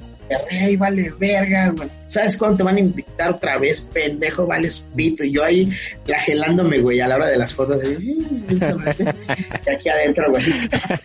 rey, 0.50 0.76
vale 0.76 1.14
verga, 1.20 1.70
güey. 1.70 1.90
¿Sabes 2.08 2.36
cuándo 2.38 2.58
te 2.58 2.64
van 2.64 2.76
a 2.76 2.80
invitar 2.80 3.32
otra 3.32 3.58
vez, 3.58 3.82
pendejo, 3.82 4.46
vale 4.46 4.70
pito? 4.96 5.24
Y 5.24 5.32
yo 5.32 5.44
ahí 5.44 5.72
flagelándome, 6.06 6.82
güey, 6.82 7.00
a 7.00 7.08
la 7.08 7.16
hora 7.16 7.28
de 7.28 7.38
las 7.38 7.54
fotos, 7.54 7.82
y 7.84 9.70
aquí 9.70 9.90
adentro, 9.90 10.30
güey, 10.30 10.44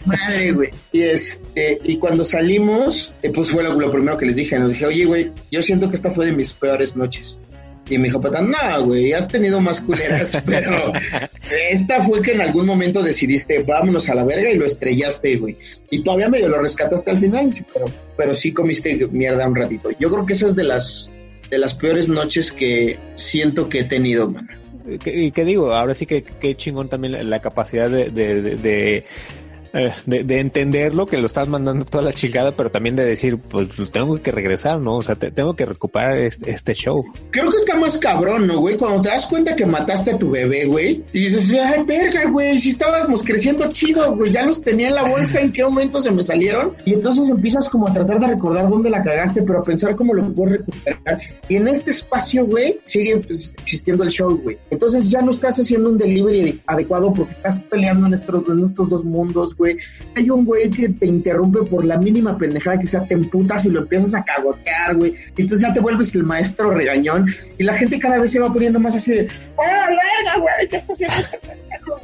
madre, 0.05 0.52
güey. 0.52 0.70
Y 0.92 1.02
este, 1.02 1.79
y 1.85 1.98
cuando 1.98 2.24
salimos, 2.24 3.14
eh, 3.22 3.31
pues 3.31 3.50
fue 3.50 3.62
lo, 3.62 3.74
lo, 3.79 3.92
primero 3.92 4.16
que 4.16 4.26
les 4.26 4.37
dije, 4.37 4.59
les 4.59 4.68
dije, 4.68 4.87
oye, 4.87 5.05
güey, 5.05 5.33
yo 5.50 5.62
siento 5.62 5.88
que 5.88 5.96
esta 5.96 6.11
fue 6.11 6.26
de 6.26 6.33
mis 6.33 6.52
peores 6.52 6.96
noches. 6.96 7.40
Y 7.88 7.99
me 7.99 8.05
dijo, 8.05 8.20
Patán, 8.20 8.51
no, 8.51 8.85
güey, 8.85 9.12
has 9.12 9.29
tenido 9.29 9.61
más 9.61 9.81
culeras, 9.81 10.42
pero 10.46 10.92
esta 11.70 12.03
fue 12.03 12.20
que 12.20 12.33
en 12.33 12.40
algún 12.40 12.66
momento 12.66 13.03
decidiste, 13.03 13.62
vámonos 13.62 14.09
a 14.09 14.14
la 14.14 14.25
verga 14.25 14.51
y 14.51 14.57
lo 14.57 14.66
estrellaste, 14.66 15.37
güey. 15.37 15.57
Y 15.90 16.03
todavía 16.03 16.29
medio 16.29 16.49
lo 16.49 16.61
rescataste 16.61 17.11
al 17.11 17.18
final, 17.18 17.53
pero, 17.72 17.87
pero 18.16 18.35
sí 18.35 18.53
comiste 18.53 19.07
mierda 19.12 19.46
un 19.49 19.55
ratito. 19.55 19.90
Yo 20.01 20.11
creo 20.11 20.27
que 20.27 20.33
esa 20.33 20.49
es 20.49 20.57
de 20.57 20.64
las, 20.64 21.12
de 21.49 21.59
las 21.59 21.75
peores 21.75 22.09
noches 22.09 22.51
que 22.51 22.99
siento 23.14 23.68
que 23.68 23.81
he 23.81 23.85
tenido, 23.85 24.29
man. 24.29 24.49
¿Y 25.05 25.33
qué 25.33 25.44
digo? 25.44 25.72
Ahora 25.72 25.94
sí 25.94 26.07
que 26.07 26.22
qué 26.22 26.57
chingón 26.57 26.88
también 26.88 27.29
la, 27.29 27.40
capacidad 27.40 27.90
de, 27.90 28.11
de 28.11 29.05
eh, 29.76 29.92
de, 30.06 30.24
de, 30.24 30.40
entenderlo, 30.40 31.06
que 31.06 31.18
lo 31.18 31.26
estás 31.26 31.46
mandando 31.48 31.84
toda 31.84 32.02
la 32.02 32.12
chingada, 32.12 32.56
pero 32.56 32.70
también 32.70 32.96
de 32.96 33.04
decir, 33.04 33.36
pues 33.36 33.68
tengo 33.92 34.20
que 34.22 34.32
regresar, 34.32 34.80
¿no? 34.80 34.96
O 34.96 35.02
sea, 35.02 35.16
tengo 35.16 35.54
que 35.54 35.66
recuperar 35.66 36.16
este, 36.18 36.50
este, 36.50 36.72
show. 36.72 37.04
Creo 37.30 37.50
que 37.50 37.58
está 37.58 37.76
más 37.76 37.98
cabrón, 37.98 38.46
¿no, 38.46 38.60
güey? 38.60 38.78
Cuando 38.78 39.02
te 39.02 39.10
das 39.10 39.26
cuenta 39.26 39.54
que 39.54 39.66
mataste 39.66 40.12
a 40.12 40.18
tu 40.18 40.30
bebé, 40.30 40.64
güey, 40.64 41.04
y 41.12 41.24
dices, 41.24 41.52
ay, 41.52 41.82
verga, 41.84 42.30
güey, 42.30 42.58
si 42.58 42.70
estábamos 42.70 43.22
creciendo 43.22 43.68
chido, 43.68 44.16
güey, 44.16 44.32
ya 44.32 44.46
los 44.46 44.62
tenía 44.62 44.88
en 44.88 44.94
la 44.94 45.02
bolsa, 45.02 45.40
¿en 45.40 45.52
qué 45.52 45.62
momento 45.62 46.00
se 46.00 46.10
me 46.10 46.22
salieron? 46.22 46.72
Y 46.86 46.94
entonces 46.94 47.28
empiezas 47.28 47.68
como 47.68 47.86
a 47.86 47.92
tratar 47.92 48.18
de 48.18 48.28
recordar 48.28 48.70
dónde 48.70 48.88
la 48.88 49.02
cagaste, 49.02 49.42
pero 49.42 49.58
a 49.58 49.62
pensar 49.62 49.94
cómo 49.94 50.14
lo 50.14 50.32
puedes 50.32 50.60
recuperar. 50.60 51.20
Y 51.50 51.56
en 51.56 51.68
este 51.68 51.90
espacio, 51.90 52.46
güey, 52.46 52.80
sigue 52.84 53.18
pues, 53.18 53.52
existiendo 53.58 54.04
el 54.04 54.10
show, 54.10 54.40
güey. 54.42 54.56
Entonces 54.70 55.10
ya 55.10 55.20
no 55.20 55.32
estás 55.32 55.58
haciendo 55.60 55.90
un 55.90 55.98
delivery 55.98 56.62
adecuado 56.66 57.12
porque 57.12 57.34
estás 57.34 57.60
peleando 57.60 58.06
en 58.06 58.14
estos, 58.14 58.48
en 58.48 58.64
estos 58.64 58.88
dos 58.88 59.04
mundos, 59.04 59.54
güey 59.54 59.65
hay 60.14 60.31
un 60.31 60.44
güey 60.44 60.70
que 60.70 60.88
te 60.88 61.07
interrumpe 61.07 61.62
por 61.64 61.85
la 61.85 61.96
mínima 61.96 62.37
pendejada 62.37 62.79
que 62.79 62.87
sea, 62.87 63.05
te 63.05 63.14
emputas 63.14 63.64
y 63.64 63.70
lo 63.70 63.81
empiezas 63.81 64.14
a 64.14 64.24
cagotear, 64.24 64.96
güey. 64.96 65.14
Y 65.37 65.42
entonces 65.42 65.66
ya 65.66 65.72
te 65.72 65.81
vuelves 65.81 66.14
el 66.14 66.22
maestro 66.22 66.70
regañón 66.70 67.26
y 67.59 67.64
la 67.64 67.74
gente 67.74 67.98
cada 67.98 68.18
vez 68.18 68.31
se 68.31 68.40
va 68.40 68.52
poniendo 68.52 68.79
más 68.79 68.94
así 68.94 69.12
de, 69.12 69.29
¡ah, 69.59 69.88
verga, 69.88 70.38
güey! 70.40 70.68
¿Qué 70.68 70.76
está 70.76 70.92
haciendo 70.92 71.16
este 71.16 71.38
pendejo? 71.38 72.00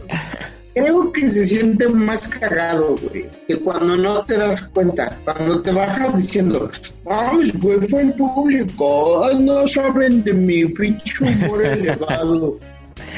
Creo 0.74 1.12
que 1.12 1.28
se 1.28 1.44
siente 1.44 1.86
más 1.86 2.26
cagado, 2.28 2.96
güey, 2.96 3.26
que 3.46 3.60
cuando 3.60 3.94
no 3.94 4.24
te 4.24 4.38
das 4.38 4.62
cuenta, 4.68 5.18
cuando 5.22 5.60
te 5.60 5.70
bajas 5.70 6.16
diciendo, 6.16 6.70
ay, 7.04 7.52
güey, 7.56 7.78
fue 7.82 8.00
el 8.00 8.14
público, 8.14 9.22
ay, 9.22 9.38
no 9.44 9.68
saben 9.68 10.24
de 10.24 10.32
mi 10.32 10.64
pinche 10.64 11.24
humor 11.24 11.66
elevado 11.66 12.58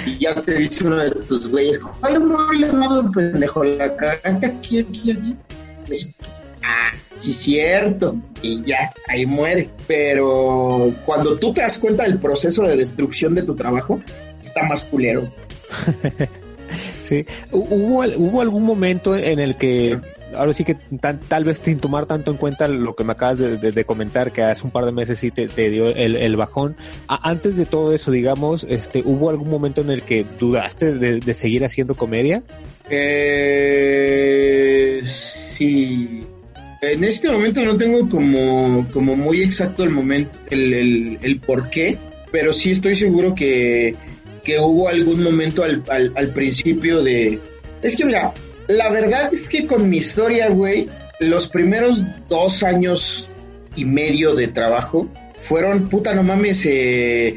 y 0.07 0.19
ya 0.19 0.41
te 0.41 0.55
dice 0.55 0.87
uno 0.87 0.97
de 0.97 1.11
tus 1.11 1.49
güeyes, 1.49 1.79
¿cuál 2.01 2.23
humor 2.23 2.55
elevado, 2.55 3.11
pendejo? 3.13 3.65
La 3.65 3.97
cagaste 3.97 4.47
aquí, 4.47 4.81
aquí, 4.81 5.11
aquí. 5.13 5.37
ah, 6.63 6.93
sí, 7.17 7.33
cierto. 7.33 8.17
Y 8.43 8.63
ya, 8.63 8.93
ahí 9.09 9.27
muere. 9.27 9.71
Pero 9.87 10.95
cuando 11.05 11.39
tú 11.39 11.55
te 11.55 11.63
das 11.63 11.79
cuenta 11.79 12.05
del 12.05 12.19
proceso 12.19 12.63
de 12.65 12.77
destrucción 12.77 13.35
de 13.35 13.43
tu 13.43 13.55
trabajo, 13.55 14.01
está 14.41 14.63
más 14.65 14.85
culero. 14.85 15.33
sí. 17.05 17.25
¿Hubo, 17.51 18.05
hubo 18.17 18.41
algún 18.41 18.65
momento 18.65 19.17
en 19.17 19.39
el 19.41 19.57
que 19.57 19.99
ahora 20.37 20.53
sí 20.53 20.65
que 20.65 20.77
tal 21.29 21.45
vez 21.45 21.61
sin 21.63 21.79
tomar 21.79 22.07
tanto 22.07 22.31
en 22.31 22.37
cuenta 22.37 22.69
lo 22.69 22.95
que 22.95 23.05
me 23.05 23.13
acabas 23.13 23.39
de, 23.39 23.85
comentar, 23.85 24.33
que 24.33 24.43
hace 24.43 24.65
un 24.65 24.71
par 24.71 24.85
de 24.85 24.93
meses 24.93 25.19
sí 25.19 25.31
te, 25.31 25.49
dio 25.71 25.89
el, 25.89 26.37
bajón. 26.37 26.77
antes 27.09 27.57
de 27.57 27.67
todo 27.67 27.95
eso, 27.95 28.11
digamos, 28.11 28.67
este, 28.69 29.03
¿hubo 29.05 29.31
algún 29.31 29.49
momento 29.51 29.81
en 29.81 29.91
el 29.91 30.03
que 30.03 30.27
dudaste 30.39 30.95
de, 30.95 31.35
seguir 31.35 31.65
haciendo 31.65 31.95
comedia? 31.95 32.43
Eh, 32.91 34.25
sí. 35.05 36.25
En 36.83 37.05
este 37.05 37.31
momento 37.31 37.65
no 37.65 37.77
tengo 37.77 38.09
como, 38.09 38.87
como 38.93 39.17
muy 39.17 39.43
exacto 39.43 39.85
el 39.85 39.91
momento, 39.91 40.39
el, 40.51 41.19
el, 41.23 41.41
por 41.41 41.71
qué, 41.71 41.97
pero 42.31 42.53
sí 42.53 42.73
estoy 42.73 42.95
seguro 42.95 43.35
que, 43.35 43.95
que 44.45 44.61
hubo 44.61 44.89
algún 44.89 45.23
momento 45.23 45.63
al, 45.65 45.83
al, 45.89 46.29
principio 46.35 47.03
de... 47.03 47.41
Es 47.83 47.97
que 47.97 48.05
mira, 48.05 48.35
la 48.69 48.91
verdad 48.91 49.31
es 49.33 49.49
que 49.49 49.67
con 49.67 49.89
mi 49.89 49.99
historia, 49.99 50.49
güey, 50.49 50.89
los 51.21 51.49
primeros 51.49 52.03
dos 52.29 52.63
años 52.63 53.31
y 53.77 53.85
medio 53.85 54.35
de 54.35 54.49
trabajo 54.49 55.09
fueron, 55.41 55.89
puta, 55.89 56.15
no 56.15 56.23
mames, 56.23 56.65
eh, 56.67 57.29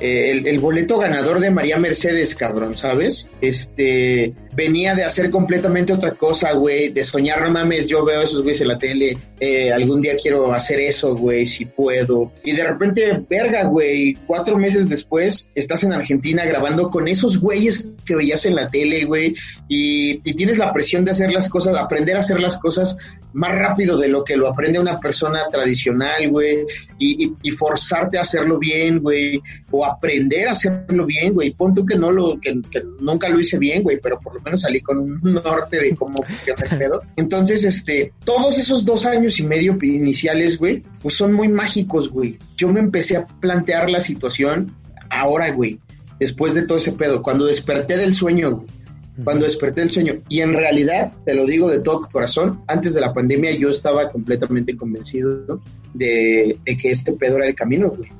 eh, 0.00 0.30
el, 0.30 0.46
el, 0.46 0.58
boleto 0.60 0.98
ganador 0.98 1.40
de 1.40 1.50
María 1.50 1.78
Mercedes, 1.78 2.34
cabrón, 2.34 2.76
¿sabes? 2.76 3.28
Este, 3.40 4.34
venía 4.56 4.94
de 4.94 5.04
hacer 5.04 5.30
completamente 5.30 5.92
otra 5.92 6.14
cosa, 6.14 6.52
güey, 6.54 6.88
de 6.88 7.04
soñar, 7.04 7.42
no 7.42 7.50
mames, 7.50 7.88
yo 7.88 8.04
veo 8.04 8.22
esos 8.22 8.42
güeyes 8.42 8.62
en 8.62 8.68
la 8.68 8.78
tele, 8.78 9.18
eh, 9.38 9.70
algún 9.70 10.00
día 10.00 10.16
quiero 10.20 10.52
hacer 10.54 10.80
eso, 10.80 11.14
güey, 11.14 11.44
si 11.44 11.66
puedo. 11.66 12.32
Y 12.42 12.52
de 12.52 12.64
repente, 12.64 13.22
verga, 13.28 13.64
güey, 13.64 14.16
cuatro 14.26 14.56
meses 14.56 14.88
después 14.88 15.50
estás 15.54 15.84
en 15.84 15.92
Argentina 15.92 16.44
grabando 16.46 16.90
con 16.90 17.06
esos 17.06 17.38
güeyes 17.38 17.96
que 18.06 18.16
veías 18.16 18.46
en 18.46 18.54
la 18.54 18.70
tele, 18.70 19.04
güey, 19.04 19.34
y, 19.68 20.22
y 20.24 20.34
tienes 20.34 20.56
la 20.56 20.72
presión 20.72 21.04
de 21.04 21.10
hacer 21.10 21.30
las 21.30 21.48
cosas, 21.48 21.76
aprender 21.76 22.16
a 22.16 22.20
hacer 22.20 22.40
las 22.40 22.56
cosas 22.56 22.96
más 23.36 23.54
rápido 23.54 23.98
de 23.98 24.08
lo 24.08 24.24
que 24.24 24.36
lo 24.36 24.48
aprende 24.48 24.78
una 24.78 24.98
persona 24.98 25.42
tradicional, 25.50 26.28
güey, 26.30 26.64
y, 26.98 27.32
y, 27.42 27.50
forzarte 27.50 28.16
a 28.16 28.22
hacerlo 28.22 28.58
bien, 28.58 29.00
güey, 29.00 29.42
o 29.70 29.84
aprender 29.84 30.48
a 30.48 30.52
hacerlo 30.52 31.04
bien, 31.04 31.34
güey. 31.34 31.50
Pon 31.50 31.74
tú 31.74 31.84
que 31.84 31.96
no 31.96 32.10
lo, 32.10 32.40
que, 32.40 32.62
que 32.70 32.82
nunca 32.98 33.28
lo 33.28 33.38
hice 33.38 33.58
bien, 33.58 33.82
güey, 33.82 33.98
pero 34.02 34.18
por 34.20 34.34
lo 34.34 34.40
menos 34.46 34.62
salí 34.62 34.80
con 34.80 34.98
un 34.98 35.20
norte 35.22 35.78
de 35.78 35.94
cómo 35.94 36.22
funciona 36.22 36.62
el 36.70 36.78
pedo. 36.78 37.02
Entonces, 37.16 37.64
este, 37.64 38.12
todos 38.24 38.56
esos 38.58 38.84
dos 38.84 39.04
años 39.04 39.38
y 39.40 39.46
medio 39.46 39.76
iniciales, 39.82 40.58
güey, 40.58 40.82
pues 41.02 41.14
son 41.14 41.32
muy 41.32 41.48
mágicos, 41.48 42.08
güey. 42.08 42.38
Yo 42.56 42.68
me 42.68 42.80
empecé 42.80 43.16
a 43.16 43.26
plantear 43.26 43.90
la 43.90 44.00
situación 44.00 44.74
ahora, 45.10 45.50
güey, 45.50 45.80
después 46.18 46.54
de 46.54 46.62
todo 46.62 46.78
ese 46.78 46.92
pedo, 46.92 47.22
cuando 47.22 47.46
desperté 47.46 47.96
del 47.96 48.14
sueño, 48.14 48.52
güey. 48.52 48.66
Cuando 49.24 49.44
desperté 49.44 49.80
del 49.80 49.90
sueño. 49.90 50.16
Y 50.28 50.40
en 50.40 50.52
realidad, 50.52 51.12
te 51.24 51.34
lo 51.34 51.46
digo 51.46 51.70
de 51.70 51.80
todo 51.80 52.02
corazón, 52.02 52.62
antes 52.66 52.92
de 52.92 53.00
la 53.00 53.14
pandemia 53.14 53.50
yo 53.56 53.70
estaba 53.70 54.10
completamente 54.10 54.76
convencido 54.76 55.62
de, 55.94 56.58
de 56.64 56.76
que 56.76 56.90
este 56.90 57.12
pedo 57.12 57.36
era 57.36 57.48
el 57.48 57.54
camino, 57.54 57.88
güey. 57.88 58.10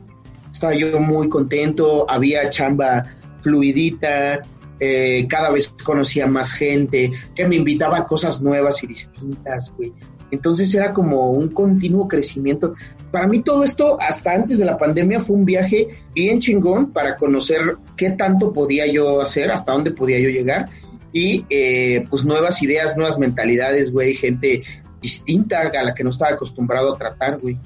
Estaba 0.51 0.75
yo 0.75 0.99
muy 0.99 1.29
contento, 1.29 2.11
había 2.11 2.49
chamba 2.49 3.05
fluidita, 3.43 4.43
eh, 4.81 5.27
cada 5.29 5.51
vez 5.51 5.75
conocía 5.85 6.27
más 6.27 6.53
gente, 6.53 7.13
que 7.35 7.47
me 7.47 7.57
invitaba 7.57 7.99
a 7.99 8.03
cosas 8.03 8.43
nuevas 8.43 8.83
y 8.83 8.87
distintas, 8.87 9.73
güey. 9.77 9.93
Entonces 10.31 10.75
era 10.75 10.93
como 10.93 11.31
un 11.31 11.49
continuo 11.49 12.09
crecimiento. 12.09 12.75
Para 13.11 13.29
mí 13.29 13.43
todo 13.43 13.63
esto, 13.65 13.97
hasta 14.01 14.33
antes 14.33 14.59
de 14.59 14.65
la 14.65 14.77
pandemia, 14.77 15.21
fue 15.21 15.37
un 15.37 15.45
viaje 15.45 15.89
bien 16.15 16.41
chingón 16.41 16.93
para 16.93 17.17
conocer 17.17 17.77
qué 17.97 18.11
tanto 18.11 18.53
podía 18.53 18.87
yo 18.87 19.21
hacer, 19.21 19.51
hasta 19.51 19.73
dónde 19.73 19.93
podía 19.93 20.19
yo 20.19 20.29
llegar. 20.29 20.69
Y 21.13 21.47
eh, 21.49 22.05
pues 22.11 22.25
nuevas 22.25 22.63
ideas, 22.63 22.97
nuevas 22.97 23.19
mentalidades, 23.19 23.93
güey, 23.93 24.15
gente 24.15 24.65
distinta 25.01 25.61
a 25.61 25.83
la 25.83 25.95
que 25.95 26.03
no 26.03 26.11
estaba 26.11 26.33
acostumbrado 26.33 26.95
a 26.95 26.99
tratar, 26.99 27.39
güey. 27.39 27.59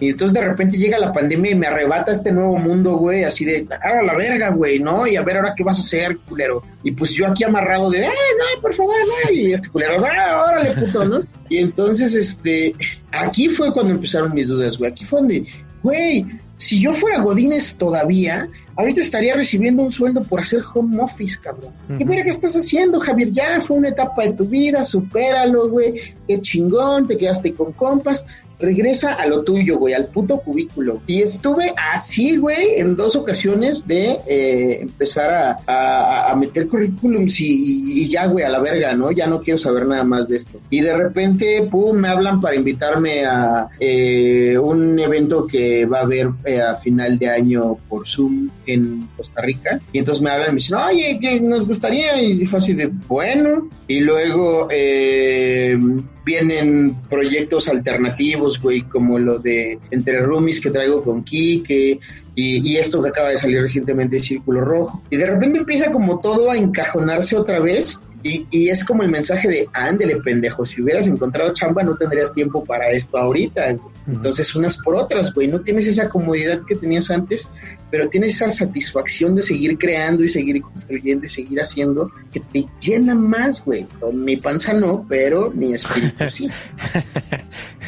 Y 0.00 0.08
entonces 0.08 0.32
de 0.32 0.48
repente 0.48 0.78
llega 0.78 0.98
la 0.98 1.12
pandemia 1.12 1.50
y 1.50 1.54
me 1.54 1.66
arrebata 1.66 2.10
este 2.10 2.32
nuevo 2.32 2.56
mundo, 2.56 2.96
güey, 2.96 3.24
así 3.24 3.44
de, 3.44 3.68
a 3.70 4.02
la 4.02 4.14
verga, 4.14 4.48
güey, 4.48 4.78
¿no? 4.78 5.06
Y 5.06 5.16
a 5.16 5.22
ver 5.22 5.36
ahora 5.36 5.52
qué 5.54 5.62
vas 5.62 5.78
a 5.78 5.82
hacer, 5.82 6.16
culero. 6.26 6.62
Y 6.82 6.92
pues 6.92 7.10
yo 7.10 7.26
aquí 7.26 7.44
amarrado 7.44 7.90
de, 7.90 8.06
¡ay, 8.06 8.12
no, 8.38 8.62
por 8.62 8.72
favor, 8.72 8.94
no! 8.94 9.30
Y 9.30 9.52
este 9.52 9.68
culero, 9.68 10.02
¡ah, 10.02 10.46
órale, 10.48 10.70
puto, 10.70 11.04
¿no? 11.04 11.22
Y 11.50 11.58
entonces, 11.58 12.14
este, 12.14 12.74
aquí 13.12 13.50
fue 13.50 13.72
cuando 13.74 13.92
empezaron 13.92 14.32
mis 14.32 14.46
dudas, 14.46 14.78
güey. 14.78 14.90
Aquí 14.90 15.04
fue 15.04 15.20
donde, 15.20 15.46
güey, 15.82 16.26
si 16.56 16.80
yo 16.80 16.94
fuera 16.94 17.20
Godínez 17.20 17.76
todavía, 17.76 18.48
ahorita 18.76 19.02
estaría 19.02 19.34
recibiendo 19.34 19.82
un 19.82 19.92
sueldo 19.92 20.22
por 20.22 20.40
hacer 20.40 20.62
home 20.72 21.02
office, 21.02 21.38
cabrón. 21.42 21.74
¿Qué 21.98 22.06
mira 22.06 22.22
qué 22.22 22.30
estás 22.30 22.56
haciendo, 22.56 23.00
Javier? 23.00 23.32
Ya 23.32 23.60
fue 23.60 23.76
una 23.76 23.90
etapa 23.90 24.22
de 24.22 24.32
tu 24.32 24.46
vida, 24.46 24.82
supéralo, 24.82 25.68
güey. 25.68 26.14
Qué 26.26 26.40
chingón, 26.40 27.06
te 27.06 27.18
quedaste 27.18 27.52
con 27.52 27.72
compas 27.72 28.24
regresa 28.60 29.14
a 29.14 29.26
lo 29.26 29.42
tuyo, 29.42 29.78
güey, 29.78 29.94
al 29.94 30.08
puto 30.08 30.38
cubículo. 30.40 31.00
Y 31.06 31.22
estuve 31.22 31.72
así, 31.76 32.36
güey, 32.36 32.78
en 32.78 32.96
dos 32.96 33.16
ocasiones 33.16 33.86
de 33.86 34.18
eh, 34.26 34.78
empezar 34.82 35.58
a, 35.66 36.30
a, 36.30 36.36
meter 36.36 36.68
currículums 36.68 37.40
y, 37.40 38.08
ya, 38.08 38.26
güey, 38.26 38.44
a 38.44 38.48
la 38.48 38.60
verga, 38.60 38.94
¿no? 38.94 39.10
Ya 39.10 39.26
no 39.26 39.40
quiero 39.40 39.58
saber 39.58 39.86
nada 39.86 40.04
más 40.04 40.28
de 40.28 40.36
esto. 40.36 40.60
Y 40.70 40.80
de 40.80 40.96
repente, 40.96 41.66
pum, 41.70 41.96
me 41.96 42.08
hablan 42.08 42.40
para 42.40 42.56
invitarme 42.56 43.24
a 43.24 43.68
eh, 43.78 44.56
un 44.58 44.98
evento 44.98 45.46
que 45.46 45.86
va 45.86 45.98
a 45.98 46.02
haber 46.02 46.30
eh, 46.44 46.60
a 46.60 46.74
final 46.74 47.18
de 47.18 47.28
año 47.28 47.76
por 47.88 48.06
Zoom 48.06 48.50
en 48.66 49.08
Costa 49.16 49.40
Rica. 49.42 49.80
Y 49.92 49.98
entonces 49.98 50.22
me 50.22 50.30
hablan 50.30 50.50
y 50.50 50.52
me 50.52 50.56
dicen, 50.56 50.76
oye, 50.76 51.18
que 51.20 51.40
nos 51.40 51.66
gustaría. 51.66 52.20
Y 52.20 52.46
fue 52.46 52.58
así 52.58 52.74
de, 52.74 52.86
bueno. 52.86 53.68
Y 53.86 54.00
luego, 54.00 54.68
eh 54.70 55.78
vienen 56.24 56.94
proyectos 57.08 57.68
alternativos, 57.68 58.60
güey, 58.60 58.82
como 58.82 59.18
lo 59.18 59.38
de 59.38 59.78
Entre 59.90 60.20
Roomies 60.20 60.60
que 60.60 60.70
traigo 60.70 61.02
con 61.02 61.22
Kike 61.24 62.00
y, 62.34 62.70
y, 62.70 62.76
esto 62.76 63.02
que 63.02 63.08
acaba 63.08 63.30
de 63.30 63.38
salir 63.38 63.60
recientemente, 63.60 64.20
Círculo 64.20 64.60
Rojo. 64.60 65.02
Y 65.10 65.16
de 65.16 65.26
repente 65.26 65.58
empieza 65.58 65.90
como 65.90 66.20
todo 66.20 66.50
a 66.50 66.56
encajonarse 66.56 67.36
otra 67.36 67.60
vez 67.60 68.00
y, 68.22 68.46
y, 68.50 68.68
es 68.68 68.84
como 68.84 69.02
el 69.02 69.10
mensaje 69.10 69.48
de, 69.48 69.68
ándele, 69.72 70.16
pendejo, 70.16 70.66
si 70.66 70.82
hubieras 70.82 71.06
encontrado 71.06 71.52
chamba 71.52 71.82
no 71.82 71.96
tendrías 71.96 72.32
tiempo 72.34 72.64
para 72.64 72.90
esto 72.90 73.16
ahorita. 73.16 73.76
Entonces, 74.06 74.54
unas 74.54 74.76
por 74.78 74.96
otras, 74.96 75.32
güey, 75.32 75.48
no 75.48 75.60
tienes 75.60 75.86
esa 75.86 76.08
comodidad 76.08 76.62
que 76.66 76.76
tenías 76.76 77.10
antes, 77.10 77.48
pero 77.90 78.08
tienes 78.08 78.36
esa 78.36 78.50
satisfacción 78.50 79.34
de 79.34 79.42
seguir 79.42 79.78
creando 79.78 80.24
y 80.24 80.28
seguir 80.28 80.60
construyendo 80.62 81.26
y 81.26 81.28
seguir 81.28 81.60
haciendo 81.60 82.10
que 82.32 82.40
te 82.40 82.66
llena 82.80 83.14
más, 83.14 83.64
güey. 83.64 83.86
Mi 84.12 84.36
panza 84.36 84.72
no, 84.72 85.06
pero 85.08 85.50
mi 85.50 85.74
espíritu 85.74 86.24
sí. 86.30 86.48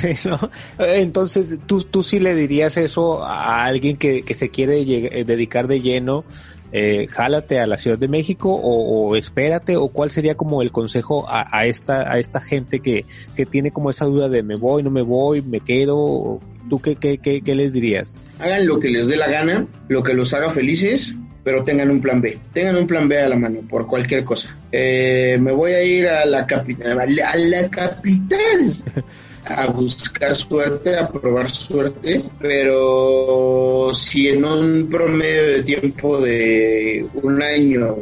Entonces, 0.79 1.59
¿tú, 1.67 1.85
tú 1.85 2.03
sí 2.03 2.19
le 2.19 2.35
dirías 2.35 2.77
eso 2.77 3.25
a 3.25 3.65
alguien 3.65 3.97
que, 3.97 4.23
que 4.23 4.35
se 4.35 4.51
quiere 4.51 4.85
dedicar 5.25 5.69
de 5.69 5.81
lleno 5.81 6.25
eh, 6.75 7.07
jálate 7.07 7.61
a 7.61 7.67
la 7.67 7.77
Ciudad 7.77 7.99
de 7.99 8.09
México 8.09 8.51
o, 8.55 9.15
espérate 9.15 9.77
o 9.77 9.89
cuál 9.89 10.11
sería 10.11 10.37
como 10.37 10.63
el 10.63 10.73
consejo 10.73 11.27
a, 11.29 11.67
esta 11.67 12.11
a 12.11 12.19
esta 12.19 12.41
gente 12.41 12.81
que, 12.81 13.05
que 13.37 13.45
tiene 13.45 13.73
como 13.73 13.91
esa 13.91 14.07
duda 14.07 14.31
de 14.31 14.43
me 14.43 14.57
voy, 14.57 14.83
no 14.83 14.91
me 14.91 15.03
voy, 15.03 15.43
me 15.43 15.61
quedo, 15.61 16.41
¿tú 16.71 16.79
qué, 16.79 16.97
qué, 16.97 17.19
qué, 17.19 17.43
qué 17.43 17.55
les 17.55 17.75
dirías? 17.75 18.17
Hagan 18.43 18.67
lo 18.67 18.79
que 18.81 18.89
les 18.89 19.07
dé 19.07 19.17
la 19.17 19.29
gana, 19.29 19.67
lo 19.89 20.03
que 20.03 20.15
los 20.15 20.35
haga 20.35 20.51
felices, 20.51 21.15
pero 21.45 21.63
tengan 21.63 21.91
un 21.91 22.01
plan 22.01 22.21
B. 22.21 22.39
Tengan 22.53 22.77
un 22.77 22.89
plan 22.89 23.09
B 23.09 23.21
a 23.21 23.29
la 23.29 23.37
mano 23.37 23.61
por 23.69 23.87
cualquier 23.87 24.25
cosa. 24.25 24.57
Eh, 24.73 25.39
me 25.41 25.53
voy 25.53 25.73
a 25.73 25.83
ir 25.85 26.09
a 26.09 26.25
la 26.25 26.45
capital, 26.47 26.99
a 26.99 27.37
la 27.37 27.71
capital. 27.71 28.77
a 29.45 29.67
buscar 29.67 30.37
suerte, 30.37 30.97
a 30.97 31.09
probar 31.09 31.51
suerte, 31.51 32.25
pero 32.41 33.91
si 33.93 34.29
en 34.29 34.45
un 34.45 34.89
promedio 34.89 35.57
de 35.57 35.63
tiempo 35.63 36.21
de 36.21 37.07
un 37.15 37.43
año 37.43 37.99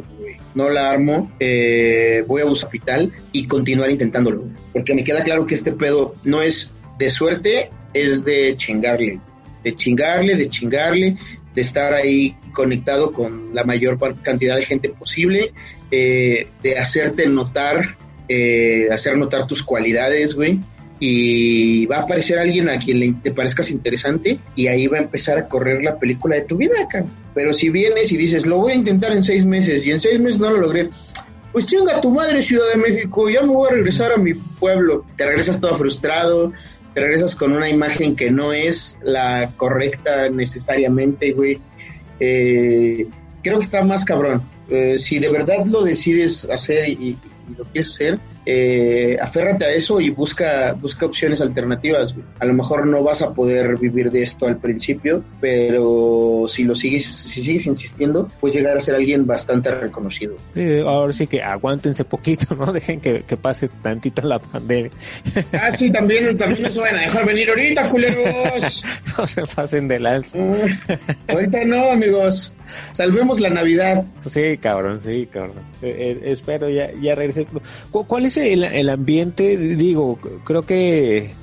no 0.53 0.69
la 0.69 0.91
armo, 0.91 1.31
eh, 1.39 2.23
voy 2.27 2.41
a 2.41 2.45
buscar 2.45 2.71
capital 2.71 3.11
y 3.31 3.47
continuar 3.47 3.89
intentándolo, 3.89 4.43
porque 4.71 4.93
me 4.93 5.03
queda 5.03 5.23
claro 5.23 5.47
que 5.47 5.55
este 5.55 5.71
pedo 5.71 6.15
no 6.23 6.41
es 6.41 6.75
de 6.99 7.09
suerte, 7.09 7.69
es 7.93 8.23
de 8.23 8.55
chingarle, 8.55 9.19
de 9.63 9.75
chingarle, 9.75 10.35
de 10.35 10.49
chingarle, 10.49 11.17
de 11.53 11.61
estar 11.61 11.93
ahí 11.93 12.35
conectado 12.53 13.11
con 13.11 13.53
la 13.53 13.63
mayor 13.63 13.97
cantidad 14.21 14.55
de 14.55 14.65
gente 14.65 14.89
posible, 14.89 15.53
eh, 15.91 16.47
de 16.63 16.77
hacerte 16.77 17.27
notar, 17.27 17.97
eh, 18.29 18.87
hacer 18.91 19.17
notar 19.17 19.47
tus 19.47 19.63
cualidades, 19.63 20.35
güey, 20.35 20.59
y 20.99 21.87
va 21.87 21.97
a 21.97 22.01
aparecer 22.01 22.37
alguien 22.37 22.69
a 22.69 22.77
quien 22.77 22.99
le 22.99 23.13
te 23.23 23.31
parezcas 23.31 23.71
interesante 23.71 24.39
y 24.55 24.67
ahí 24.67 24.85
va 24.87 24.99
a 24.99 25.01
empezar 25.01 25.37
a 25.37 25.47
correr 25.47 25.83
la 25.83 25.97
película 25.97 26.35
de 26.35 26.43
tu 26.43 26.57
vida, 26.57 26.75
acá. 26.83 27.03
Pero 27.33 27.53
si 27.53 27.69
vienes 27.69 28.11
y 28.11 28.17
dices, 28.17 28.45
lo 28.45 28.57
voy 28.57 28.73
a 28.73 28.75
intentar 28.75 29.11
en 29.11 29.23
seis 29.23 29.45
meses 29.45 29.85
y 29.85 29.91
en 29.91 29.99
seis 29.99 30.19
meses 30.19 30.39
no 30.39 30.51
lo 30.51 30.57
logré, 30.57 30.89
pues 31.51 31.65
chinga 31.65 31.99
tu 31.99 32.11
madre 32.11 32.41
Ciudad 32.41 32.69
de 32.73 32.77
México, 32.77 33.29
ya 33.29 33.41
me 33.41 33.47
voy 33.47 33.69
a 33.69 33.73
regresar 33.73 34.13
a 34.13 34.17
mi 34.17 34.33
pueblo. 34.33 35.05
Te 35.17 35.25
regresas 35.25 35.59
todo 35.59 35.75
frustrado, 35.75 36.53
regresas 36.95 37.35
con 37.35 37.53
una 37.53 37.69
imagen 37.69 38.15
que 38.15 38.31
no 38.31 38.53
es 38.53 38.99
la 39.03 39.53
correcta 39.57 40.29
necesariamente, 40.29 41.31
güey. 41.31 41.59
Eh, 42.19 43.07
creo 43.41 43.57
que 43.57 43.63
está 43.63 43.83
más 43.83 44.05
cabrón. 44.05 44.43
Eh, 44.69 44.97
si 44.97 45.19
de 45.19 45.29
verdad 45.29 45.65
lo 45.65 45.83
decides 45.83 46.49
hacer 46.49 46.89
y 46.89 47.17
lo 47.57 47.65
quieres 47.65 47.91
hacer, 47.91 48.19
eh, 48.45 49.17
aférrate 49.21 49.65
a 49.65 49.71
eso 49.71 49.99
y 49.99 50.09
busca, 50.09 50.73
busca 50.73 51.05
opciones 51.05 51.41
alternativas. 51.41 52.15
A 52.39 52.45
lo 52.45 52.53
mejor 52.53 52.87
no 52.87 53.03
vas 53.03 53.21
a 53.21 53.33
poder 53.33 53.77
vivir 53.77 54.11
de 54.11 54.23
esto 54.23 54.47
al 54.47 54.57
principio, 54.57 55.23
pero 55.39 56.45
si 56.47 56.63
lo 56.63 56.73
sigues, 56.73 57.05
si 57.05 57.43
sigues 57.43 57.67
insistiendo, 57.67 58.29
puedes 58.39 58.55
llegar 58.55 58.77
a 58.77 58.79
ser 58.79 58.95
alguien 58.95 59.27
bastante 59.27 59.69
reconocido. 59.71 60.37
ahora 60.87 61.13
sí 61.13 61.27
que 61.27 61.41
aguántense 61.41 62.03
poquito, 62.03 62.55
¿no? 62.59 62.71
Dejen 62.71 62.99
que, 62.99 63.21
pase 63.41 63.69
tantito 63.81 64.21
la 64.27 64.39
pandemia. 64.39 64.91
Ah, 65.53 65.71
sí, 65.71 65.91
también, 65.91 66.37
también 66.37 66.63
nos 66.63 66.77
van 66.77 66.95
a 66.95 67.01
dejar 67.01 67.25
venir 67.25 67.49
ahorita, 67.49 67.89
culeros. 67.89 68.83
no 69.17 69.27
se 69.27 69.43
pasen 69.43 69.87
de 69.87 69.99
lanza. 69.99 70.37
ahorita 71.27 71.63
no, 71.65 71.91
amigos. 71.91 72.55
Salvemos 72.91 73.39
la 73.39 73.49
Navidad. 73.49 74.05
Sí, 74.21 74.57
cabrón, 74.57 75.01
sí, 75.03 75.27
cabrón. 75.31 75.57
Eh, 75.81 76.19
eh, 76.23 76.31
espero 76.31 76.69
ya, 76.69 76.89
ya 77.01 77.15
regrese. 77.15 77.47
¿Cuál 77.91 78.25
es 78.25 78.30
el, 78.37 78.89
ambiente? 78.89 79.57
Digo, 79.57 80.17
creo 80.43 80.63
que... 80.63 81.33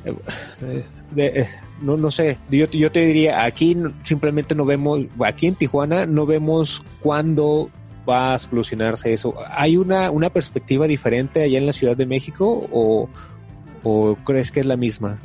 Eh, 0.64 0.84
eh, 1.16 1.48
no, 1.80 1.96
no 1.96 2.10
sé, 2.10 2.38
yo, 2.50 2.68
te 2.68 3.06
diría, 3.06 3.44
aquí 3.44 3.76
simplemente 4.02 4.54
no 4.54 4.64
vemos, 4.64 5.06
aquí 5.24 5.46
en 5.46 5.54
Tijuana 5.54 6.06
no 6.06 6.26
vemos 6.26 6.84
cuándo 7.00 7.70
va 8.08 8.34
a 8.34 8.38
solucionarse 8.38 9.12
eso. 9.12 9.34
¿Hay 9.50 9.76
una, 9.76 10.10
una 10.10 10.30
perspectiva 10.30 10.86
diferente 10.86 11.42
allá 11.42 11.58
en 11.58 11.66
la 11.66 11.72
Ciudad 11.72 11.96
de 11.96 12.06
México 12.06 12.68
o, 12.72 13.08
o 13.84 14.16
crees 14.24 14.50
que 14.50 14.60
es 14.60 14.66
la 14.66 14.76
misma? 14.76 15.20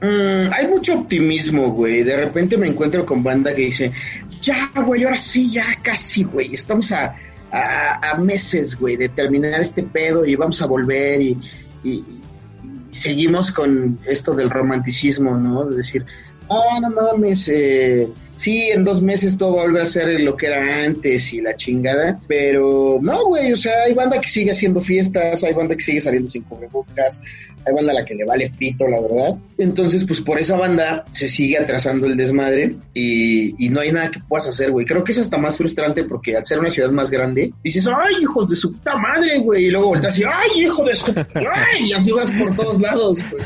Mm, 0.00 0.52
hay 0.52 0.66
mucho 0.68 0.94
optimismo, 0.98 1.70
güey. 1.70 2.02
De 2.02 2.16
repente 2.16 2.56
me 2.56 2.68
encuentro 2.68 3.06
con 3.06 3.22
banda 3.22 3.54
que 3.54 3.62
dice, 3.62 3.92
ya, 4.42 4.70
güey, 4.84 5.04
ahora 5.04 5.18
sí, 5.18 5.52
ya 5.52 5.78
casi, 5.82 6.24
güey. 6.24 6.52
Estamos 6.54 6.92
a, 6.92 7.14
a, 7.52 8.18
meses, 8.18 8.78
güey, 8.78 8.96
de 8.96 9.08
terminar 9.08 9.60
este 9.60 9.82
pedo 9.82 10.24
y 10.24 10.34
vamos 10.34 10.60
a 10.62 10.66
volver 10.66 11.20
y, 11.20 11.40
seguimos 12.90 13.50
con 13.50 13.98
esto 14.06 14.34
del 14.34 14.50
romanticismo, 14.50 15.36
¿no? 15.36 15.64
De 15.64 15.78
decir, 15.78 16.06
ah, 16.48 16.78
no 16.80 16.90
mames, 16.90 17.48
eh, 17.48 18.08
sí, 18.36 18.70
en 18.70 18.84
dos 18.84 19.02
meses 19.02 19.38
todo 19.38 19.56
va 19.56 19.62
a 19.62 19.66
volver 19.66 19.82
a 19.82 19.86
ser 19.86 20.08
lo 20.20 20.36
que 20.36 20.46
era 20.46 20.84
antes 20.84 21.32
y 21.32 21.40
la 21.40 21.56
chingada, 21.56 22.20
pero 22.26 22.98
no, 23.00 23.26
güey, 23.26 23.52
o 23.52 23.56
sea, 23.56 23.82
hay 23.86 23.94
banda 23.94 24.20
que 24.20 24.28
sigue 24.28 24.50
haciendo 24.50 24.80
fiestas, 24.80 25.44
hay 25.44 25.52
banda 25.52 25.76
que 25.76 25.82
sigue 25.82 26.00
saliendo 26.00 26.28
sin 26.28 26.42
cubrebocas, 26.42 27.20
hay 27.66 27.74
banda 27.74 27.92
a 27.92 27.94
la 27.94 28.04
que 28.04 28.14
le 28.14 28.24
vale 28.24 28.50
pito, 28.58 28.86
la 28.86 29.00
verdad. 29.00 29.38
Entonces, 29.56 30.04
pues 30.04 30.20
por 30.20 30.38
esa 30.38 30.56
banda 30.56 31.04
se 31.12 31.28
sigue 31.28 31.58
atrasando 31.58 32.06
el 32.06 32.16
desmadre 32.16 32.76
y, 32.92 33.68
no 33.70 33.80
hay 33.80 33.90
nada 33.90 34.10
que 34.10 34.20
puedas 34.20 34.46
hacer, 34.46 34.70
güey. 34.70 34.86
Creo 34.86 35.02
que 35.02 35.12
es 35.12 35.18
hasta 35.18 35.36
más 35.36 35.56
frustrante 35.56 36.04
porque 36.04 36.36
al 36.36 36.46
ser 36.46 36.60
una 36.60 36.70
ciudad 36.70 36.90
más 36.90 37.10
grande, 37.10 37.52
dices, 37.62 37.88
ay, 37.88 38.16
hijo 38.20 38.44
de 38.44 38.54
su 38.54 38.72
puta 38.72 38.96
madre, 38.96 39.40
güey, 39.40 39.66
y 39.66 39.70
luego 39.70 39.88
volteas 39.88 40.18
y, 40.18 40.24
ay, 40.24 40.62
hijo 40.62 40.84
de 40.84 40.94
su, 40.94 41.12
ay, 41.34 41.88
y 41.88 41.92
así 41.92 42.12
vas 42.12 42.30
por 42.30 42.54
todos 42.54 42.80
lados, 42.80 43.18
güey. 43.30 43.42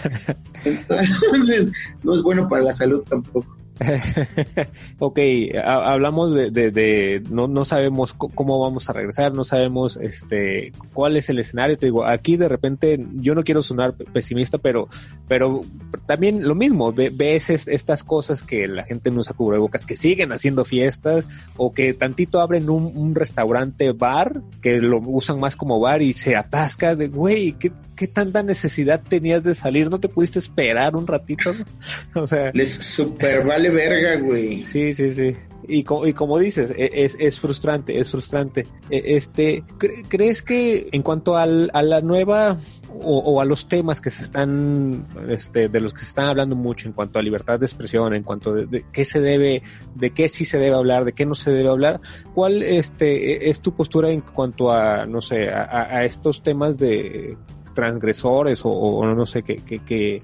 Entonces, 0.64 1.68
no 2.02 2.14
es 2.14 2.22
bueno 2.22 2.46
para 2.48 2.64
la 2.64 2.72
salud 2.72 3.02
tampoco. 3.08 3.57
ok, 4.98 5.18
hablamos 5.64 6.34
de, 6.34 7.22
no, 7.30 7.48
no 7.48 7.64
sabemos 7.64 8.14
cómo 8.14 8.58
vamos 8.60 8.88
a 8.88 8.92
regresar, 8.92 9.32
no 9.32 9.44
sabemos 9.44 9.96
este 9.96 10.72
cuál 10.92 11.16
es 11.16 11.28
el 11.28 11.38
escenario. 11.38 11.78
Te 11.78 11.86
digo, 11.86 12.04
aquí 12.04 12.36
de 12.36 12.48
repente 12.48 13.04
yo 13.14 13.34
no 13.34 13.44
quiero 13.44 13.62
sonar 13.62 13.94
pesimista, 13.94 14.58
pero, 14.58 14.88
pero 15.28 15.62
también 16.06 16.46
lo 16.46 16.54
mismo, 16.54 16.92
ves 16.92 17.50
estas 17.50 18.04
cosas 18.04 18.42
que 18.42 18.66
la 18.68 18.84
gente 18.84 19.10
no 19.10 19.20
usa 19.20 19.34
cubrebocas, 19.34 19.86
que 19.86 19.96
siguen 19.96 20.32
haciendo 20.32 20.64
fiestas 20.64 21.26
o 21.56 21.72
que 21.72 21.94
tantito 21.94 22.40
abren 22.40 22.70
un, 22.70 22.96
un 22.96 23.14
restaurante 23.14 23.92
bar 23.92 24.42
que 24.60 24.78
lo 24.78 24.98
usan 24.98 25.38
más 25.40 25.56
como 25.56 25.80
bar 25.80 26.02
y 26.02 26.12
se 26.12 26.36
atasca 26.36 26.96
de, 26.96 27.08
güey, 27.08 27.52
¿qué, 27.52 27.72
¿qué 27.98 28.06
tanta 28.06 28.42
necesidad 28.42 29.02
tenías 29.06 29.42
de 29.42 29.54
salir? 29.54 29.90
¿No 29.90 29.98
te 29.98 30.08
pudiste 30.08 30.38
esperar 30.38 30.96
un 30.96 31.06
ratito? 31.06 31.52
O 32.14 32.26
sea, 32.26 32.50
les 32.52 32.74
super 32.74 33.46
vale 33.46 33.67
verga, 33.70 34.20
güey. 34.20 34.64
Sí, 34.64 34.94
sí, 34.94 35.14
sí. 35.14 35.36
Y, 35.70 35.82
como 35.82 36.38
dices, 36.38 36.72
e, 36.76 37.10
es, 37.18 37.40
frustrante, 37.40 37.98
es 37.98 38.10
frustrante. 38.10 38.66
E, 38.88 39.16
este, 39.16 39.64
¿crees 40.08 40.42
que 40.42 40.88
en 40.92 41.02
cuanto 41.02 41.36
al, 41.36 41.70
a 41.74 41.82
la 41.82 42.00
nueva 42.00 42.56
o, 43.00 43.40
a 43.40 43.44
los 43.44 43.68
temas 43.68 44.00
que 44.00 44.08
se 44.08 44.22
están, 44.22 45.06
este, 45.28 45.68
de 45.68 45.80
los 45.80 45.92
que 45.92 46.00
se 46.00 46.06
están 46.06 46.28
hablando 46.28 46.56
mucho 46.56 46.88
en 46.88 46.94
cuanto 46.94 47.18
a 47.18 47.22
libertad 47.22 47.60
de 47.60 47.66
expresión, 47.66 48.14
en 48.14 48.22
cuanto 48.22 48.54
de, 48.54 48.86
qué 48.92 49.04
se 49.04 49.20
debe, 49.20 49.62
de 49.94 50.10
qué 50.10 50.28
sí 50.28 50.46
se 50.46 50.58
debe 50.58 50.76
hablar, 50.76 51.04
de 51.04 51.12
qué 51.12 51.26
no 51.26 51.34
se 51.34 51.50
debe 51.50 51.68
hablar, 51.68 52.00
¿cuál 52.34 52.62
este, 52.62 53.32
e, 53.32 53.50
es 53.50 53.60
tu 53.60 53.74
postura 53.74 54.10
en 54.10 54.22
cuanto 54.22 54.72
a, 54.72 55.04
no 55.04 55.20
sé, 55.20 55.50
a 55.50 56.04
estos 56.04 56.42
temas 56.42 56.78
de 56.78 57.36
transgresores 57.78 58.62
o, 58.64 59.06
no 59.06 59.24
sé, 59.24 59.44
que, 59.44 59.58
que, 59.58 59.78
que, 59.78 60.20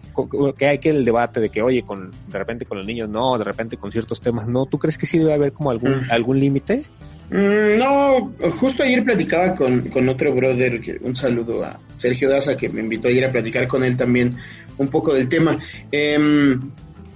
que, 0.59 0.67
hay 0.67 0.79
que 0.79 0.91
el 0.91 1.05
debate 1.05 1.39
de 1.39 1.51
que, 1.51 1.63
oye, 1.63 1.85
con 1.85 2.11
de 2.27 2.37
repente 2.37 2.65
con 2.67 2.79
los 2.79 2.87
niños 2.87 3.09
no, 3.09 3.39
de 3.39 3.45
repente 3.45 3.77
con 3.77 3.93
ciertos 3.93 4.21
temas 4.21 4.49
no. 4.49 4.67
¿Tú 4.67 4.77
crees 4.77 4.99
que 4.99 5.07
sí 5.07 5.19
debe 5.19 5.35
haber 5.35 5.53
como 5.53 5.71
algún, 5.71 5.93
mm. 5.93 6.11
algún 6.11 6.41
límite? 6.41 6.83
Mm, 7.31 7.79
no, 7.79 8.33
justo 8.59 8.83
ayer 8.83 9.05
platicaba 9.05 9.55
con, 9.55 9.83
con 9.83 10.09
otro 10.09 10.35
brother, 10.35 10.99
un 11.03 11.15
saludo 11.15 11.65
a 11.65 11.79
Sergio 11.97 12.29
Daza, 12.29 12.57
que 12.57 12.69
me 12.69 12.81
invitó 12.81 13.07
ayer 13.07 13.25
a 13.25 13.31
platicar 13.31 13.69
con 13.69 13.85
él 13.85 13.97
también 13.97 14.37
un 14.77 14.89
poco 14.89 15.15
del 15.15 15.29
tema. 15.29 15.57
Em, 15.93 16.61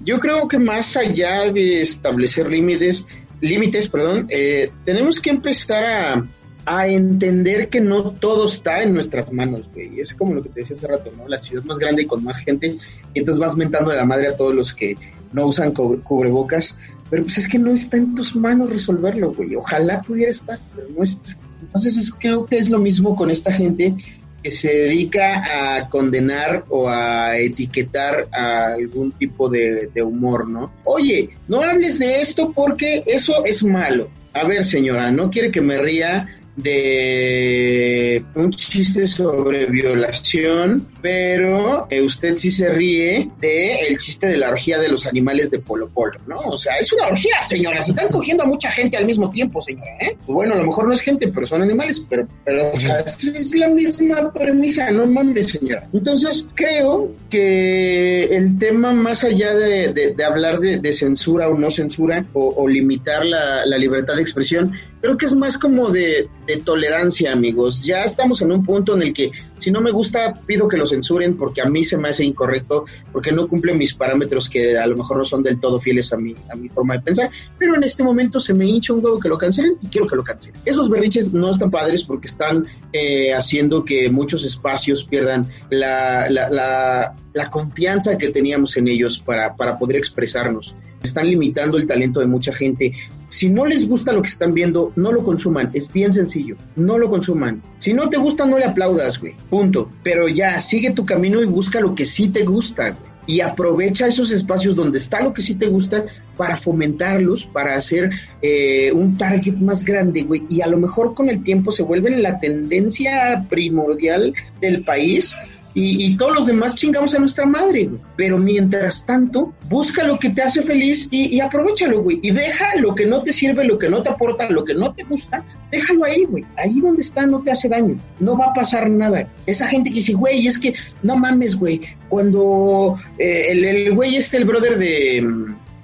yo 0.05 0.21
creo 0.21 0.47
que 0.47 0.61
más 0.61 0.97
allá 0.97 1.51
de 1.51 1.81
establecer 1.81 2.49
límites, 2.49 3.05
límites, 3.41 3.89
perdón, 3.89 4.29
eh, 4.31 4.71
tenemos 4.85 5.19
que 5.19 5.31
empezar 5.31 5.85
a, 5.85 6.25
a 6.71 6.87
entender 6.87 7.71
que 7.71 7.81
no 7.81 8.11
todo 8.11 8.47
está 8.47 8.83
en 8.83 8.93
nuestras 8.93 9.33
manos, 9.33 9.63
güey. 9.73 10.01
Es 10.01 10.13
como 10.13 10.35
lo 10.35 10.43
que 10.43 10.51
te 10.51 10.61
decía 10.61 10.77
hace 10.77 10.87
rato, 10.87 11.11
¿no? 11.17 11.27
La 11.27 11.39
ciudad 11.39 11.65
más 11.65 11.79
grande 11.79 12.03
y 12.03 12.07
con 12.07 12.23
más 12.23 12.37
gente, 12.37 12.77
y 13.15 13.19
entonces 13.19 13.41
vas 13.41 13.57
mentando 13.57 13.91
de 13.91 13.97
la 13.97 14.05
madre 14.05 14.29
a 14.29 14.37
todos 14.37 14.55
los 14.55 14.75
que 14.75 14.95
no 15.33 15.47
usan 15.47 15.73
cubrebocas, 15.73 16.77
pero 17.09 17.23
pues 17.23 17.39
es 17.39 17.49
que 17.49 17.59
no 17.59 17.73
está 17.73 17.97
en 17.97 18.15
tus 18.15 18.37
manos 18.37 18.71
resolverlo, 18.71 19.33
güey. 19.33 19.57
Ojalá 19.57 20.03
pudiera 20.03 20.31
estar, 20.31 20.59
pero 20.77 20.89
no 20.95 21.03
está. 21.03 21.35
Entonces 21.63 21.97
es, 21.97 22.13
creo 22.13 22.45
que 22.45 22.59
es 22.59 22.69
lo 22.69 22.79
mismo 22.79 23.17
con 23.17 23.31
esta 23.31 23.51
gente 23.51 23.95
que 24.43 24.51
se 24.51 24.69
dedica 24.69 25.79
a 25.79 25.89
condenar 25.89 26.67
o 26.69 26.87
a 26.91 27.39
etiquetar 27.39 28.29
a 28.31 28.75
algún 28.75 29.13
tipo 29.13 29.49
de, 29.49 29.89
de 29.95 30.03
humor, 30.03 30.47
¿no? 30.47 30.71
Oye, 30.85 31.31
no 31.49 31.63
hables 31.63 31.99
de 31.99 32.21
esto 32.21 32.53
porque 32.53 33.05
eso 33.07 33.43
es 33.47 33.65
malo. 33.65 34.11
A 34.35 34.45
ver, 34.45 34.67
señora, 34.67 35.11
no 35.11 35.31
quiere 35.31 35.51
que 35.51 35.63
me 35.63 35.79
ría 35.79 36.38
de 36.59 38.25
un 38.35 38.51
chiste 38.53 39.07
sobre 39.07 39.67
violación, 39.67 40.89
pero 41.01 41.87
eh, 41.89 42.03
usted 42.03 42.35
sí 42.35 42.51
se 42.51 42.69
ríe 42.69 43.31
de 43.41 43.87
el 43.87 43.97
chiste 43.99 44.27
de 44.27 44.37
la 44.37 44.51
orgía 44.51 44.79
de 44.79 44.89
los 44.89 45.07
animales 45.07 45.53
de 45.53 45.61
Polo 45.61 45.89
Polo, 45.89 46.19
¿no? 46.27 46.41
O 46.41 46.59
sea, 46.59 46.77
es 46.77 46.93
una 46.93 47.07
orgía, 47.07 47.43
señora, 47.45 47.81
se 47.83 47.93
están 47.93 48.09
cogiendo 48.09 48.43
a 48.43 48.47
mucha 48.47 48.71
gente 48.71 48.97
al 48.97 49.05
mismo 49.05 49.31
tiempo, 49.31 49.63
señora, 49.63 49.97
¿eh? 50.01 50.17
Bueno, 50.27 50.55
a 50.55 50.57
lo 50.59 50.65
mejor 50.65 50.89
no 50.89 50.93
es 50.93 51.01
gente, 51.01 51.29
pero 51.29 51.47
son 51.47 51.63
animales, 51.63 52.03
pero, 52.11 52.27
pero 52.45 52.73
o 52.73 52.77
sea, 52.77 53.01
es 53.01 53.55
la 53.55 53.69
misma 53.69 54.33
premisa, 54.33 54.91
no 54.91 55.07
mames, 55.07 55.49
señora. 55.49 55.89
Entonces, 55.93 56.49
creo 56.55 57.13
que 57.31 58.25
el 58.25 58.59
tema, 58.59 58.93
más 58.93 59.23
allá 59.23 59.55
de, 59.55 59.93
de, 59.93 60.25
hablar 60.25 60.59
de, 60.59 60.93
censura 60.93 61.49
o 61.49 61.57
no 61.57 61.71
censura, 61.71 62.25
o, 62.33 62.67
limitar 62.67 63.25
la, 63.25 63.65
la 63.65 63.79
libertad 63.79 64.17
de 64.17 64.23
expresión, 64.23 64.73
creo 65.01 65.17
que 65.17 65.27
es 65.27 65.35
más 65.35 65.59
como 65.59 65.91
de, 65.91 66.29
tolerancia, 66.65 67.33
amigos. 67.33 67.85
Ya 67.85 68.05
estamos 68.05 68.41
en 68.41 68.53
un 68.53 68.65
punto 68.65 68.95
en 68.95 69.03
el 69.03 69.13
que 69.13 69.31
si 69.59 69.71
no 69.71 69.81
me 69.81 69.91
gusta, 69.91 70.35
pido 70.47 70.67
que 70.67 70.79
lo 70.79 70.87
censuren 70.87 71.37
porque 71.37 71.61
a 71.61 71.67
mí 71.67 71.85
se 71.85 71.99
me 71.99 72.09
hace 72.09 72.25
incorrecto, 72.25 72.87
porque 73.13 73.33
no 73.33 73.47
cumple 73.49 73.75
mis 73.75 73.93
parámetros 73.93 74.49
que 74.49 74.79
a 74.79 74.87
lo 74.87 74.97
mejor 74.97 75.19
no 75.19 75.25
son 75.25 75.43
del 75.43 75.61
todo 75.61 75.79
fieles 75.79 76.13
a 76.13 76.17
mi, 76.17 76.35
a 76.51 76.57
mi 76.57 76.69
forma 76.69 76.95
de 76.95 77.01
pensar, 77.01 77.31
pero 77.59 77.75
en 77.75 77.83
este 77.83 78.03
momento 78.03 78.41
se 78.41 78.55
me 78.55 78.67
hincha 78.67 78.95
un 78.95 79.05
huevo 79.05 79.21
que 79.21 79.29
lo 79.29 79.37
cancelen 79.37 79.77
y 79.83 79.89
quiero 79.89 80.07
que 80.07 80.17
lo 80.17 80.25
cancelen. 80.25 80.61
Esos 80.65 80.89
berriches 80.89 81.33
no 81.33 81.51
están 81.51 81.71
padres 81.71 82.05
porque 82.05 82.27
están 82.29 82.67
eh, 82.93 83.35
haciendo 83.35 83.85
que 83.85 84.09
muchos 84.09 84.45
espacios 84.45 85.05
pierdan 85.05 85.49
la, 85.71 86.29
la, 86.31 86.49
la, 86.49 87.17
la 87.35 87.51
confianza 87.51 88.17
que 88.17 88.31
teníamos 88.31 88.77
en 88.77 88.89
ellos 88.89 89.19
para, 89.19 89.55
para 89.55 89.79
poder 89.79 89.97
expresarnos 89.97 90.75
están 91.03 91.29
limitando 91.29 91.77
el 91.77 91.87
talento 91.87 92.21
de 92.21 92.27
mucha 92.27 92.53
gente. 92.53 92.93
Si 93.29 93.49
no 93.49 93.67
les 93.67 93.89
gusta 93.89 94.13
lo 94.13 94.23
que 94.23 94.29
están 94.29 94.55
viendo, 94.55 94.93
no 94.97 95.13
lo 95.13 95.23
consuman. 95.23 95.71
Es 95.75 95.93
bien 95.93 96.13
sencillo. 96.13 96.57
No 96.77 96.99
lo 96.99 97.11
consuman. 97.11 97.63
Si 97.79 97.93
no 97.93 98.09
te 98.09 98.17
gusta, 98.17 98.47
no 98.47 98.59
le 98.59 98.65
aplaudas, 98.65 99.21
güey. 99.21 99.35
Punto. 99.51 99.91
Pero 100.03 100.29
ya, 100.29 100.59
sigue 100.61 100.93
tu 100.93 101.05
camino 101.05 101.43
y 101.43 101.47
busca 101.47 101.81
lo 101.81 101.95
que 101.95 102.05
sí 102.05 102.29
te 102.29 102.45
gusta, 102.45 102.91
güey. 102.91 103.09
Y 103.29 103.43
aprovecha 103.43 104.07
esos 104.07 104.31
espacios 104.31 104.75
donde 104.75 104.97
está 104.97 105.23
lo 105.23 105.35
que 105.35 105.43
sí 105.43 105.55
te 105.55 105.67
gusta 105.67 106.07
para 106.39 106.57
fomentarlos, 106.57 107.45
para 107.45 107.75
hacer 107.75 108.11
eh, 108.41 108.91
un 108.91 109.19
target 109.19 109.57
más 109.57 109.85
grande, 109.85 110.23
güey. 110.23 110.45
Y 110.49 110.63
a 110.63 110.67
lo 110.67 110.79
mejor 110.79 111.15
con 111.15 111.29
el 111.29 111.43
tiempo 111.43 111.71
se 111.71 111.83
vuelven 111.83 112.23
la 112.23 112.41
tendencia 112.41 113.45
primordial 113.51 114.33
del 114.63 114.83
país 114.83 115.37
y, 115.75 116.17
todos 116.17 116.35
los 116.35 116.47
demás 116.47 116.75
chingamos 116.75 117.15
a 117.15 117.19
nuestra 117.19 117.47
madre, 117.47 117.85
güey. 117.85 118.01
Pero 118.17 118.39
mientras 118.39 119.07
tanto, 119.07 119.53
busca 119.69 120.05
lo 120.05 120.19
que 120.19 120.31
te 120.31 120.43
hace 120.43 120.63
feliz 120.63 121.09
y, 121.11 121.37
y 121.37 121.41
aprovechalo, 121.41 122.03
güey. 122.03 122.19
Y 122.23 122.31
deja 122.31 122.77
lo 122.77 122.95
que 122.95 123.07
no 123.07 123.23
te 123.23 123.33
sirve, 123.33 123.65
lo 123.65 123.79
que 123.79 123.89
no 123.89 124.03
te 124.03 124.11
aporta, 124.11 124.49
lo 124.51 124.65
que 124.65 124.75
no 124.75 124.93
te 124.93 125.05
gusta, 125.05 125.45
déjalo 125.71 126.05
ahí, 126.05 126.25
güey. 126.25 126.45
Ahí 126.57 126.81
donde 126.81 127.03
está 127.03 127.27
no 127.27 127.43
te 127.43 127.51
hace 127.51 127.69
daño. 127.69 127.99
No 128.19 128.37
va 128.37 128.47
a 128.47 128.53
pasar 128.53 128.91
nada. 128.91 129.29
Esa 129.47 129.67
gente 129.67 129.91
que 129.91 129.97
dice, 129.97 130.15
güey, 130.15 130.47
es 130.47 130.59
que 130.59 130.75
no 131.03 131.17
mames, 131.17 131.57
güey. 131.57 131.83
Cuando 132.09 132.99
eh, 133.19 133.47
el 133.51 133.95
güey 133.95 134.17
este, 134.17 134.39
el 134.39 134.45
brother 134.45 134.79
de 134.79 135.27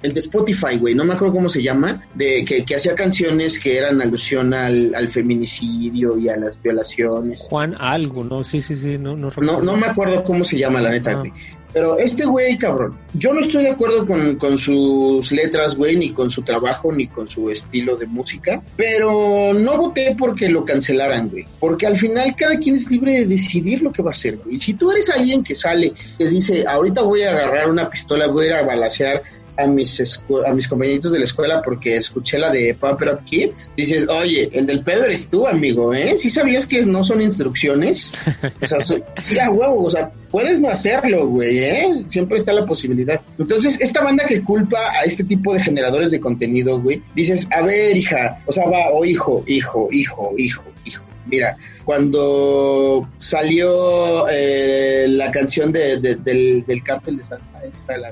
el 0.05 0.13
de 0.13 0.19
Spotify, 0.19 0.77
güey, 0.79 0.95
no 0.95 1.03
me 1.03 1.13
acuerdo 1.13 1.33
cómo 1.33 1.49
se 1.49 1.61
llama, 1.61 2.03
de 2.13 2.45
que, 2.45 2.63
que 2.63 2.75
hacía 2.75 2.95
canciones 2.95 3.59
que 3.59 3.77
eran 3.77 4.01
alusión 4.01 4.53
al, 4.53 4.93
al, 4.95 5.07
feminicidio 5.09 6.17
y 6.17 6.29
a 6.29 6.37
las 6.37 6.61
violaciones. 6.61 7.41
Juan 7.41 7.75
algo, 7.79 8.23
¿no? 8.23 8.43
Sí, 8.43 8.61
sí, 8.61 8.75
sí, 8.75 8.97
no, 8.97 9.15
no 9.15 9.29
No, 9.41 9.61
no 9.61 9.77
me 9.77 9.87
acuerdo 9.87 10.23
cómo 10.23 10.43
se 10.43 10.57
llama, 10.57 10.81
la 10.81 10.91
neta, 10.91 11.11
ah. 11.11 11.15
güey. 11.15 11.33
Pero 11.75 11.97
este 11.97 12.23
güey, 12.23 12.57
cabrón, 12.57 12.97
yo 13.15 13.33
no 13.33 13.41
estoy 13.41 13.63
de 13.63 13.71
acuerdo 13.71 14.05
con, 14.05 14.37
con 14.37 14.57
sus 14.57 15.29
letras, 15.33 15.75
güey, 15.75 15.97
ni 15.97 16.13
con 16.13 16.31
su 16.31 16.41
trabajo, 16.41 16.89
ni 16.89 17.07
con 17.09 17.29
su 17.29 17.49
estilo 17.49 17.97
de 17.97 18.05
música, 18.05 18.63
pero 18.77 19.53
no 19.53 19.77
voté 19.77 20.15
porque 20.17 20.47
lo 20.47 20.63
cancelaran, 20.63 21.27
güey. 21.27 21.45
Porque 21.59 21.85
al 21.85 21.97
final 21.97 22.33
cada 22.37 22.57
quien 22.59 22.75
es 22.75 22.89
libre 22.89 23.11
de 23.11 23.25
decidir 23.25 23.81
lo 23.81 23.91
que 23.91 24.01
va 24.01 24.11
a 24.11 24.13
hacer, 24.13 24.37
güey. 24.37 24.55
Y 24.55 24.59
si 24.59 24.75
tú 24.75 24.89
eres 24.89 25.09
alguien 25.09 25.43
que 25.43 25.53
sale, 25.53 25.91
que 26.17 26.29
dice, 26.29 26.63
ahorita 26.65 27.01
voy 27.01 27.23
a 27.23 27.31
agarrar 27.31 27.69
una 27.69 27.89
pistola, 27.89 28.27
voy 28.27 28.45
a 28.45 28.47
ir 28.47 28.53
a 28.53 28.63
balasear 28.63 29.23
a 29.57 29.67
mis, 29.67 30.19
a 30.45 30.53
mis 30.53 30.67
compañeritos 30.67 31.11
de 31.11 31.19
la 31.19 31.25
escuela 31.25 31.61
porque 31.61 31.97
escuché 31.97 32.37
la 32.37 32.51
de 32.51 32.73
Pump 32.73 33.01
Up 33.01 33.23
Kids, 33.25 33.71
dices, 33.75 34.07
oye, 34.07 34.49
el 34.53 34.65
del 34.65 34.83
pedo 34.83 35.05
eres 35.05 35.29
tú, 35.29 35.47
amigo, 35.47 35.93
¿eh? 35.93 36.17
¿Sí 36.17 36.29
sabías 36.29 36.65
que 36.65 36.81
no 36.85 37.03
son 37.03 37.21
instrucciones? 37.21 38.13
O 38.61 38.67
sea, 38.67 38.79
sí, 38.81 39.39
a 39.39 39.51
huevo, 39.51 39.83
o 39.83 39.91
sea, 39.91 40.11
puedes 40.31 40.59
no 40.59 40.69
hacerlo, 40.69 41.27
güey, 41.27 41.59
¿eh? 41.59 42.05
Siempre 42.07 42.37
está 42.37 42.53
la 42.53 42.65
posibilidad. 42.65 43.21
Entonces, 43.37 43.79
esta 43.79 44.03
banda 44.03 44.25
que 44.25 44.41
culpa 44.41 44.77
a 44.91 45.03
este 45.03 45.23
tipo 45.23 45.53
de 45.53 45.61
generadores 45.61 46.11
de 46.11 46.19
contenido, 46.19 46.81
güey, 46.81 47.01
dices, 47.15 47.47
a 47.51 47.61
ver, 47.61 47.95
hija, 47.95 48.41
o 48.45 48.51
sea, 48.51 48.65
va, 48.65 48.89
o 48.91 49.05
hijo, 49.05 49.43
hijo, 49.47 49.89
hijo, 49.91 50.33
hijo, 50.37 50.63
hijo. 50.85 51.03
Mira, 51.27 51.57
cuando 51.83 53.07
salió 53.17 54.27
eh, 54.29 55.05
la 55.07 55.31
canción 55.31 55.71
de, 55.71 55.97
del, 55.97 56.65
del 56.65 56.83
cártel 56.83 57.17
de 57.17 57.23
Santa 57.23 57.61
la 57.97 58.11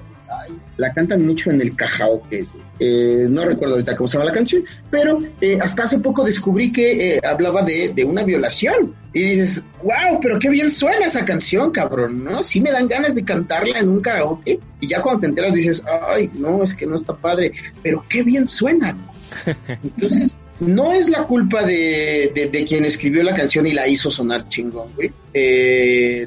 la 0.77 0.93
cantan 0.93 1.25
mucho 1.25 1.51
en 1.51 1.61
el 1.61 1.75
Cajaoque. 1.75 2.47
Eh, 2.79 3.27
no 3.29 3.45
recuerdo 3.45 3.75
ahorita 3.75 3.95
cómo 3.95 4.07
se 4.07 4.17
llama 4.17 4.25
la 4.25 4.31
canción, 4.31 4.65
pero 4.89 5.19
eh, 5.39 5.57
hasta 5.61 5.83
hace 5.83 5.99
poco 5.99 6.25
descubrí 6.25 6.71
que 6.71 7.15
eh, 7.15 7.21
hablaba 7.23 7.61
de, 7.63 8.03
una 8.05 8.23
violación. 8.23 8.95
Y 9.13 9.21
dices, 9.21 9.67
wow, 9.83 10.19
pero 10.21 10.39
qué 10.39 10.49
bien 10.49 10.71
suena 10.71 11.05
esa 11.05 11.23
canción, 11.23 11.71
cabrón, 11.71 12.23
¿no? 12.23 12.43
Sí 12.43 12.59
me 12.59 12.71
dan 12.71 12.87
ganas 12.87 13.13
de 13.13 13.23
cantarla 13.23 13.79
en 13.79 13.89
un 13.89 14.01
karaoke. 14.01 14.59
Y 14.79 14.87
ya 14.87 15.01
cuando 15.01 15.21
te 15.21 15.27
enteras 15.27 15.53
dices, 15.53 15.83
ay, 16.07 16.31
no, 16.33 16.63
es 16.63 16.73
que 16.73 16.87
no 16.87 16.95
está 16.95 17.15
padre, 17.15 17.53
pero 17.83 18.03
qué 18.09 18.23
bien 18.23 18.47
suena. 18.47 18.97
Entonces, 19.83 20.31
no 20.59 20.91
es 20.93 21.09
la 21.09 21.23
culpa 21.23 21.63
de, 21.63 22.49
de, 22.51 22.65
quien 22.65 22.85
escribió 22.85 23.21
la 23.21 23.35
canción 23.35 23.67
y 23.67 23.73
la 23.73 23.87
hizo 23.87 24.09
sonar 24.09 24.49
chingón, 24.49 24.89
güey. 24.95 25.11